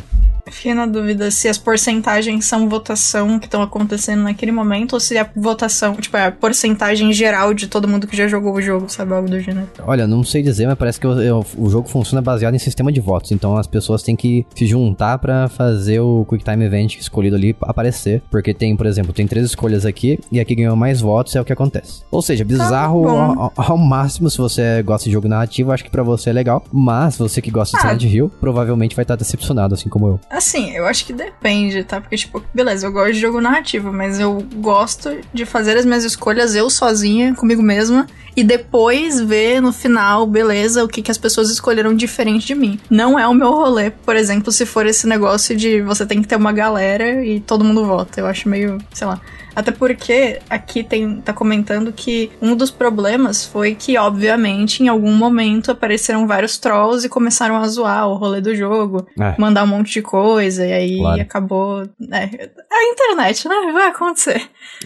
Fiquei 0.49 0.73
na 0.73 0.85
dúvida 0.85 1.29
se 1.31 1.47
as 1.47 1.57
porcentagens 1.57 2.45
são 2.45 2.67
votação 2.69 3.39
que 3.39 3.45
estão 3.45 3.61
acontecendo 3.61 4.23
naquele 4.23 4.51
momento 4.51 4.93
ou 4.93 4.99
se 4.99 5.17
é 5.17 5.29
votação, 5.35 5.95
tipo, 5.95 6.15
é 6.17 6.25
a 6.27 6.31
porcentagem 6.31 7.11
geral 7.13 7.53
de 7.53 7.67
todo 7.67 7.87
mundo 7.87 8.07
que 8.07 8.15
já 8.15 8.27
jogou 8.27 8.53
o 8.53 8.61
jogo, 8.61 8.89
sabe? 8.89 9.13
Algo 9.13 9.29
do 9.29 9.39
gênero. 9.39 9.67
Olha, 9.85 10.07
não 10.07 10.23
sei 10.23 10.41
dizer, 10.43 10.67
mas 10.67 10.77
parece 10.77 10.99
que 10.99 11.07
o, 11.07 11.39
o- 11.39 11.45
o 11.57 11.69
jogo 11.69 11.87
funciona 11.89 12.21
baseado 12.21 12.53
em 12.55 12.59
sistema 12.59 12.91
de 12.91 12.99
votos. 12.99 13.31
Então 13.31 13.57
as 13.57 13.67
pessoas 13.67 14.03
têm 14.03 14.15
que 14.15 14.45
se 14.55 14.65
juntar 14.65 15.17
pra 15.19 15.47
fazer 15.47 15.99
o 15.99 16.25
Quick 16.29 16.43
Time 16.43 16.65
Event 16.65 16.95
escolhido 16.97 17.35
ali 17.35 17.55
aparecer. 17.61 18.21
Porque 18.29 18.53
tem, 18.53 18.75
por 18.75 18.85
exemplo, 18.85 19.13
tem 19.13 19.27
três 19.27 19.45
escolhas 19.45 19.85
aqui 19.85 20.19
e 20.31 20.39
aqui 20.39 20.55
ganhou 20.55 20.75
mais 20.75 21.01
votos, 21.01 21.35
é 21.35 21.41
o 21.41 21.45
que 21.45 21.53
acontece. 21.53 22.03
Ou 22.11 22.21
seja, 22.21 22.43
bizarro 22.43 23.03
bom. 23.03 23.09
ao, 23.09 23.53
ao- 23.55 23.77
máximo 23.77 24.29
se 24.29 24.37
você 24.37 24.81
gosta 24.83 25.05
de 25.09 25.11
jogo 25.13 25.27
narrativo, 25.27 25.71
acho 25.71 25.83
que 25.83 25.89
pra 25.89 26.03
você 26.03 26.29
é 26.29 26.33
legal. 26.33 26.63
Mas 26.71 27.17
você 27.17 27.41
que 27.41 27.49
gosta 27.51 27.77
de 27.77 27.83
Ah. 27.85 27.89
Silent 27.89 28.13
Hill, 28.13 28.31
provavelmente 28.39 28.95
vai 28.95 29.03
estar 29.03 29.15
decepcionado, 29.15 29.73
assim 29.73 29.89
como 29.89 30.07
eu. 30.07 30.19
Assim, 30.32 30.71
eu 30.71 30.86
acho 30.86 31.05
que 31.05 31.11
depende, 31.11 31.84
tá? 31.84 31.99
Porque, 31.99 32.15
tipo, 32.15 32.41
beleza, 32.53 32.88
eu 32.88 32.91
gosto 32.91 33.13
de 33.13 33.19
jogo 33.19 33.41
narrativo, 33.41 33.91
mas 33.91 34.17
eu 34.17 34.41
gosto 34.55 35.17
de 35.34 35.45
fazer 35.45 35.77
as 35.77 35.86
minhas 35.86 36.05
escolhas 36.05 36.55
eu 36.55 36.69
sozinha, 36.69 37.36
comigo 37.36 37.61
mesma, 37.61 38.07
e 38.36 38.43
depois 38.43 39.19
ver 39.19 39.61
no 39.61 39.73
final, 39.73 40.25
beleza, 40.25 40.84
o 40.86 40.88
que, 40.88 41.01
que 41.01 41.11
as 41.11 41.17
pessoas 41.17 41.49
escolheram 41.49 41.93
diferente 41.93 42.47
de 42.47 42.55
mim. 42.55 42.79
Não 42.89 43.19
é 43.19 43.27
o 43.27 43.34
meu 43.34 43.51
rolê, 43.51 43.89
por 43.89 44.15
exemplo, 44.15 44.53
se 44.53 44.65
for 44.65 44.86
esse 44.86 45.05
negócio 45.05 45.55
de 45.55 45.82
você 45.82 46.05
tem 46.05 46.21
que 46.21 46.27
ter 46.27 46.38
uma 46.38 46.53
galera 46.53 47.25
e 47.25 47.41
todo 47.41 47.65
mundo 47.65 47.86
vota. 47.86 48.21
Eu 48.21 48.25
acho 48.25 48.47
meio, 48.47 48.77
sei 48.93 49.07
lá. 49.07 49.19
Até 49.55 49.71
porque 49.71 50.39
aqui 50.49 50.83
tem, 50.83 51.21
tá 51.21 51.33
comentando 51.33 51.91
que 51.91 52.31
um 52.41 52.55
dos 52.55 52.71
problemas 52.71 53.45
foi 53.45 53.75
que, 53.75 53.97
obviamente, 53.97 54.81
em 54.83 54.87
algum 54.87 55.13
momento 55.13 55.71
apareceram 55.71 56.25
vários 56.27 56.57
trolls 56.57 57.05
e 57.05 57.09
começaram 57.09 57.55
a 57.57 57.67
zoar 57.67 58.07
o 58.07 58.15
rolê 58.15 58.39
do 58.41 58.55
jogo 58.55 59.05
É. 59.19 59.35
mandar 59.37 59.63
um 59.63 59.67
monte 59.67 59.91
de 59.93 60.01
coisa, 60.01 60.65
e 60.65 60.71
aí 60.73 60.97
Claro. 60.97 61.21
acabou. 61.21 61.83
É, 62.11 62.49
a 62.71 62.83
internet, 62.91 63.47
né? 63.47 63.55
Vai 63.73 63.87
acontecer. 63.89 64.41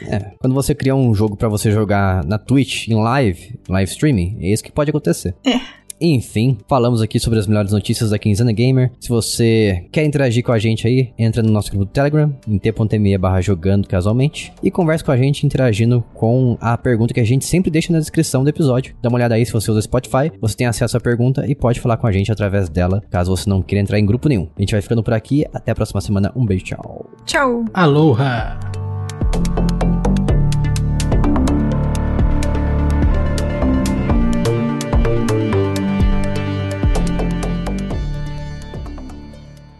É, 0.07 0.20
quando 0.39 0.53
você 0.53 0.74
cria 0.74 0.95
um 0.95 1.13
jogo 1.13 1.36
pra 1.36 1.47
você 1.49 1.72
jogar 1.72 2.24
na 2.26 2.38
Twitch, 2.38 2.88
em 2.88 2.95
live, 3.01 3.59
live 3.70 3.91
streaming, 3.91 4.38
é 4.41 4.51
isso 4.51 4.63
que 4.63 4.72
pode 4.72 4.89
acontecer. 4.89 5.36
É. 5.45 5.59
Enfim, 6.00 6.58
falamos 6.68 7.02
aqui 7.02 7.20
sobre 7.20 7.39
as 7.39 7.48
melhores 7.48 7.72
notícias 7.72 8.10
da 8.10 8.20
Quinzana 8.20 8.52
Gamer. 8.52 8.91
Se 9.00 9.10
você 9.10 9.86
quer 9.91 10.04
interagir 10.04 10.43
com 10.43 10.52
a 10.52 10.60
gente 10.60 10.88
aí, 10.88 11.14
entra 11.18 11.41
no 11.41 11.52
nosso 11.52 11.70
grupo 11.72 11.86
do 11.86 11.91
Telegram, 11.91 12.36
em 12.48 12.58
t.me 12.58 13.18
barra 13.18 13.41
jogando 13.41 13.88
casualmente, 13.88 14.54
e 14.62 14.70
conversa 14.70 15.04
com 15.04 15.12
a 15.12 15.18
gente 15.18 15.46
interagindo 15.46 16.04
com 16.14 16.58
a 16.60 16.78
pergunta 16.78 17.14
que 17.14 17.20
a 17.20 17.26
gente 17.26 17.46
sempre 17.46 17.72
deixa 17.72 17.91
na 17.91 18.00
descrição 18.00 18.43
do 18.43 18.50
episódio. 18.50 18.96
Dá 19.02 19.10
uma 19.10 19.18
olhada 19.18 19.36
aí 19.36 19.46
se 19.46 19.54
você 19.54 19.72
usa 19.72 19.82
Spotify, 19.82 20.32
você 20.39 20.56
tem 20.56 20.68
acesso 20.68 20.98
à 20.98 21.00
pergunta 21.00 21.46
e 21.48 21.56
pode 21.56 21.80
falar 21.80 21.98
com 21.98 22.08
a 22.08 22.12
gente 22.12 22.32
através 22.32 22.70
dela, 22.70 23.02
caso 23.10 23.36
você 23.36 23.50
não 23.50 23.62
queira 23.62 23.82
entrar 23.82 24.00
em 24.00 24.06
grupo 24.06 24.28
nenhum. 24.28 24.48
A 24.56 24.62
gente 24.62 24.72
vai 24.72 24.82
ficando 24.82 25.04
por 25.04 25.14
aqui, 25.14 25.46
até 25.54 25.72
a 25.72 25.76
próxima 25.76 26.02
semana, 26.02 26.32
um 26.36 26.46
beijo, 26.46 26.66
tchau. 26.66 27.10
Tchau. 27.26 27.66
Aloha! 27.74 28.85